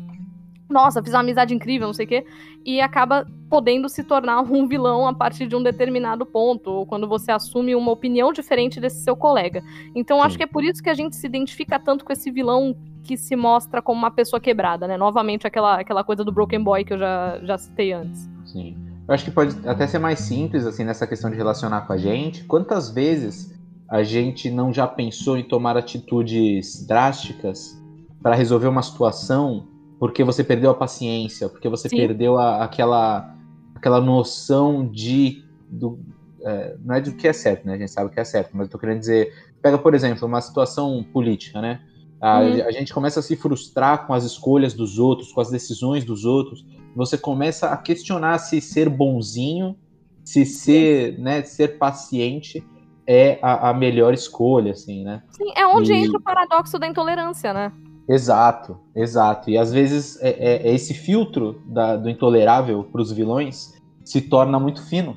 Nossa, 0.70 1.02
fiz 1.02 1.14
uma 1.14 1.22
amizade 1.22 1.54
incrível, 1.54 1.88
não 1.88 1.94
sei 1.94 2.06
o 2.06 2.10
quê. 2.10 2.26
E 2.64 2.80
acaba 2.80 3.26
podendo 3.50 3.90
se 3.90 4.04
tornar 4.04 4.42
um 4.50 4.68
vilão 4.68 5.08
a 5.08 5.14
partir 5.14 5.48
de 5.48 5.56
um 5.56 5.64
determinado 5.64 6.26
ponto, 6.26 6.70
ou 6.70 6.86
quando 6.86 7.08
você 7.08 7.32
assume 7.32 7.76
uma 7.76 7.92
opinião 7.92 8.32
diferente 8.32 8.80
desse 8.80 9.04
seu 9.04 9.16
colega. 9.16 9.64
Então, 9.96 10.22
acho 10.22 10.38
que 10.38 10.44
é 10.44 10.48
por 10.48 10.64
isso 10.64 10.84
que 10.84 10.90
a 10.90 10.94
gente 10.94 11.16
se 11.16 11.26
identifica 11.26 11.80
tanto 11.80 12.06
com 12.06 12.14
esse 12.14 12.30
vilão 12.30 12.76
que 13.04 13.18
se 13.18 13.36
mostra 13.36 13.82
como 13.82 13.98
uma 13.98 14.12
pessoa 14.12 14.40
quebrada, 14.40 14.88
né? 14.88 14.96
Novamente, 14.96 15.48
aquela, 15.48 15.80
aquela 15.80 16.04
coisa 16.04 16.24
do 16.24 16.32
Broken 16.32 16.64
Boy 16.64 16.84
que 16.84 16.94
eu 16.94 17.00
já, 17.00 17.40
já 17.42 17.58
citei 17.58 17.92
antes. 17.92 18.30
Sim. 18.46 18.78
Eu 19.08 19.14
acho 19.16 19.26
que 19.26 19.32
pode 19.32 19.56
até 19.68 19.88
ser 19.88 19.98
mais 19.98 20.20
simples, 20.20 20.68
assim, 20.68 20.84
nessa 20.84 21.08
questão 21.08 21.32
de 21.32 21.36
relacionar 21.36 21.82
com 21.82 21.94
a 21.94 21.98
gente. 21.98 22.44
Quantas 22.44 22.92
vezes 22.92 23.60
a 23.90 24.04
gente 24.04 24.52
não 24.52 24.72
já 24.72 24.86
pensou 24.86 25.36
em 25.36 25.44
tomar 25.44 25.76
atitudes 25.76 26.86
drásticas 26.86 27.82
para 28.22 28.36
resolver 28.36 28.68
uma 28.68 28.84
situação 28.84 29.68
porque 30.00 30.24
você 30.24 30.44
perdeu 30.44 30.72
a 30.72 30.76
paciência, 30.76 31.50
porque 31.50 31.68
você 31.68 31.90
Sim. 31.90 31.98
perdeu 31.98 32.38
a, 32.38 32.64
aquela, 32.64 33.36
aquela 33.76 34.00
noção 34.00 34.88
de. 34.88 35.44
Do, 35.70 36.00
é, 36.42 36.78
não 36.84 36.96
é 36.96 37.02
do 37.02 37.12
que 37.14 37.28
é 37.28 37.34
certo, 37.34 37.66
né? 37.68 37.74
A 37.74 37.78
gente 37.78 37.92
sabe 37.92 38.08
o 38.08 38.10
que 38.10 38.20
é 38.20 38.24
certo, 38.24 38.52
mas 38.54 38.68
eu 38.68 38.72
tô 38.72 38.80
querendo 38.80 39.00
dizer. 39.00 39.34
Pega, 39.62 39.78
por 39.78 39.94
exemplo, 39.94 40.26
uma 40.26 40.40
situação 40.40 41.04
política, 41.12 41.62
né? 41.62 41.82
A, 42.22 42.40
uhum. 42.40 42.66
a 42.66 42.72
gente 42.72 42.94
começa 42.94 43.20
a 43.20 43.24
se 43.24 43.36
frustrar 43.36 44.08
com 44.08 44.14
as 44.14 44.24
escolhas 44.24 44.74
dos 44.74 44.98
outros, 44.98 45.34
com 45.34 45.42
as 45.42 45.50
decisões 45.50 46.06
dos 46.06 46.24
outros. 46.24 46.66
Você 46.96 47.18
começa 47.18 47.70
a 47.70 47.78
questionar 47.78 48.38
se 48.40 48.62
ser 48.62 48.90
bonzinho, 48.90 49.78
se 50.24 50.46
ser, 50.46 51.18
né, 51.20 51.44
ser 51.44 51.78
paciente 51.78 52.66
é 53.06 53.40
a, 53.42 53.70
a, 53.70 53.74
melhor 53.74 54.14
escolha, 54.14 54.74
assim, 54.74 55.04
né? 55.04 55.24
Sim, 55.32 55.52
é 55.56 55.66
onde 55.66 55.92
e... 55.92 55.96
entra 55.96 56.18
o 56.18 56.22
paradoxo 56.22 56.78
da 56.78 56.88
intolerância, 56.88 57.52
né? 57.54 57.72
Exato, 58.10 58.76
exato. 58.96 59.52
E 59.52 59.58
às 59.58 59.72
vezes 59.72 60.20
é, 60.20 60.30
é, 60.30 60.68
é 60.70 60.74
esse 60.74 60.96
filtro 60.96 61.62
da, 61.68 61.96
do 61.96 62.10
intolerável 62.10 62.84
para 62.84 63.02
os 63.02 63.12
vilões 63.12 63.80
se 64.04 64.20
torna 64.22 64.60
muito 64.60 64.84
fino. 64.88 65.16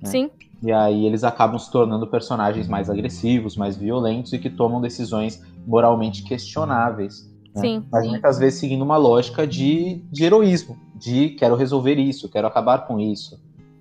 Né? 0.00 0.08
Sim. 0.08 0.30
E 0.62 0.70
aí 0.70 1.04
eles 1.04 1.24
acabam 1.24 1.58
se 1.58 1.68
tornando 1.70 2.06
personagens 2.06 2.68
mais 2.68 2.88
agressivos, 2.88 3.56
mais 3.56 3.76
violentos 3.76 4.32
e 4.32 4.38
que 4.38 4.48
tomam 4.48 4.80
decisões 4.80 5.42
moralmente 5.66 6.22
questionáveis. 6.22 7.28
Né? 7.56 7.60
Sim. 7.60 7.86
Mas 7.90 8.04
sim. 8.04 8.10
muitas 8.10 8.38
vezes 8.38 8.60
seguindo 8.60 8.82
uma 8.82 8.96
lógica 8.96 9.44
de, 9.44 10.04
de 10.08 10.24
heroísmo, 10.24 10.76
de 10.94 11.30
quero 11.30 11.56
resolver 11.56 11.96
isso, 11.96 12.30
quero 12.30 12.46
acabar 12.46 12.86
com 12.86 13.00
isso. 13.00 13.36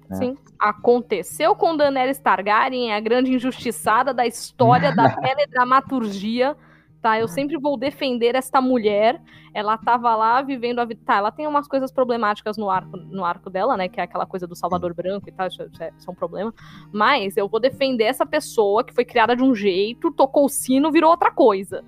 Né? 0.10 0.18
Sim. 0.18 0.38
Aconteceu 0.58 1.56
com 1.56 1.78
Daenerys 1.78 2.18
Targaryen, 2.18 2.92
a 2.92 3.00
grande 3.00 3.32
injustiçada 3.32 4.16
da 4.16 4.26
história 4.26 4.96
da 4.96 5.10
teledramaturgia. 5.22 6.58
Tá, 7.02 7.20
eu 7.20 7.28
sempre 7.28 7.58
vou 7.58 7.78
defender 7.78 8.36
esta 8.36 8.60
mulher. 8.60 9.22
Ela 9.54 9.78
tava 9.78 10.16
lá 10.16 10.42
vivendo 10.42 10.80
a 10.80 10.86
vida. 10.86 11.00
Tá, 11.06 11.18
ela 11.18 11.32
tem 11.32 11.48
umas 11.48 11.68
coisas 11.68 11.92
problemáticas 11.92 12.58
no 12.58 12.70
arco, 12.70 12.98
no 12.98 13.24
arco 13.24 13.50
dela, 13.50 13.78
né? 13.78 13.88
Que 13.88 14.00
é 14.00 14.04
aquela 14.04 14.26
coisa 14.26 14.48
do 14.48 14.56
Salvador 14.56 14.94
Branco 14.94 15.30
e 15.30 15.32
tal, 15.32 15.48
isso 15.48 15.62
é, 15.62 15.92
isso 15.98 16.10
é 16.10 16.12
um 16.12 16.16
problema. 16.16 16.54
Mas 16.92 17.38
eu 17.38 17.48
vou 17.48 17.60
defender 17.60 18.06
essa 18.06 18.26
pessoa 18.26 18.84
que 18.84 18.94
foi 18.94 19.06
criada 19.06 19.36
de 19.36 19.44
um 19.44 19.54
jeito, 19.54 20.12
tocou 20.12 20.46
o 20.46 20.50
sino, 20.50 20.92
virou 20.92 21.12
outra 21.12 21.32
coisa. 21.32 21.84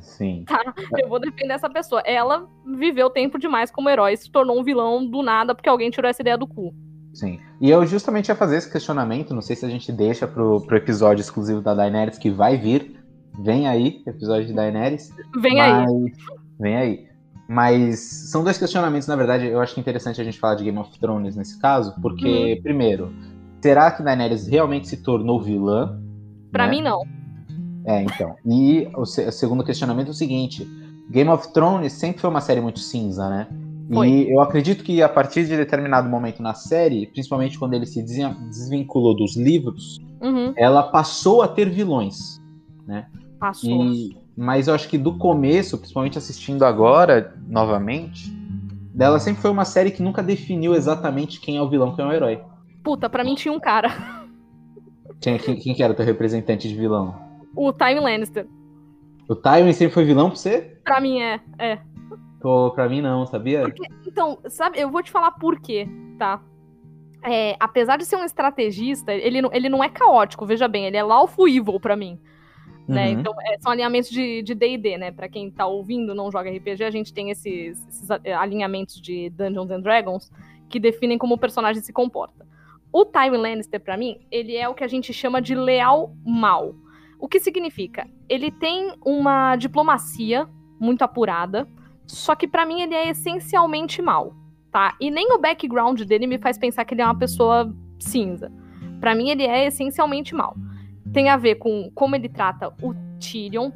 Sim. 0.00 0.44
Tá? 0.46 0.74
Eu 0.98 1.08
vou 1.08 1.18
defender 1.18 1.54
essa 1.54 1.68
pessoa. 1.68 2.00
Ela 2.04 2.48
viveu 2.64 3.10
tempo 3.10 3.38
demais 3.38 3.70
como 3.70 3.88
herói, 3.88 4.16
se 4.16 4.30
tornou 4.30 4.58
um 4.58 4.64
vilão 4.64 5.04
do 5.04 5.22
nada 5.22 5.54
porque 5.54 5.68
alguém 5.68 5.90
tirou 5.90 6.08
essa 6.08 6.22
ideia 6.22 6.38
do 6.38 6.46
cu. 6.46 6.74
Sim. 7.12 7.38
E 7.60 7.70
eu 7.70 7.86
justamente 7.86 8.28
ia 8.28 8.34
fazer 8.34 8.56
esse 8.56 8.70
questionamento, 8.70 9.32
não 9.32 9.40
sei 9.40 9.54
se 9.54 9.64
a 9.64 9.68
gente 9.68 9.92
deixa 9.92 10.26
pro, 10.26 10.60
pro 10.60 10.76
episódio 10.76 11.20
exclusivo 11.20 11.60
da 11.60 11.74
Daenerys 11.74 12.18
que 12.18 12.30
vai 12.30 12.56
vir. 12.56 13.03
Vem 13.38 13.66
aí, 13.66 14.02
episódio 14.06 14.46
de 14.46 14.52
Daenerys. 14.52 15.12
Vem 15.40 15.56
mas... 15.56 15.90
aí. 15.90 16.12
Vem 16.58 16.76
aí. 16.76 17.06
Mas 17.48 18.00
são 18.30 18.42
dois 18.42 18.56
questionamentos, 18.56 19.06
na 19.06 19.16
verdade, 19.16 19.46
eu 19.46 19.60
acho 19.60 19.74
que 19.74 19.80
é 19.80 19.82
interessante 19.82 20.20
a 20.20 20.24
gente 20.24 20.38
falar 20.38 20.54
de 20.54 20.64
Game 20.64 20.78
of 20.78 20.98
Thrones 20.98 21.36
nesse 21.36 21.60
caso, 21.60 21.94
porque, 22.00 22.54
uhum. 22.54 22.62
primeiro, 22.62 23.12
será 23.60 23.90
que 23.90 24.02
Daenerys 24.02 24.46
realmente 24.46 24.88
se 24.88 24.96
tornou 24.98 25.42
vilã? 25.42 26.00
Pra 26.50 26.66
né? 26.66 26.72
mim, 26.72 26.82
não. 26.82 27.02
É, 27.84 28.02
então. 28.02 28.34
E 28.46 28.88
o, 28.94 29.02
o 29.02 29.06
segundo 29.06 29.62
questionamento 29.62 30.08
é 30.08 30.10
o 30.12 30.14
seguinte: 30.14 30.66
Game 31.10 31.28
of 31.28 31.52
Thrones 31.52 31.92
sempre 31.92 32.20
foi 32.20 32.30
uma 32.30 32.40
série 32.40 32.60
muito 32.60 32.78
cinza, 32.78 33.28
né? 33.28 33.46
Foi. 33.92 34.08
E 34.08 34.32
eu 34.32 34.40
acredito 34.40 34.82
que 34.82 35.02
a 35.02 35.08
partir 35.08 35.46
de 35.46 35.56
determinado 35.56 36.08
momento 36.08 36.42
na 36.42 36.54
série, 36.54 37.06
principalmente 37.08 37.58
quando 37.58 37.74
ele 37.74 37.84
se 37.84 38.02
desvinculou 38.02 39.14
dos 39.14 39.36
livros, 39.36 40.00
uhum. 40.22 40.54
ela 40.56 40.84
passou 40.84 41.42
a 41.42 41.48
ter 41.48 41.68
vilões, 41.68 42.40
né? 42.86 43.06
Passou. 43.38 43.84
E, 43.86 44.16
mas 44.36 44.68
eu 44.68 44.74
acho 44.74 44.88
que 44.88 44.98
do 44.98 45.16
começo, 45.16 45.78
principalmente 45.78 46.18
assistindo 46.18 46.64
agora, 46.64 47.34
novamente, 47.46 48.30
dela 48.94 49.18
sempre 49.18 49.42
foi 49.42 49.50
uma 49.50 49.64
série 49.64 49.90
que 49.90 50.02
nunca 50.02 50.22
definiu 50.22 50.74
exatamente 50.74 51.40
quem 51.40 51.56
é 51.56 51.62
o 51.62 51.68
vilão, 51.68 51.94
quem 51.94 52.04
é 52.04 52.08
o 52.08 52.12
herói. 52.12 52.42
Puta, 52.82 53.08
pra 53.08 53.24
mim 53.24 53.34
tinha 53.34 53.52
um 53.52 53.60
cara. 53.60 54.24
Quem, 55.20 55.38
quem, 55.38 55.56
quem 55.56 55.74
que 55.74 55.82
era 55.82 55.92
o 55.92 55.96
teu 55.96 56.04
representante 56.04 56.68
de 56.68 56.74
vilão? 56.74 57.14
O 57.56 57.72
Tywin 57.72 58.00
Lannister. 58.00 58.46
O 59.28 59.34
Tywin 59.34 59.72
sempre 59.72 59.94
foi 59.94 60.04
vilão 60.04 60.28
pra 60.28 60.36
você? 60.36 60.78
Pra 60.84 61.00
mim 61.00 61.20
é, 61.20 61.40
é. 61.58 61.78
Pô, 62.40 62.70
pra 62.72 62.88
mim 62.88 63.00
não, 63.00 63.26
sabia? 63.26 63.62
Porque, 63.62 63.88
então, 64.06 64.38
sabe, 64.48 64.78
eu 64.78 64.90
vou 64.90 65.02
te 65.02 65.10
falar 65.10 65.30
por 65.32 65.58
quê, 65.60 65.88
tá? 66.18 66.42
É, 67.24 67.56
apesar 67.58 67.96
de 67.96 68.04
ser 68.04 68.16
um 68.16 68.24
estrategista, 68.24 69.14
ele 69.14 69.40
não, 69.40 69.50
ele 69.50 69.70
não 69.70 69.82
é 69.82 69.88
caótico, 69.88 70.44
veja 70.44 70.68
bem, 70.68 70.84
ele 70.84 70.98
é 70.98 71.02
lawful 71.02 71.48
evil 71.48 71.80
pra 71.80 71.96
mim. 71.96 72.20
Né? 72.86 73.12
Uhum. 73.12 73.20
Então, 73.20 73.34
é, 73.40 73.58
são 73.58 73.72
alinhamentos 73.72 74.10
de 74.10 74.42
D&D, 74.42 74.98
né? 74.98 75.10
Pra 75.10 75.28
quem 75.28 75.50
tá 75.50 75.66
ouvindo, 75.66 76.14
não 76.14 76.30
joga 76.30 76.50
RPG, 76.50 76.84
a 76.84 76.90
gente 76.90 77.14
tem 77.14 77.30
esses, 77.30 77.86
esses 77.88 78.10
alinhamentos 78.10 79.00
de 79.00 79.30
Dungeons 79.30 79.70
and 79.70 79.80
Dragons 79.80 80.30
que 80.68 80.78
definem 80.78 81.16
como 81.16 81.34
o 81.34 81.38
personagem 81.38 81.82
se 81.82 81.92
comporta. 81.92 82.46
O 82.92 83.04
Tywin 83.04 83.38
Lannister, 83.38 83.80
pra 83.80 83.96
mim, 83.96 84.20
ele 84.30 84.56
é 84.56 84.68
o 84.68 84.74
que 84.74 84.84
a 84.84 84.88
gente 84.88 85.12
chama 85.12 85.40
de 85.40 85.54
leal 85.54 86.14
mal. 86.24 86.74
O 87.18 87.26
que 87.26 87.40
significa? 87.40 88.06
Ele 88.28 88.50
tem 88.50 88.92
uma 89.04 89.56
diplomacia 89.56 90.48
muito 90.78 91.02
apurada, 91.02 91.66
só 92.06 92.34
que 92.34 92.46
para 92.46 92.66
mim 92.66 92.82
ele 92.82 92.94
é 92.94 93.08
essencialmente 93.08 94.02
mal, 94.02 94.34
tá? 94.70 94.94
E 95.00 95.10
nem 95.10 95.32
o 95.32 95.38
background 95.38 96.02
dele 96.02 96.26
me 96.26 96.38
faz 96.38 96.58
pensar 96.58 96.84
que 96.84 96.94
ele 96.94 97.02
é 97.02 97.04
uma 97.04 97.18
pessoa 97.18 97.74
cinza. 97.98 98.52
Para 99.00 99.14
mim 99.14 99.30
ele 99.30 99.44
é 99.44 99.66
essencialmente 99.66 100.34
mal. 100.34 100.54
Tem 101.14 101.30
a 101.30 101.36
ver 101.36 101.54
com 101.54 101.90
como 101.94 102.14
ele 102.16 102.28
trata 102.28 102.74
o 102.82 102.92
Tyrion, 103.18 103.70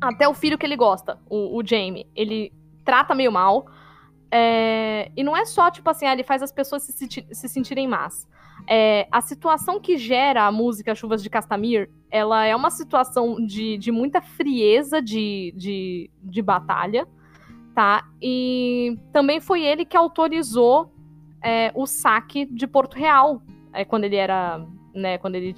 Até 0.00 0.28
o 0.28 0.34
filho 0.34 0.58
que 0.58 0.66
ele 0.66 0.76
gosta, 0.76 1.18
o, 1.30 1.56
o 1.56 1.66
Jamie, 1.66 2.06
ele 2.14 2.52
trata 2.84 3.14
meio 3.14 3.32
mal. 3.32 3.66
É, 4.30 5.10
e 5.16 5.24
não 5.24 5.34
é 5.34 5.46
só, 5.46 5.70
tipo 5.70 5.88
assim, 5.88 6.04
ah, 6.04 6.12
ele 6.12 6.22
faz 6.22 6.42
as 6.42 6.52
pessoas 6.52 6.82
se, 6.82 7.08
se 7.08 7.48
sentirem 7.48 7.88
más. 7.88 8.28
É, 8.66 9.06
a 9.10 9.20
situação 9.20 9.80
que 9.80 9.96
gera 9.96 10.44
a 10.44 10.52
música 10.52 10.94
Chuvas 10.94 11.22
de 11.22 11.30
Castamir, 11.30 11.90
ela 12.10 12.44
é 12.44 12.54
uma 12.54 12.70
situação 12.70 13.36
de, 13.36 13.78
de 13.78 13.90
muita 13.90 14.20
frieza 14.20 15.00
de, 15.00 15.54
de, 15.56 16.10
de 16.22 16.42
batalha, 16.42 17.06
tá? 17.74 18.04
E 18.20 18.98
também 19.12 19.40
foi 19.40 19.62
ele 19.62 19.84
que 19.84 19.96
autorizou 19.96 20.92
é, 21.42 21.70
o 21.74 21.86
saque 21.86 22.44
de 22.44 22.66
Porto 22.66 22.94
Real, 22.94 23.40
é, 23.72 23.84
quando 23.84 24.04
ele 24.04 24.16
era, 24.16 24.66
né, 24.94 25.16
quando 25.18 25.36
ele 25.36 25.54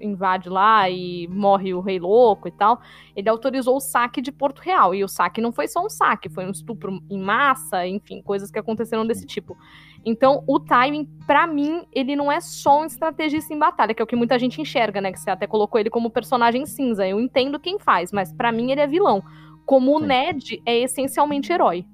invade 0.00 0.48
lá 0.48 0.88
e 0.88 1.26
morre 1.28 1.74
o 1.74 1.80
rei 1.80 1.98
louco 1.98 2.48
e 2.48 2.50
tal, 2.50 2.80
ele 3.14 3.28
autorizou 3.28 3.76
o 3.76 3.80
saque 3.80 4.20
de 4.20 4.32
Porto 4.32 4.60
Real. 4.60 4.94
E 4.94 5.04
o 5.04 5.08
saque 5.08 5.40
não 5.40 5.52
foi 5.52 5.68
só 5.68 5.84
um 5.84 5.90
saque, 5.90 6.28
foi 6.28 6.46
um 6.46 6.50
estupro 6.50 7.02
em 7.10 7.18
massa, 7.18 7.86
enfim, 7.86 8.22
coisas 8.22 8.50
que 8.50 8.58
aconteceram 8.58 9.06
desse 9.06 9.26
tipo. 9.26 9.56
Então, 10.04 10.44
o 10.46 10.60
timing, 10.60 11.06
para 11.26 11.46
mim, 11.46 11.86
ele 11.90 12.14
não 12.14 12.30
é 12.30 12.40
só 12.40 12.82
um 12.82 12.84
estrategista 12.84 13.54
em 13.54 13.58
batalha, 13.58 13.94
que 13.94 14.02
é 14.02 14.04
o 14.04 14.06
que 14.06 14.16
muita 14.16 14.38
gente 14.38 14.60
enxerga, 14.60 15.00
né? 15.00 15.10
Que 15.10 15.18
você 15.18 15.30
até 15.30 15.46
colocou 15.46 15.80
ele 15.80 15.88
como 15.88 16.10
personagem 16.10 16.66
cinza. 16.66 17.06
Eu 17.06 17.18
entendo 17.18 17.58
quem 17.58 17.78
faz, 17.78 18.12
mas 18.12 18.30
para 18.32 18.52
mim 18.52 18.70
ele 18.70 18.82
é 18.82 18.86
vilão. 18.86 19.22
Como 19.64 19.98
Sim. 19.98 20.04
o 20.04 20.06
Ned 20.06 20.62
é 20.66 20.78
essencialmente 20.78 21.50
herói. 21.50 21.86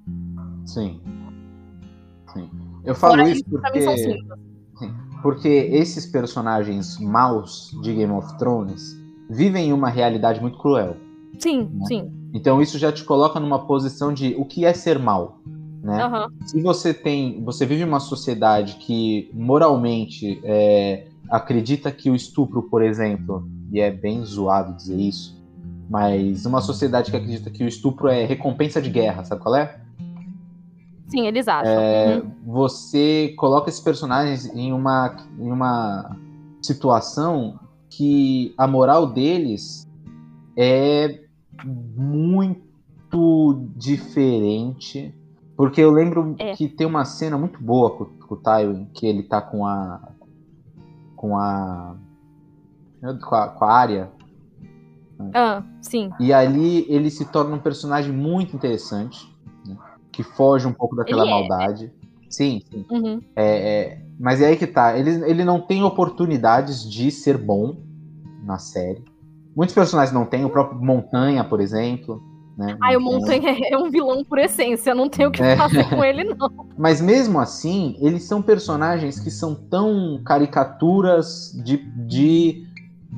Sim. 0.65 1.01
Sim. 2.33 2.49
Eu 2.83 2.95
falo 2.95 3.17
Fora 3.17 3.29
isso 3.29 3.43
porque 3.49 3.81
porque 5.21 5.47
esses 5.47 6.05
personagens 6.05 6.99
maus 6.99 7.71
de 7.81 7.93
Game 7.93 8.11
of 8.11 8.37
Thrones 8.37 8.99
vivem 9.29 9.69
em 9.69 9.73
uma 9.73 9.89
realidade 9.89 10.41
muito 10.41 10.57
cruel. 10.57 10.97
Sim, 11.39 11.69
né? 11.73 11.85
sim. 11.87 12.11
Então 12.33 12.61
isso 12.61 12.77
já 12.77 12.91
te 12.91 13.03
coloca 13.03 13.39
numa 13.39 13.65
posição 13.65 14.13
de 14.13 14.35
o 14.37 14.45
que 14.45 14.65
é 14.65 14.73
ser 14.73 14.99
mal, 14.99 15.39
né? 15.83 16.05
Uhum. 16.05 16.27
Se 16.45 16.61
você 16.61 16.93
tem, 16.93 17.43
você 17.43 17.65
vive 17.65 17.83
uma 17.83 17.99
sociedade 17.99 18.75
que 18.75 19.29
moralmente 19.33 20.39
é, 20.43 21.07
acredita 21.29 21.91
que 21.91 22.09
o 22.09 22.15
estupro, 22.15 22.63
por 22.63 22.81
exemplo, 22.81 23.47
e 23.71 23.79
é 23.79 23.89
bem 23.89 24.23
zoado 24.23 24.75
dizer 24.75 24.99
isso, 24.99 25.41
mas 25.89 26.45
uma 26.45 26.61
sociedade 26.61 27.11
que 27.11 27.17
acredita 27.17 27.49
que 27.49 27.63
o 27.63 27.67
estupro 27.67 28.07
é 28.07 28.25
recompensa 28.25 28.81
de 28.81 28.89
guerra, 28.89 29.23
sabe 29.23 29.41
qual 29.41 29.55
é? 29.55 29.81
Sim, 31.11 31.27
eles 31.27 31.45
acham. 31.45 31.73
É, 31.73 32.19
uhum. 32.19 32.31
Você 32.45 33.35
coloca 33.37 33.69
esses 33.69 33.81
personagens 33.81 34.45
em 34.55 34.71
uma, 34.71 35.13
em 35.37 35.51
uma 35.51 36.15
situação 36.61 37.59
que 37.89 38.53
a 38.57 38.65
moral 38.65 39.07
deles 39.07 39.85
é 40.55 41.19
muito 41.65 43.67
diferente. 43.75 45.13
Porque 45.57 45.81
eu 45.81 45.91
lembro 45.91 46.33
é. 46.39 46.53
que 46.53 46.69
tem 46.69 46.87
uma 46.87 47.03
cena 47.03 47.37
muito 47.37 47.61
boa 47.61 47.91
com, 47.91 48.05
com 48.05 48.35
o 48.35 48.37
Tywin, 48.37 48.85
que 48.93 49.05
ele 49.05 49.23
tá 49.23 49.41
com 49.41 49.65
a. 49.65 49.99
com 51.17 51.37
a. 51.37 51.97
com 53.01 53.35
a, 53.35 53.47
com 53.49 53.65
a 53.65 53.73
área. 53.73 54.11
Ah, 55.33 55.61
sim. 55.81 56.09
E 56.19 56.31
ali 56.31 56.85
ele 56.89 57.11
se 57.11 57.25
torna 57.25 57.53
um 57.53 57.59
personagem 57.59 58.13
muito 58.13 58.55
interessante 58.55 59.30
que 60.21 60.23
foge 60.23 60.67
um 60.67 60.73
pouco 60.73 60.95
daquela 60.95 61.23
ele 61.23 61.31
maldade. 61.31 61.85
É. 61.85 62.01
Sim, 62.29 62.61
sim. 62.69 62.85
Uhum. 62.89 63.21
É, 63.35 63.45
é, 63.45 64.01
mas 64.19 64.39
é 64.39 64.47
aí 64.47 64.55
que 64.55 64.67
tá. 64.67 64.97
Ele, 64.97 65.09
ele 65.29 65.43
não 65.43 65.59
tem 65.59 65.83
oportunidades 65.83 66.89
de 66.89 67.11
ser 67.11 67.37
bom 67.37 67.75
na 68.43 68.57
série. 68.57 69.03
Muitos 69.55 69.75
personagens 69.75 70.13
não 70.13 70.25
têm, 70.25 70.45
o 70.45 70.49
próprio 70.49 70.79
Montanha, 70.79 71.43
por 71.43 71.59
exemplo. 71.59 72.21
Né? 72.57 72.77
Ai, 72.81 72.95
o 72.95 73.01
Montanha 73.01 73.57
é 73.69 73.77
um 73.77 73.89
vilão 73.89 74.23
por 74.23 74.37
essência, 74.37 74.93
não 74.93 75.09
tem 75.09 75.25
o 75.25 75.31
que 75.31 75.41
é. 75.41 75.57
fazer 75.57 75.89
com 75.89 76.03
ele, 76.03 76.23
não. 76.23 76.67
Mas 76.77 77.01
mesmo 77.01 77.39
assim, 77.39 77.97
eles 77.99 78.23
são 78.23 78.41
personagens 78.41 79.19
que 79.19 79.31
são 79.31 79.55
tão 79.55 80.21
caricaturas 80.23 81.51
de, 81.65 81.77
de, 81.77 82.65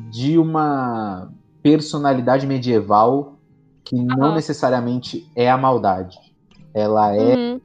de 0.10 0.38
uma 0.40 1.30
personalidade 1.62 2.48
medieval 2.48 3.38
que 3.84 3.96
não 3.96 4.30
uhum. 4.30 4.36
necessariamente 4.36 5.30
é 5.36 5.52
a 5.52 5.58
maldade 5.58 6.33
ela 6.74 7.16
é 7.16 7.36
uhum. 7.36 7.62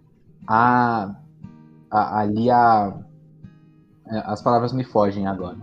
a, 0.46 1.14
a, 1.90 2.20
ali 2.20 2.50
a, 2.50 2.94
é, 4.06 4.22
as 4.26 4.42
palavras 4.42 4.72
me 4.72 4.84
fogem 4.84 5.26
agora, 5.26 5.59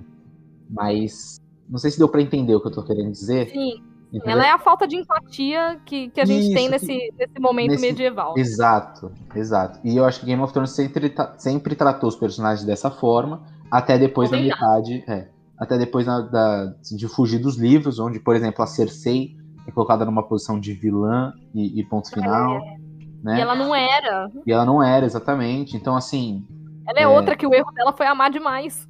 mas 0.69 1.39
não 1.69 1.77
sei 1.77 1.91
se 1.91 1.97
deu 1.97 2.09
para 2.09 2.21
entender 2.21 2.55
o 2.55 2.61
que 2.61 2.67
eu 2.67 2.71
tô 2.71 2.83
querendo 2.83 3.11
dizer. 3.11 3.49
Sim. 3.49 3.83
Entendeu? 4.13 4.31
Ela 4.31 4.47
é 4.47 4.51
a 4.51 4.59
falta 4.59 4.87
de 4.87 4.95
empatia 4.95 5.81
que, 5.85 6.09
que 6.09 6.21
a 6.21 6.25
gente 6.25 6.45
Isso, 6.45 6.53
tem 6.53 6.69
nesse, 6.69 7.13
nesse 7.17 7.39
momento 7.39 7.71
nesse... 7.71 7.85
medieval. 7.85 8.33
Exato, 8.37 9.11
exato. 9.35 9.79
E 9.83 9.97
eu 9.97 10.05
acho 10.05 10.21
que 10.21 10.25
Game 10.25 10.41
of 10.41 10.53
Thrones 10.53 10.71
sempre, 10.71 11.13
sempre 11.37 11.75
tratou 11.75 12.07
os 12.07 12.15
personagens 12.15 12.65
dessa 12.65 12.89
forma, 12.89 13.43
até 13.69 13.97
depois 13.97 14.31
da 14.31 14.37
metade. 14.37 15.03
É, 15.07 15.27
até 15.57 15.77
depois 15.77 16.05
da, 16.05 16.21
da, 16.21 16.75
de 16.95 17.07
fugir 17.07 17.39
dos 17.39 17.57
livros, 17.57 17.99
onde, 17.99 18.19
por 18.19 18.35
exemplo, 18.35 18.63
a 18.63 18.67
Cersei 18.67 19.35
é 19.67 19.71
colocada 19.71 20.05
numa 20.05 20.23
posição 20.23 20.59
de 20.59 20.73
vilã 20.73 21.33
e, 21.53 21.79
e 21.79 21.83
ponto 21.83 22.09
final. 22.09 22.57
É. 22.57 22.84
Né? 23.24 23.38
E 23.38 23.41
ela 23.41 23.55
não 23.55 23.74
era. 23.74 24.32
E 24.45 24.51
ela 24.51 24.66
não 24.66 24.84
era, 24.84 25.05
exatamente. 25.05 25.76
Então, 25.76 25.95
assim. 25.95 26.45
Ela 26.88 26.99
é, 26.99 27.03
é... 27.03 27.07
outra 27.07 27.36
que 27.36 27.47
o 27.47 27.53
erro 27.53 27.72
dela 27.72 27.93
foi 27.93 28.05
amar 28.05 28.30
demais. 28.30 28.88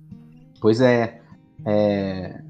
Pois 0.62 0.82
é. 0.82 1.22
é... 1.66 2.42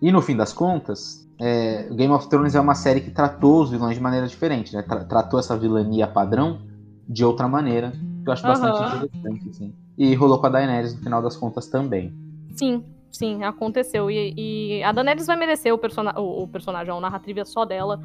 E 0.00 0.10
no 0.10 0.20
fim 0.20 0.36
das 0.36 0.52
contas, 0.52 1.28
é... 1.40 1.88
Game 1.94 2.12
of 2.12 2.28
Thrones 2.28 2.54
é 2.54 2.60
uma 2.60 2.74
série 2.74 3.00
que 3.00 3.10
tratou 3.10 3.62
os 3.62 3.70
vilões 3.70 3.96
de 3.96 4.02
maneira 4.02 4.26
diferente, 4.26 4.74
né? 4.74 4.82
Tra 4.82 5.04
tratou 5.04 5.40
essa 5.40 5.56
vilania 5.56 6.06
padrão 6.06 6.60
de 7.08 7.24
outra 7.24 7.48
maneira, 7.48 7.92
que 8.22 8.28
eu 8.28 8.32
acho 8.32 8.42
bastante 8.42 8.78
uhum. 8.78 9.04
interessante, 9.04 9.48
assim. 9.48 9.74
E 9.98 10.14
rolou 10.14 10.38
com 10.38 10.46
a 10.46 10.50
Daenerys 10.50 10.94
no 10.94 11.02
final 11.02 11.20
das 11.20 11.36
contas 11.36 11.68
também. 11.68 12.12
Sim, 12.54 12.84
sim, 13.10 13.42
aconteceu. 13.42 14.10
E, 14.10 14.34
e 14.36 14.82
a 14.82 14.92
Daenerys 14.92 15.26
vai 15.26 15.36
merecer 15.36 15.72
o, 15.72 15.78
persona 15.78 16.18
o, 16.18 16.44
o 16.44 16.48
personagem, 16.48 16.92
a 16.92 17.00
narrativa 17.00 17.44
só 17.44 17.64
dela. 17.64 18.00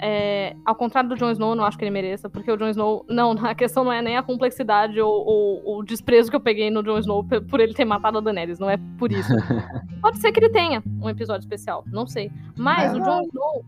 É, 0.00 0.54
ao 0.64 0.74
contrário 0.74 1.08
do 1.08 1.16
Jon 1.16 1.30
Snow, 1.30 1.50
eu 1.50 1.56
não 1.56 1.64
acho 1.64 1.78
que 1.78 1.84
ele 1.84 1.90
mereça, 1.90 2.28
porque 2.28 2.50
o 2.50 2.56
Jon 2.56 2.68
Snow. 2.68 3.04
Não, 3.08 3.32
a 3.44 3.54
questão 3.54 3.84
não 3.84 3.92
é 3.92 4.02
nem 4.02 4.16
a 4.16 4.22
complexidade 4.22 5.00
ou, 5.00 5.10
ou 5.10 5.78
o 5.78 5.82
desprezo 5.82 6.30
que 6.30 6.36
eu 6.36 6.40
peguei 6.40 6.70
no 6.70 6.82
Jon 6.82 6.98
Snow 6.98 7.24
por 7.24 7.60
ele 7.60 7.74
ter 7.74 7.84
matado 7.84 8.18
a 8.18 8.20
Daenerys, 8.20 8.58
não 8.58 8.68
é 8.68 8.78
por 8.98 9.10
isso. 9.10 9.32
Pode 10.00 10.18
ser 10.18 10.32
que 10.32 10.40
ele 10.40 10.50
tenha 10.50 10.82
um 11.00 11.08
episódio 11.08 11.40
especial, 11.40 11.84
não 11.86 12.06
sei. 12.06 12.30
Mas 12.56 12.92
é, 12.92 12.96
o 12.96 13.02
Jon 13.02 13.22
Snow. 13.22 13.64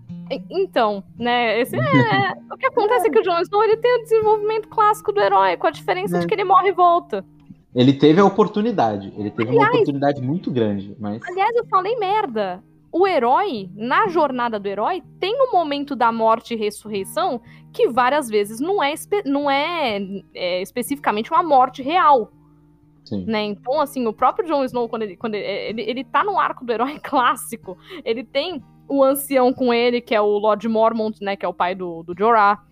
Então, 0.51 1.03
né, 1.18 1.59
esse 1.59 1.74
é, 1.74 2.37
o 2.53 2.57
que 2.59 2.66
acontece 2.66 3.09
é 3.09 3.11
que 3.11 3.18
o 3.18 3.22
Jon 3.22 3.41
Snow 3.41 3.64
ele 3.64 3.79
tem 3.79 3.99
o 3.99 4.03
desenvolvimento 4.03 4.68
clássico 4.68 5.11
do 5.11 5.20
herói, 5.20 5.57
com 5.57 5.66
a 5.66 5.70
diferença 5.70 6.18
é. 6.18 6.20
de 6.20 6.26
que 6.26 6.35
ele 6.35 6.45
morre 6.45 6.68
e 6.68 6.72
volta. 6.72 7.24
Ele 7.74 7.95
teve 7.95 8.20
a 8.20 8.24
oportunidade, 8.24 9.12
ele 9.16 9.31
teve 9.31 9.51
aliás, 9.51 9.68
uma 9.68 9.74
oportunidade 9.74 10.20
muito 10.20 10.51
grande, 10.51 10.95
mas. 10.99 11.22
Aliás, 11.26 11.55
eu 11.57 11.66
falei 11.66 11.97
merda 11.97 12.62
o 12.91 13.07
herói, 13.07 13.70
na 13.74 14.09
jornada 14.09 14.59
do 14.59 14.66
herói, 14.66 15.03
tem 15.20 15.34
um 15.43 15.53
momento 15.53 15.95
da 15.95 16.11
morte 16.11 16.55
e 16.55 16.57
ressurreição 16.57 17.41
que 17.72 17.89
várias 17.89 18.28
vezes 18.28 18.61
não 18.61 18.82
é, 18.82 18.95
não 19.24 19.51
é, 19.51 20.01
é 20.34 20.62
especificamente 20.62 21.30
uma 21.30 21.43
morte 21.43 21.82
real. 21.82 22.32
Né? 23.26 23.45
Então, 23.45 23.80
assim, 23.80 24.07
o 24.07 24.12
próprio 24.12 24.47
Jon 24.47 24.64
Snow, 24.64 24.89
quando, 24.89 25.03
ele, 25.03 25.16
quando 25.16 25.34
ele, 25.34 25.47
ele, 25.47 25.82
ele 25.82 26.05
tá 26.05 26.22
no 26.22 26.39
arco 26.39 26.64
do 26.64 26.72
herói 26.72 26.99
clássico, 27.03 27.76
ele 28.05 28.24
tem 28.24 28.62
o 28.89 29.03
ancião 29.03 29.53
com 29.53 29.72
ele, 29.72 30.01
que 30.01 30.14
é 30.14 30.20
o 30.20 30.39
Lord 30.39 30.66
Mormont, 30.68 31.22
né? 31.22 31.36
Que 31.36 31.45
é 31.45 31.49
o 31.49 31.55
pai 31.55 31.74
do, 31.74 32.03
do 32.03 32.14
Jorah. 32.16 32.62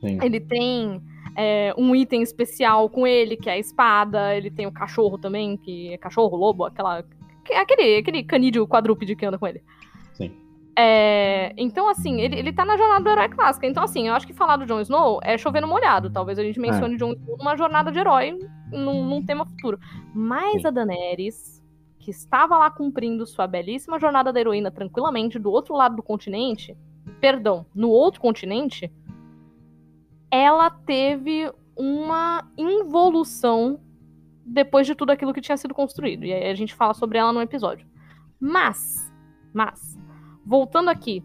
Sim. 0.00 0.18
Ele 0.22 0.40
tem 0.40 1.00
é, 1.36 1.74
um 1.76 1.94
item 1.94 2.22
especial 2.22 2.88
com 2.88 3.06
ele, 3.06 3.36
que 3.36 3.48
é 3.48 3.54
a 3.54 3.58
espada. 3.58 4.34
Ele 4.34 4.50
tem 4.50 4.66
o 4.66 4.72
cachorro 4.72 5.18
também, 5.18 5.56
que 5.56 5.92
é 5.92 5.98
cachorro, 5.98 6.36
lobo, 6.36 6.64
aquela, 6.64 7.04
aquele, 7.54 7.98
aquele 7.98 8.22
canídeo 8.22 8.66
quadrúpede 8.66 9.16
que 9.16 9.26
anda 9.26 9.38
com 9.38 9.46
ele. 9.46 9.62
Sim. 10.14 10.32
É, 10.78 11.52
então, 11.56 11.88
assim, 11.88 12.20
ele, 12.20 12.38
ele 12.38 12.52
tá 12.52 12.64
na 12.64 12.76
jornada 12.76 13.02
do 13.02 13.10
herói 13.10 13.28
clássica. 13.28 13.66
Então, 13.66 13.82
assim, 13.82 14.08
eu 14.08 14.14
acho 14.14 14.26
que 14.26 14.32
falar 14.32 14.56
do 14.56 14.66
Jon 14.66 14.80
Snow 14.80 15.20
é 15.22 15.36
chover 15.36 15.60
no 15.60 15.68
molhado. 15.68 16.10
Talvez 16.10 16.38
a 16.38 16.42
gente 16.42 16.58
é. 16.58 16.62
mencione 16.62 16.94
é. 16.94 16.96
Jon 16.96 17.12
Snow 17.12 17.36
numa 17.38 17.56
jornada 17.56 17.90
de 17.90 17.98
herói 17.98 18.38
num, 18.70 19.04
num 19.04 19.24
tema 19.24 19.44
futuro. 19.44 19.78
Mas 20.14 20.62
Sim. 20.62 20.68
a 20.68 20.70
Daenerys, 20.70 21.62
que 21.98 22.10
estava 22.10 22.56
lá 22.56 22.70
cumprindo 22.70 23.26
sua 23.26 23.46
belíssima 23.46 23.98
jornada 23.98 24.32
da 24.32 24.40
heroína 24.40 24.70
tranquilamente 24.70 25.38
do 25.38 25.50
outro 25.50 25.74
lado 25.74 25.96
do 25.96 26.02
continente, 26.02 26.76
perdão, 27.20 27.66
no 27.74 27.90
outro 27.90 28.20
continente, 28.20 28.90
ela 30.30 30.70
teve 30.70 31.52
uma 31.76 32.48
involução 32.56 33.80
depois 34.52 34.86
de 34.86 34.94
tudo 34.94 35.10
aquilo 35.10 35.32
que 35.32 35.40
tinha 35.40 35.56
sido 35.56 35.74
construído. 35.74 36.24
E 36.24 36.32
aí 36.32 36.50
a 36.50 36.54
gente 36.54 36.74
fala 36.74 36.94
sobre 36.94 37.18
ela 37.18 37.32
no 37.32 37.40
episódio. 37.40 37.86
Mas, 38.38 39.12
mas, 39.52 39.98
voltando 40.44 40.88
aqui 40.90 41.22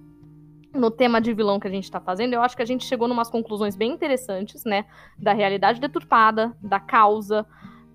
no 0.73 0.91
tema 0.91 1.21
de 1.21 1.33
vilão 1.33 1.59
que 1.59 1.67
a 1.67 1.71
gente 1.71 1.89
tá 1.89 1.99
fazendo, 1.99 2.33
eu 2.33 2.41
acho 2.41 2.55
que 2.55 2.61
a 2.61 2.65
gente 2.65 2.85
chegou 2.85 3.07
numas 3.07 3.29
conclusões 3.29 3.75
bem 3.75 3.91
interessantes, 3.93 4.63
né? 4.65 4.85
Da 5.17 5.33
realidade 5.33 5.79
deturpada, 5.79 6.55
da 6.61 6.79
causa, 6.79 7.45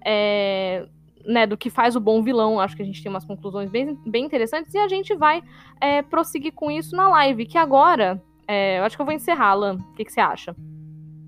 é, 0.05 0.89
né, 1.25 1.47
do 1.47 1.57
que 1.57 1.71
faz 1.71 1.95
o 1.95 2.01
bom 2.01 2.23
vilão. 2.23 2.59
Acho 2.59 2.75
que 2.75 2.83
a 2.83 2.87
gente 2.87 3.03
tem 3.03 3.11
umas 3.11 3.25
conclusões 3.25 3.71
bem, 3.71 3.99
bem 4.07 4.25
interessantes 4.25 4.73
e 4.75 4.79
a 4.79 4.89
gente 4.89 5.15
vai 5.15 5.43
é, 5.81 6.03
prosseguir 6.03 6.53
com 6.55 6.71
isso 6.71 6.97
na 6.97 7.09
live, 7.09 7.47
que 7.47 7.59
agora 7.59 8.23
É, 8.53 8.81
eu 8.81 8.85
acho 8.85 8.97
que 8.97 9.03
eu 9.03 9.07
vou 9.07 9.15
encerrar, 9.15 9.51
Alan. 9.51 9.77
O 9.77 9.95
que, 9.95 10.05
que 10.05 10.11
você 10.13 10.21
acha? 10.21 10.57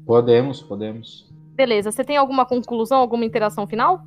Podemos, 0.05 0.61
podemos. 0.61 1.32
Beleza. 1.55 1.91
Você 1.91 2.05
tem 2.05 2.17
alguma 2.17 2.45
conclusão, 2.45 2.99
alguma 2.99 3.25
interação 3.25 3.67
final? 3.67 4.05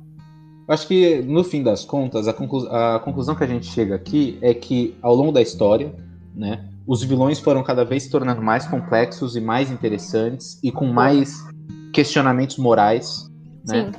Acho 0.68 0.88
que, 0.88 1.22
no 1.22 1.44
fim 1.44 1.62
das 1.62 1.84
contas, 1.84 2.26
a, 2.26 2.32
conclu 2.32 2.66
a 2.68 2.98
conclusão 2.98 3.34
que 3.34 3.44
a 3.44 3.46
gente 3.46 3.66
chega 3.66 3.94
aqui 3.94 4.36
é 4.42 4.52
que, 4.52 4.96
ao 5.00 5.14
longo 5.14 5.30
da 5.30 5.40
história, 5.40 5.94
né, 6.34 6.68
os 6.86 7.02
vilões 7.02 7.38
foram 7.38 7.62
cada 7.62 7.84
vez 7.84 8.04
se 8.04 8.10
tornando 8.10 8.42
mais 8.42 8.66
complexos 8.66 9.36
e 9.36 9.40
mais 9.40 9.70
interessantes 9.70 10.58
e 10.62 10.72
com 10.72 10.86
mais 10.86 11.44
questionamentos 11.92 12.58
morais. 12.58 13.30
Né? 13.64 13.92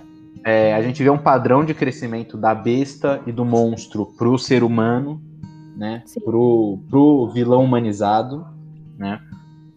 É, 0.46 0.74
a 0.74 0.82
gente 0.82 1.02
vê 1.02 1.10
um 1.10 1.18
padrão 1.18 1.66
de 1.66 1.74
crescimento 1.74 2.38
da 2.38 2.54
besta 2.54 3.22
e 3.26 3.32
do 3.32 3.44
monstro 3.44 4.06
para 4.18 4.30
o 4.30 4.38
ser 4.38 4.64
humano, 4.64 5.22
né? 5.76 6.04
Pro, 6.24 6.80
pro 6.90 7.30
vilão 7.34 7.64
humanizado, 7.64 8.46
né? 8.98 9.20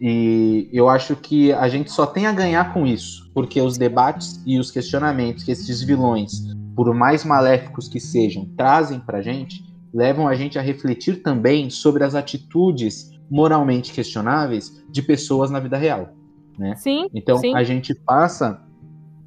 E 0.01 0.70
eu 0.72 0.88
acho 0.88 1.14
que 1.14 1.53
a 1.53 1.68
gente 1.68 1.92
só 1.92 2.07
tem 2.07 2.26
a 2.26 2.32
ganhar 2.32 2.72
com 2.72 2.86
isso, 2.86 3.30
porque 3.34 3.61
os 3.61 3.76
debates 3.76 4.42
e 4.46 4.59
os 4.59 4.70
questionamentos 4.70 5.44
que 5.44 5.51
esses 5.51 5.82
vilões, 5.82 6.40
por 6.74 6.94
mais 6.94 7.22
maléficos 7.22 7.86
que 7.86 8.01
sejam, 8.01 8.46
trazem 8.57 8.98
pra 8.98 9.20
gente, 9.20 9.62
levam 9.92 10.26
a 10.26 10.34
gente 10.34 10.59
a 10.59 10.62
refletir 10.62 11.22
também 11.22 11.68
sobre 11.68 12.03
as 12.03 12.14
atitudes 12.14 13.11
moralmente 13.30 13.92
questionáveis 13.92 14.82
de 14.90 15.03
pessoas 15.03 15.51
na 15.51 15.61
vida 15.61 15.76
real, 15.76 16.09
né? 16.59 16.74
Sim. 16.76 17.09
Então 17.14 17.36
sim. 17.38 17.55
a 17.55 17.62
gente 17.62 17.94
passa 17.94 18.62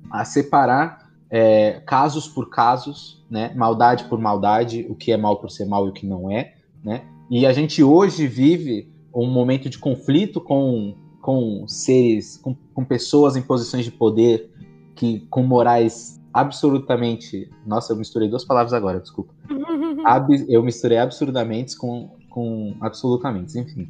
a 0.09 0.26
separar 0.26 1.09
é, 1.30 1.82
casos 1.86 2.28
por 2.28 2.49
casos, 2.49 3.24
né? 3.30 3.53
Maldade 3.55 4.05
por 4.05 4.19
maldade, 4.19 4.88
o 4.89 4.95
que 4.95 5.11
é 5.11 5.17
mal 5.17 5.38
por 5.38 5.51
ser 5.51 5.65
mal 5.65 5.86
e 5.86 5.89
o 5.89 5.93
que 5.93 6.07
não 6.07 6.32
é, 6.32 6.53
né? 6.84 7.03
E 7.30 7.45
a 7.45 7.53
gente 7.53 7.84
hoje 7.84 8.28
vive 8.28 8.92
um 9.14 9.30
momento 9.30 9.70
de 9.70 9.78
conflito 9.78 10.41
com, 10.41 10.95
com 11.22 11.68
seres, 11.68 12.38
com, 12.38 12.55
com 12.74 12.84
pessoas 12.84 13.36
em 13.36 13.41
posições 13.41 13.86
de 13.86 13.91
poder 13.91 14.49
que 14.95 15.22
com 15.30 15.43
morais 15.43 16.20
absolutamente. 16.34 17.49
Nossa, 17.66 17.93
eu 17.93 17.97
misturei 17.97 18.28
duas 18.28 18.43
palavras 18.43 18.74
agora, 18.74 18.99
desculpa. 18.99 19.34
Ab, 20.03 20.45
eu 20.49 20.64
misturei 20.64 20.97
absurdamente 20.97 21.78
com, 21.78 22.09
com 22.30 22.76
absolutamente, 22.82 23.57
enfim. 23.57 23.88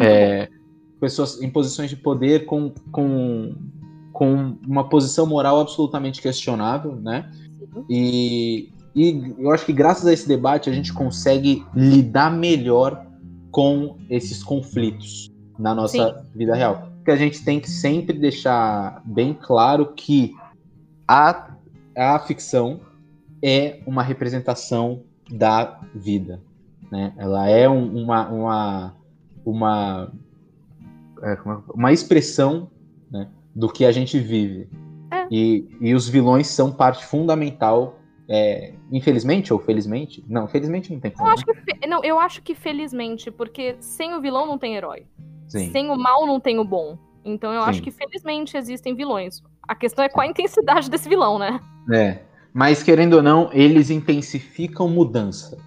É, 0.00 0.48
pessoas 0.98 1.42
em 1.42 1.50
posições 1.50 1.90
de 1.90 1.96
poder 1.96 2.46
com, 2.46 2.72
com, 2.90 3.54
com 4.12 4.56
uma 4.66 4.88
posição 4.88 5.26
moral 5.26 5.60
absolutamente 5.60 6.22
questionável, 6.22 6.96
né? 6.96 7.30
E, 7.88 8.70
e 8.94 9.34
eu 9.38 9.50
acho 9.50 9.66
que 9.66 9.72
graças 9.72 10.06
a 10.06 10.12
esse 10.12 10.26
debate 10.26 10.70
a 10.70 10.72
gente 10.72 10.92
consegue 10.92 11.64
lidar 11.74 12.30
melhor 12.30 13.06
com 13.52 13.98
esses 14.08 14.42
conflitos 14.42 15.30
na 15.58 15.74
nossa 15.74 16.22
Sim. 16.22 16.28
vida 16.34 16.54
real. 16.54 16.88
Porque 16.96 17.10
a 17.10 17.16
gente 17.16 17.44
tem 17.44 17.60
que 17.60 17.70
sempre 17.70 18.18
deixar 18.18 19.02
bem 19.04 19.34
claro 19.34 19.92
que 19.94 20.34
a, 21.06 21.54
a 21.96 22.18
ficção 22.18 22.80
é 23.42 23.80
uma 23.86 24.02
representação 24.02 25.02
da 25.30 25.80
vida. 25.94 26.40
Né? 26.90 27.12
Ela 27.16 27.48
é 27.48 27.68
um, 27.68 28.02
uma, 28.02 28.28
uma, 28.28 28.94
uma, 29.44 30.12
é, 31.22 31.38
uma 31.74 31.92
expressão 31.92 32.70
né, 33.10 33.28
do 33.54 33.68
que 33.68 33.84
a 33.84 33.92
gente 33.92 34.18
vive. 34.18 34.68
É. 35.10 35.26
E, 35.30 35.68
e 35.80 35.94
os 35.94 36.08
vilões 36.08 36.46
são 36.46 36.72
parte 36.72 37.04
fundamental 37.04 37.98
é, 38.34 38.72
infelizmente 38.90 39.52
ou 39.52 39.58
felizmente? 39.58 40.24
Não, 40.26 40.48
felizmente 40.48 40.90
não 40.90 40.98
tem 40.98 41.10
como. 41.10 41.28
Eu 41.28 41.34
acho, 41.34 41.44
que, 41.44 41.86
não, 41.86 42.02
eu 42.02 42.18
acho 42.18 42.42
que 42.42 42.54
felizmente, 42.54 43.30
porque 43.30 43.76
sem 43.78 44.14
o 44.14 44.22
vilão 44.22 44.46
não 44.46 44.56
tem 44.56 44.74
herói. 44.74 45.06
Sim. 45.46 45.70
Sem 45.70 45.90
o 45.90 45.96
mal 45.96 46.26
não 46.26 46.40
tem 46.40 46.58
o 46.58 46.64
bom. 46.64 46.96
Então 47.22 47.52
eu 47.52 47.62
Sim. 47.62 47.68
acho 47.68 47.82
que 47.82 47.90
felizmente 47.90 48.56
existem 48.56 48.94
vilões. 48.94 49.42
A 49.68 49.74
questão 49.74 50.02
é 50.02 50.08
qual 50.08 50.26
a 50.26 50.30
intensidade 50.30 50.88
desse 50.88 51.10
vilão, 51.10 51.38
né? 51.38 51.60
É. 51.92 52.20
Mas 52.54 52.82
querendo 52.82 53.14
ou 53.14 53.22
não, 53.22 53.50
eles 53.52 53.90
intensificam 53.90 54.88
mudança. 54.88 55.58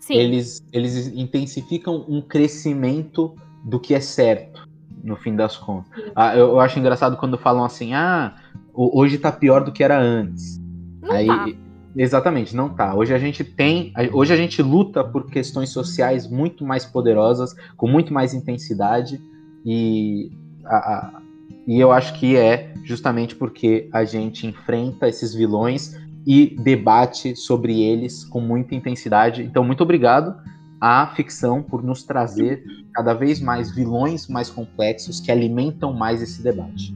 Sim. 0.00 0.14
Eles, 0.14 0.60
eles 0.72 1.06
intensificam 1.06 2.04
um 2.08 2.20
crescimento 2.20 3.36
do 3.64 3.78
que 3.78 3.94
é 3.94 4.00
certo, 4.00 4.68
no 5.04 5.14
fim 5.14 5.36
das 5.36 5.56
contas. 5.56 5.88
Ah, 6.16 6.36
eu, 6.36 6.48
eu, 6.48 6.60
acho 6.60 6.80
engraçado 6.80 7.16
quando 7.16 7.38
falam 7.38 7.64
assim: 7.64 7.94
ah, 7.94 8.34
hoje 8.74 9.18
tá 9.18 9.30
pior 9.30 9.62
do 9.62 9.70
que 9.70 9.84
era 9.84 10.00
antes. 10.00 10.58
Não 11.00 11.12
Aí, 11.12 11.26
tá. 11.26 11.67
Exatamente, 11.98 12.54
não 12.54 12.68
tá. 12.68 12.94
Hoje 12.94 13.12
a 13.12 13.18
gente 13.18 13.42
tem, 13.42 13.92
hoje 14.12 14.32
a 14.32 14.36
gente 14.36 14.62
luta 14.62 15.02
por 15.02 15.28
questões 15.28 15.70
sociais 15.70 16.30
muito 16.30 16.64
mais 16.64 16.86
poderosas, 16.86 17.56
com 17.76 17.88
muito 17.88 18.14
mais 18.14 18.32
intensidade 18.32 19.20
e 19.66 20.30
a, 20.64 20.76
a, 20.76 21.22
e 21.66 21.80
eu 21.80 21.90
acho 21.90 22.14
que 22.14 22.36
é 22.36 22.72
justamente 22.84 23.34
porque 23.34 23.88
a 23.92 24.04
gente 24.04 24.46
enfrenta 24.46 25.08
esses 25.08 25.34
vilões 25.34 25.98
e 26.24 26.56
debate 26.60 27.34
sobre 27.34 27.82
eles 27.82 28.24
com 28.24 28.40
muita 28.40 28.76
intensidade. 28.76 29.42
Então, 29.42 29.64
muito 29.64 29.82
obrigado 29.82 30.36
à 30.80 31.08
ficção 31.16 31.64
por 31.64 31.82
nos 31.82 32.04
trazer 32.04 32.62
cada 32.94 33.12
vez 33.12 33.40
mais 33.40 33.74
vilões 33.74 34.28
mais 34.28 34.48
complexos 34.48 35.18
que 35.18 35.32
alimentam 35.32 35.92
mais 35.92 36.22
esse 36.22 36.40
debate. 36.44 36.94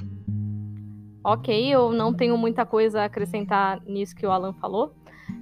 Ok, 1.24 1.72
eu 1.72 1.92
não 1.92 2.12
tenho 2.12 2.36
muita 2.36 2.66
coisa 2.66 3.02
a 3.02 3.04
acrescentar 3.04 3.80
nisso 3.84 4.14
que 4.14 4.26
o 4.26 4.30
Alan 4.30 4.52
falou. 4.54 4.94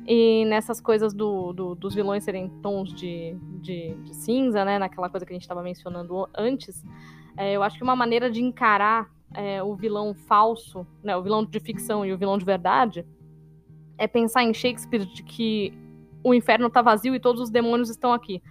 E 0.07 0.45
nessas 0.45 0.81
coisas 0.81 1.15
do, 1.15 1.53
do, 1.53 1.75
dos 1.75 1.95
vilões 1.95 2.25
serem 2.25 2.49
tons 2.63 2.93
de, 2.93 3.37
de, 3.61 3.95
de, 3.95 4.15
cinza, 4.15 4.65
né? 4.65 4.79
Naquela 4.79 5.09
coisa 5.09 5.25
que 5.25 5.33
a 5.33 5.35
gente 5.35 5.43
estava 5.43 5.63
mencionando 5.63 6.29
antes, 6.37 6.85
é, 7.37 7.53
eu 7.53 7.63
acho 7.63 7.77
que 7.77 7.83
uma 7.83 7.97
maneira 7.97 8.31
de 8.31 8.43
encarar 8.43 9.11
é, 9.35 9.63
o 9.63 9.75
vilão 9.75 10.15
falso, 10.15 10.87
né, 11.03 11.17
o 11.17 11.23
vilão 11.23 11.45
de 11.45 11.61
ficção 11.61 12.05
e 12.05 12.13
o 12.13 12.19
vilão 12.19 12.37
de 12.37 12.45
verdade, 12.45 13.07
é 13.97 14.07
pensar 14.07 14.43
em 14.43 14.53
Shakespeare 14.53 15.05
de 15.07 15.23
que 15.23 15.73
o 16.25 16.35
inferno 16.35 16.67
está 16.67 16.83
vazio 16.83 17.15
e 17.15 17.21
todos 17.21 17.41
os 17.41 17.51
demônios 17.51 17.91
estão 17.91 18.13
aqui. 18.13 18.43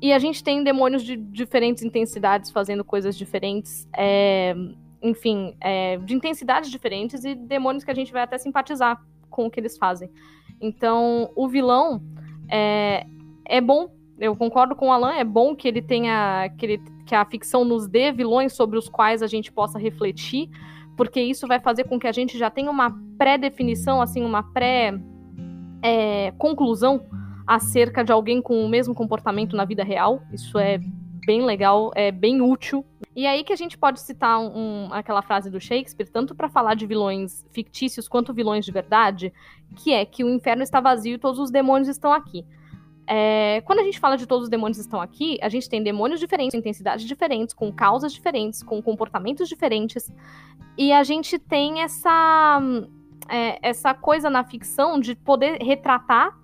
E 0.00 0.12
a 0.12 0.18
gente 0.18 0.44
tem 0.44 0.62
demônios 0.62 1.02
de 1.02 1.16
diferentes 1.16 1.82
intensidades 1.82 2.50
fazendo 2.50 2.84
coisas 2.84 3.16
diferentes. 3.16 3.88
É, 3.96 4.54
enfim, 5.02 5.56
é, 5.60 5.96
de 5.98 6.14
intensidades 6.14 6.70
diferentes 6.70 7.24
e 7.24 7.34
demônios 7.34 7.84
que 7.84 7.90
a 7.90 7.94
gente 7.94 8.10
vai 8.12 8.22
até 8.22 8.38
simpatizar 8.38 9.04
com 9.30 9.46
o 9.46 9.50
que 9.50 9.60
eles 9.60 9.78
fazem. 9.78 10.10
Então, 10.60 11.30
o 11.36 11.46
vilão 11.48 12.02
é, 12.48 13.06
é 13.44 13.60
bom. 13.60 13.88
Eu 14.18 14.34
concordo 14.34 14.74
com 14.74 14.88
o 14.88 14.92
Alan, 14.92 15.12
é 15.12 15.22
bom 15.22 15.54
que 15.54 15.68
ele 15.68 15.80
tenha. 15.80 16.52
Que, 16.58 16.66
ele, 16.66 16.82
que 17.06 17.14
a 17.14 17.24
ficção 17.24 17.64
nos 17.64 17.86
dê 17.86 18.10
vilões 18.10 18.52
sobre 18.52 18.76
os 18.76 18.88
quais 18.88 19.22
a 19.22 19.28
gente 19.28 19.52
possa 19.52 19.78
refletir, 19.78 20.50
porque 20.96 21.20
isso 21.20 21.46
vai 21.46 21.60
fazer 21.60 21.84
com 21.84 21.96
que 21.98 22.08
a 22.08 22.12
gente 22.12 22.36
já 22.36 22.50
tenha 22.50 22.70
uma 22.70 22.90
pré-definição, 23.16 24.02
assim, 24.02 24.24
uma 24.24 24.42
pré-conclusão 24.42 26.96
é, 26.96 27.00
acerca 27.46 28.02
de 28.02 28.10
alguém 28.10 28.42
com 28.42 28.64
o 28.64 28.68
mesmo 28.68 28.92
comportamento 28.94 29.54
na 29.56 29.64
vida 29.64 29.84
real. 29.84 30.20
Isso 30.32 30.58
é 30.58 30.80
bem 31.24 31.44
legal, 31.44 31.92
é 31.94 32.10
bem 32.10 32.42
útil 32.42 32.84
e 33.18 33.26
aí 33.26 33.42
que 33.42 33.52
a 33.52 33.56
gente 33.56 33.76
pode 33.76 33.98
citar 33.98 34.38
um, 34.38 34.90
aquela 34.92 35.22
frase 35.22 35.50
do 35.50 35.60
Shakespeare, 35.60 36.08
tanto 36.08 36.36
para 36.36 36.48
falar 36.48 36.74
de 36.74 36.86
vilões 36.86 37.44
fictícios 37.50 38.06
quanto 38.06 38.32
vilões 38.32 38.64
de 38.64 38.70
verdade, 38.70 39.32
que 39.74 39.92
é 39.92 40.04
que 40.04 40.22
o 40.22 40.30
inferno 40.30 40.62
está 40.62 40.80
vazio 40.80 41.16
e 41.16 41.18
todos 41.18 41.40
os 41.40 41.50
demônios 41.50 41.88
estão 41.88 42.12
aqui. 42.12 42.46
É, 43.08 43.60
quando 43.62 43.80
a 43.80 43.82
gente 43.82 43.98
fala 43.98 44.16
de 44.16 44.24
todos 44.24 44.44
os 44.44 44.48
demônios 44.48 44.78
estão 44.78 45.00
aqui, 45.00 45.36
a 45.42 45.48
gente 45.48 45.68
tem 45.68 45.82
demônios 45.82 46.20
diferentes, 46.20 46.54
com 46.54 46.58
intensidades 46.60 47.04
diferentes, 47.04 47.52
com 47.52 47.72
causas 47.72 48.12
diferentes, 48.12 48.62
com 48.62 48.80
comportamentos 48.80 49.48
diferentes. 49.48 50.12
E 50.76 50.92
a 50.92 51.02
gente 51.02 51.40
tem 51.40 51.82
essa, 51.82 52.62
é, 53.28 53.58
essa 53.68 53.94
coisa 53.94 54.30
na 54.30 54.44
ficção 54.44 55.00
de 55.00 55.16
poder 55.16 55.60
retratar 55.60 56.38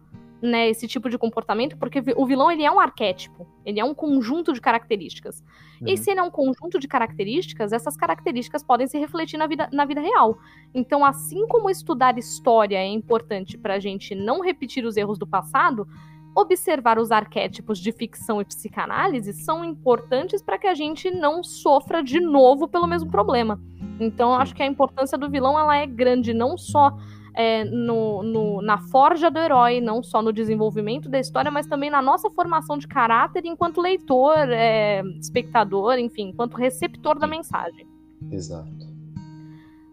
né, 0.44 0.68
esse 0.68 0.86
tipo 0.86 1.08
de 1.08 1.16
comportamento, 1.16 1.76
porque 1.78 2.02
o 2.16 2.26
vilão 2.26 2.50
ele 2.50 2.62
é 2.62 2.70
um 2.70 2.78
arquétipo, 2.78 3.46
ele 3.64 3.80
é 3.80 3.84
um 3.84 3.94
conjunto 3.94 4.52
de 4.52 4.60
características. 4.60 5.42
Uhum. 5.80 5.88
E 5.88 5.96
se 5.96 6.10
ele 6.10 6.20
é 6.20 6.22
um 6.22 6.30
conjunto 6.30 6.78
de 6.78 6.86
características, 6.86 7.72
essas 7.72 7.96
características 7.96 8.62
podem 8.62 8.86
se 8.86 8.98
refletir 8.98 9.38
na 9.38 9.46
vida, 9.46 9.70
na 9.72 9.86
vida 9.86 10.02
real. 10.02 10.36
Então, 10.74 11.02
assim 11.02 11.48
como 11.48 11.70
estudar 11.70 12.18
história 12.18 12.76
é 12.76 12.86
importante 12.86 13.56
para 13.56 13.74
a 13.74 13.78
gente 13.78 14.14
não 14.14 14.42
repetir 14.42 14.84
os 14.84 14.98
erros 14.98 15.18
do 15.18 15.26
passado, 15.26 15.88
observar 16.36 16.98
os 16.98 17.10
arquétipos 17.10 17.78
de 17.78 17.90
ficção 17.90 18.40
e 18.40 18.44
psicanálise 18.44 19.32
são 19.32 19.64
importantes 19.64 20.42
para 20.42 20.58
que 20.58 20.66
a 20.66 20.74
gente 20.74 21.10
não 21.10 21.42
sofra 21.42 22.02
de 22.02 22.20
novo 22.20 22.68
pelo 22.68 22.86
mesmo 22.86 23.10
problema. 23.10 23.58
Então, 23.98 24.34
acho 24.34 24.54
que 24.54 24.62
a 24.62 24.66
importância 24.66 25.16
do 25.16 25.30
vilão 25.30 25.58
ela 25.58 25.76
é 25.76 25.86
grande 25.86 26.34
não 26.34 26.58
só 26.58 26.92
é, 27.34 27.64
no, 27.64 28.22
no, 28.22 28.62
na 28.62 28.78
forja 28.78 29.30
do 29.30 29.38
herói, 29.38 29.80
não 29.80 30.02
só 30.02 30.22
no 30.22 30.32
desenvolvimento 30.32 31.08
da 31.08 31.18
história, 31.18 31.50
mas 31.50 31.66
também 31.66 31.90
na 31.90 32.00
nossa 32.00 32.30
formação 32.30 32.78
de 32.78 32.86
caráter 32.86 33.44
enquanto 33.44 33.80
leitor, 33.80 34.48
é, 34.50 35.02
espectador, 35.20 35.98
enfim, 35.98 36.28
enquanto 36.28 36.56
receptor 36.56 37.18
da 37.18 37.26
mensagem. 37.26 37.86
Exato. 38.30 38.94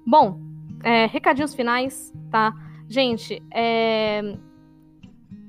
Bom, 0.06 0.40
é, 0.84 1.08
recadinhos 1.08 1.56
finais, 1.56 2.14
tá? 2.30 2.54
Gente, 2.88 3.42
é, 3.52 4.38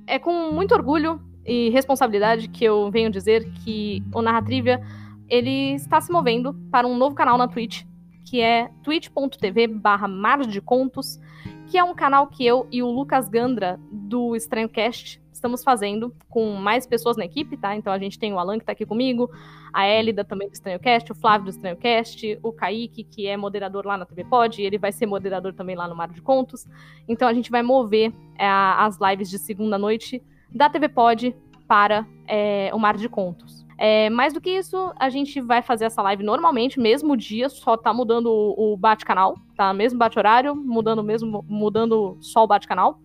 é 0.06 0.18
com 0.18 0.50
muito 0.52 0.74
orgulho 0.74 1.20
e 1.44 1.70
responsabilidade 1.70 2.48
que 2.48 2.64
eu 2.64 2.90
venho 2.90 3.10
dizer 3.10 3.50
que 3.64 4.02
o 4.14 4.22
Narratrivia 4.22 4.80
ele 5.28 5.74
está 5.74 6.00
se 6.00 6.12
movendo 6.12 6.54
para 6.70 6.86
um 6.86 6.96
novo 6.96 7.14
canal 7.14 7.36
na 7.36 7.48
Twitch, 7.48 7.84
que 8.24 8.40
é 8.40 8.70
twitch.tv 8.82 9.66
barra 9.66 10.06
Mar 10.06 10.40
de 10.46 10.60
Contos, 10.60 11.18
que 11.68 11.78
é 11.78 11.84
um 11.84 11.94
canal 11.94 12.26
que 12.26 12.44
eu 12.44 12.66
e 12.70 12.82
o 12.82 12.90
Lucas 12.90 13.28
Gandra, 13.28 13.78
do 13.90 14.36
Estranhocast, 14.36 15.22
estamos 15.42 15.64
fazendo 15.64 16.14
com 16.28 16.52
mais 16.52 16.86
pessoas 16.86 17.16
na 17.16 17.24
equipe, 17.24 17.56
tá? 17.56 17.74
Então 17.74 17.92
a 17.92 17.98
gente 17.98 18.16
tem 18.16 18.32
o 18.32 18.38
Alan 18.38 18.60
que 18.60 18.64
tá 18.64 18.72
aqui 18.72 18.86
comigo, 18.86 19.28
a 19.72 19.88
Elida 19.88 20.24
também 20.24 20.48
do 20.48 20.54
Estranhocast, 20.54 21.10
o 21.10 21.14
Flávio 21.16 21.46
do 21.46 21.50
Estranhocast, 21.50 22.38
o 22.42 22.52
Kaique, 22.52 23.02
que 23.02 23.26
é 23.26 23.36
moderador 23.36 23.84
lá 23.84 23.96
na 23.96 24.06
TV 24.06 24.24
Pod, 24.24 24.62
ele 24.62 24.78
vai 24.78 24.92
ser 24.92 25.06
moderador 25.06 25.52
também 25.52 25.74
lá 25.74 25.88
no 25.88 25.96
Mar 25.96 26.10
de 26.10 26.22
Contos. 26.22 26.64
Então 27.08 27.26
a 27.26 27.34
gente 27.34 27.50
vai 27.50 27.62
mover 27.62 28.12
é, 28.38 28.46
as 28.46 28.98
lives 29.00 29.28
de 29.28 29.38
segunda 29.38 29.76
noite 29.76 30.22
da 30.54 30.70
TV 30.70 30.88
Pod 30.88 31.34
para 31.66 32.06
é, 32.28 32.70
o 32.72 32.78
Mar 32.78 32.96
de 32.96 33.08
Contos. 33.08 33.66
É, 33.84 34.08
mais 34.10 34.32
do 34.32 34.40
que 34.40 34.48
isso, 34.48 34.94
a 34.96 35.10
gente 35.10 35.40
vai 35.40 35.60
fazer 35.60 35.86
essa 35.86 36.00
live 36.02 36.22
normalmente, 36.22 36.78
mesmo 36.78 37.16
dia, 37.16 37.48
só 37.48 37.76
tá 37.76 37.92
mudando 37.92 38.28
o, 38.30 38.76
bate-canal, 38.76 39.36
tá? 39.56 39.74
Mesmo 39.74 39.98
bate-horário, 39.98 40.54
mudando 40.54 41.02
mesmo, 41.02 41.44
mudando 41.48 42.16
só 42.20 42.44
o 42.44 42.46
bate-canal. 42.46 43.00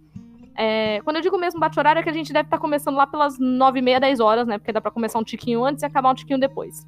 É, 0.56 1.02
quando 1.02 1.16
eu 1.16 1.24
digo 1.24 1.36
mesmo 1.36 1.60
bate-horário, 1.60 2.00
é 2.00 2.04
que 2.04 2.10
a 2.12 2.14
gente 2.14 2.32
deve 2.32 2.46
estar 2.46 2.58
tá 2.58 2.62
começando 2.62 2.96
lá 2.96 3.08
pelas 3.08 3.40
9 3.40 3.80
e 3.80 3.82
meia, 3.82 4.00
10 4.00 4.20
horas, 4.20 4.48
né? 4.48 4.60
Porque 4.60 4.72
dá 4.72 4.80
pra 4.80 4.92
começar 4.92 5.18
um 5.18 5.24
tiquinho 5.24 5.66
antes 5.66 5.82
e 5.82 5.86
acabar 5.88 6.12
um 6.12 6.14
tiquinho 6.14 6.40
depois. 6.40 6.86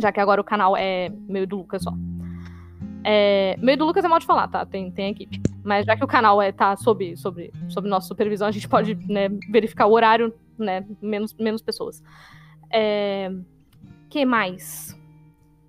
Já 0.00 0.10
que 0.10 0.18
agora 0.18 0.40
o 0.40 0.44
canal 0.44 0.76
é 0.76 1.08
meio 1.28 1.46
do 1.46 1.58
Lucas 1.58 1.84
só. 1.84 1.92
É, 3.04 3.56
meio 3.60 3.78
do 3.78 3.84
Lucas 3.84 4.04
é 4.04 4.08
mal 4.08 4.18
de 4.18 4.26
falar, 4.26 4.48
tá? 4.48 4.66
Tem, 4.66 4.90
tem 4.90 5.12
equipe. 5.12 5.40
Mas 5.62 5.86
já 5.86 5.96
que 5.96 6.02
o 6.02 6.08
canal 6.08 6.42
é, 6.42 6.50
tá 6.50 6.76
sob, 6.76 7.16
sob, 7.16 7.52
sob 7.68 7.88
nossa 7.88 8.08
supervisão, 8.08 8.48
a 8.48 8.50
gente 8.50 8.68
pode 8.68 8.96
né, 9.08 9.28
verificar 9.52 9.86
o 9.86 9.92
horário, 9.92 10.34
né? 10.58 10.84
Menos, 11.00 11.32
menos 11.34 11.62
pessoas. 11.62 12.02
É, 12.74 13.30
que 14.10 14.26
mais? 14.26 14.98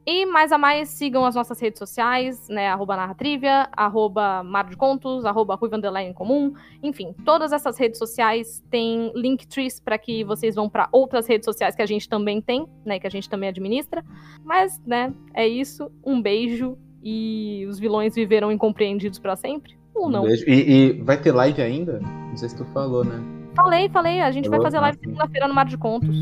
E 0.08 0.24
mais 0.26 0.52
a 0.52 0.58
mais, 0.58 0.90
sigam 0.90 1.26
as 1.26 1.34
nossas 1.34 1.60
redes 1.60 1.80
sociais, 1.80 2.48
né? 2.48 2.68
Arroba 2.68 2.96
Narratrivia, 2.96 3.68
arroba 3.76 4.44
Mar 4.44 4.70
de 4.70 4.78
Contos, 4.78 5.26
arroba 5.26 5.56
Ruiva 5.56 5.78
Underline 5.78 6.14
Comum. 6.14 6.54
Enfim, 6.84 7.16
todas 7.26 7.52
essas 7.52 7.76
redes 7.78 7.98
sociais 7.98 8.64
têm 8.70 9.12
linktrees 9.16 9.80
para 9.80 9.98
que 9.98 10.24
vocês 10.24 10.54
vão 10.54 10.70
para 10.70 10.88
outras 10.92 11.26
redes 11.28 11.46
sociais 11.46 11.76
que 11.76 11.82
a 11.82 11.88
gente 11.88 12.08
também 12.08 12.40
tem, 12.40 12.68
né? 12.86 13.00
Que 13.00 13.08
a 13.08 13.10
gente 13.10 13.28
também 13.28 13.50
administra. 13.50 14.04
Mas, 14.44 14.80
né, 14.86 15.12
é 15.34 15.48
isso. 15.48 15.92
Um 16.06 16.22
beijo 16.22 16.78
e 17.04 17.66
os 17.68 17.80
vilões 17.80 18.14
viveram 18.14 18.52
incompreendidos 18.52 19.18
para 19.18 19.36
sempre? 19.36 19.76
Ou 19.96 20.08
não? 20.08 20.22
Um 20.22 20.28
beijo. 20.28 20.46
E, 20.48 20.54
e, 20.72 21.02
vai 21.02 21.20
ter 21.20 21.32
live 21.32 21.64
ainda? 21.64 22.00
Não 22.00 22.38
sei 22.38 22.50
se 22.50 22.56
tu 22.56 22.66
falou, 22.66 23.04
né? 23.04 23.20
Falei, 23.56 23.90
falei. 23.90 24.22
A 24.22 24.30
gente 24.30 24.46
falou? 24.46 24.60
vai 24.62 24.72
fazer 24.72 24.80
live 24.82 25.00
segunda-feira 25.00 25.48
no 25.48 25.54
Mar 25.56 25.66
de 25.66 25.80
Contos. 25.80 26.16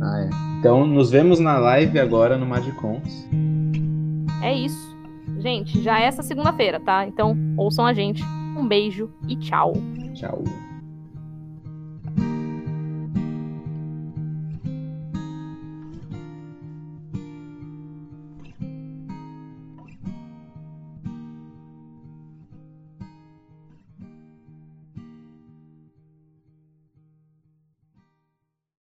Ah, 0.00 0.20
é. 0.20 0.30
Então, 0.58 0.86
nos 0.86 1.10
vemos 1.10 1.38
na 1.38 1.58
live 1.58 1.98
agora 1.98 2.36
no 2.36 2.46
Contos. 2.74 3.26
É 4.42 4.54
isso. 4.54 4.96
Gente, 5.38 5.80
já 5.82 6.00
é 6.00 6.04
essa 6.04 6.22
segunda-feira, 6.22 6.80
tá? 6.80 7.06
Então, 7.06 7.36
ouçam 7.56 7.84
a 7.86 7.92
gente. 7.92 8.22
Um 8.56 8.66
beijo 8.66 9.10
e 9.28 9.36
tchau. 9.36 9.74
Tchau. 10.14 10.42